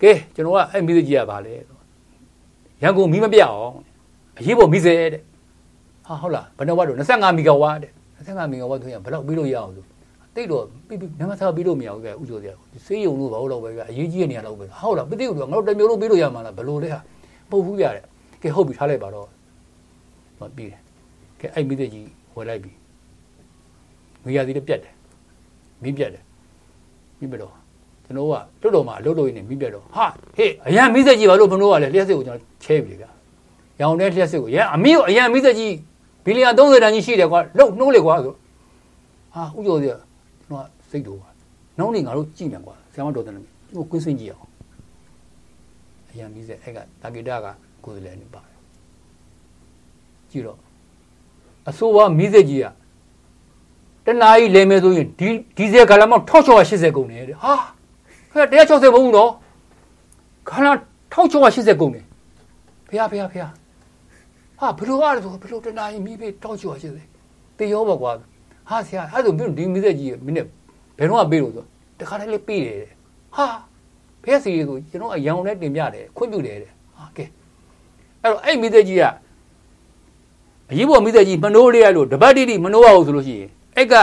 [0.03, 1.55] ကဲကျွန်တော်ကအဲ့မိသက်ကြီးကဗာလဲ
[2.83, 3.75] ရန်ကုန်မီးမပြအောင်
[4.39, 5.23] အရေးပေါ်မိသက်တဲ့
[6.07, 9.85] ဟာဟုတ်လားဘယ်နှဝတ်တော့25မီဂါဝတ်တဲ့25မီဂါဝတ်ဆိုရင်ဘယ်တော့ပြီးလို့ရအောင်ဆို
[10.35, 12.55] တိတ်တော့ပြီးပြီးနမသာပြီးလို့မရဘူးကဥကြိုစရာ
[12.87, 17.01] စေးရုံလို့ဘာလို့တော့ပဲကအရေးကြီးတဲ့နေရာတော့ပဲဟုတ်လားပတိကတော့ငါတို့တမျိုးလုံးပြီးလို့ရမှာလားဘယ်လိုလဲဟာ
[17.51, 18.05] ပုတ်ဘူးရတဲ့
[18.43, 19.27] ကဲဟုတ်ပြီထားလိုက်ပါတော့
[20.41, 20.81] မပြီးတယ်
[21.41, 22.73] ကဲအဲ့မိသက်ကြီးဝယ်လိုက်ပြီ
[24.23, 24.95] ငွေရသည်လည်းပြတ်တယ်
[25.83, 26.25] မိပြတ်တယ်
[27.21, 27.53] မိပြတော့
[28.05, 30.07] ကျွန်တော်ကတော်တော်မှအလုပ်လုပ်ရင်းနဲ့မိပြတ်တော့ဟာ
[30.37, 33.05] ဟေးအရန်မိသက်ကြီးဘာလို့ဘုံတို့ကလဲလျှက်စစ်ကိုကျွန်တော်ချဲပြီက
[33.81, 35.75] ရောင်တဲ့လျှက်စစ်ကိုရန်အမီးကိုအရန်မိသက်ကြီး
[36.25, 38.35] ဝဘီလီယံ30တန်ကြီးရှိတယ်ကွာလုံနှိုးလေကွာဆို
[39.35, 40.01] ဟာဥကျော်စီကကျွန်
[40.53, 41.29] တော်စိတ်တော့ပါ
[41.79, 43.47] နောက်နေငါတို့ကြည့်မယ်ကွာဆရာမတော်တယ်ကျွန်
[43.77, 44.49] တော်ကွင်းစင်းကြည့်အောင်
[46.11, 47.47] အရင်ပြီးစဲအဲ့ကတာဂီတာက
[47.85, 48.57] ကိုယ်လည်းနေပါတယ်
[50.31, 50.59] ကြည့်တော့
[51.69, 52.67] အဆိုးဝါမိစက်ကြီးက
[54.07, 57.55] တနားကြီးလဲမဲဆိုရင်ဒီဒီဇယ်ဂါလမောက်1680ကုန်တယ်တဲ့ဟာ
[58.33, 59.31] ဟဲ့160မဟုတ်ဘူးနော်
[60.49, 60.67] ဂါလ
[61.13, 62.05] 1680ကုန်တယ်
[62.89, 68.13] ဖေဖေဖေဟာဘလို့အားဆိုဘလို့တနားကြီးမိဖေ1680တေရောပါကွာ
[68.69, 70.47] ဟာဆရာအဲ့ဒါမျိုးဒီမိစက်ကြီးမင်းနဲ့
[70.99, 71.65] ဘယ်တော့မှပေးလို့ဆို
[71.99, 72.91] တခါတည်းလေးပေးတယ်တဲ့
[73.35, 73.47] ဟာ
[74.23, 77.25] ဖះစီဆိုကျွန်တော်အယောင်နဲ့တင်ပြတယ်ခွင့်ပြုတယ်တဲ့ဟာကဲ
[78.23, 79.05] အဲ့တော့အဲ့မိစက်ကြီးက
[80.71, 83.95] အရေးပေါ်မိစက်ကြီးမနိုးလေးရလို့တပတ်တိတိမနိုးရအောင်ဆိုလို့ရှိရင်အဲ့က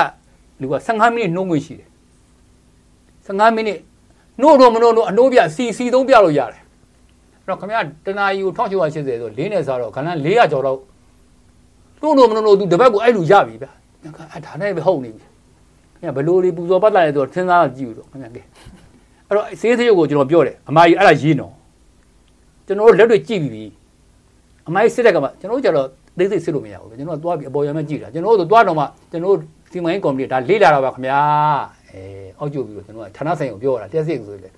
[0.62, 1.90] လူက15မိနစ်နှုံးဝင်ရှိတယ်
[3.26, 3.80] 15မိနစ်
[4.42, 6.62] နှိုးတော့မနှိုးတော့အနှိုးပြစီစီသုံးပြလို့ရတယ်
[7.42, 10.78] အဲ့တော့ခင်ဗျာတနာယူ1680ဆိုလေးနဲ့စားတော့ခဏ400ကျော်တော့
[12.02, 13.72] နှိုးတော့မနှိုးတော့သူတပတ်ကိုအဲ့လူရပြီဗျာ
[14.04, 15.32] အဲ့ဒါနဲ့ပဲဟုတ်နေပြီခင်
[16.02, 18.42] ဗျာဘလို့လေးပူဇော်ပတ်လာတယ်ဆိုတော့စဉ်းစားကြည့်ဦးတော့ခင်ဗျာကဲ
[19.28, 21.54] အဲ့တော့စေးသေးကိုကျွန်တော်ပြောတယ်အမကြီးအဲ့ဒါရေးနော်
[22.68, 23.64] ကျွန်တော်တို့လက်တွေကြည့်ပြီ
[24.68, 25.88] အမကြီးစစ်တဲ့ကမှကျွန်တော်တို့ကျတော့
[26.18, 29.40] သိသိစစ်လို့မရဘူးကျွန်တော်ကသွားပြီးအပေါ်ရမ်းကြည့်တာကျွန်တော်တို့သွားတော့မှကျွန်တော်တို့
[29.72, 31.20] စီမံရေးကော်မတီဒါလေးလာတာပါခင်ဗျာ
[31.92, 32.02] အဲ
[32.40, 34.50] အောက်ကျပြီးတော့ကျွန်တော်ကဌာနဆိုင်ကိုပြောတာတက်စစ်ဆိုလေ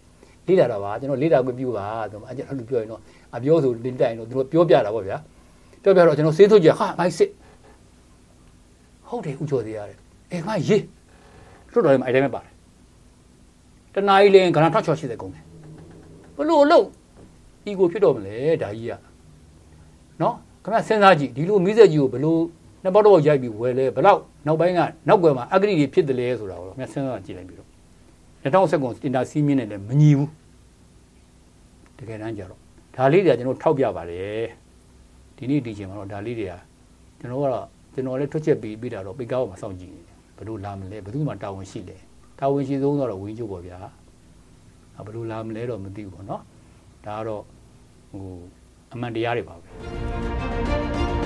[0.48, 3.02] လေးလာတာပါကျွန်တော်လေးလာခွင့်ပြုပါဆိုတော့အဲ့လိုပြောရင်တော့
[3.36, 5.18] အပြောဆိုလင်းတိုင်တော့သူတို့ပြောပြတာပေါ့ဗျာ
[5.84, 7.30] ပြောပြတော့ကျွန်တော်စေးထုတ်ကြဟာမိုက်စစ်
[9.12, 9.98] ဟုတ်တယ်ဥချိုသေးရတယ်
[10.32, 10.84] အဲငါရေး
[11.72, 12.54] လွတ်တော်မှာအဲ့တိုင်းပဲပါတယ်
[13.94, 15.44] တနားကြီးလင်းခဏထောက်ချောရှိတဲ့ကုန်တယ်
[16.38, 16.86] ဘလို့လို့
[17.70, 18.94] ဤကိုဖြစ်တော့မလဲဒါကြီးက
[20.22, 22.42] နော်ခင်ဗျစဉ်းစားကြည့်ဒီလိုမိစက်ကြီးကိုဘလို့
[22.84, 27.70] နှစ်ပေါက်တော့ရိုက်ပြီးဝယ်လဲဘလောက်နောက်ပိုင်းကနောက်ွယ်မှာအဂရိတွေဖြစ်တယ်လေဆိုတာကိုခင်ဗျစဉ်းစားကြည့်လိုက်ပြီးတော့
[28.44, 30.30] 2019တင်တာစီးမြင့်နဲ့လည်းမညီဘူး
[31.98, 32.60] တကယ်တမ်းကြတော့
[32.96, 34.46] ဒါလေးတွေကကျွန်တော်ထောက်ပြပါတယ်
[35.36, 36.54] ဒီနေ့ဒီချိန်မှာတော့ဒါလေးတွေက
[37.20, 41.98] ကျွန်တော်ကတော့ ကျွန်တော်လည်းထွက်ချက်ပြီးပြီးတာတော့ပိတ်ကားပေါ်မှာစောင့်ကြည့်နေတယ်ဘယ်လိုလာမလဲဘယ်သူမှတာဝန်ရှိလဲ
[42.40, 43.78] တာဝန်ရှိဆုံးတော့ဝင်းချုပ်ပေါ့ဗျာ
[45.06, 46.42] ဘယ်လိုလာမလဲတော့မသိဘူးပေါ့နော်
[47.06, 47.44] ဒါကတော့
[48.12, 48.26] ဟို
[48.94, 51.21] အမှန်တရားတွေပါပဲ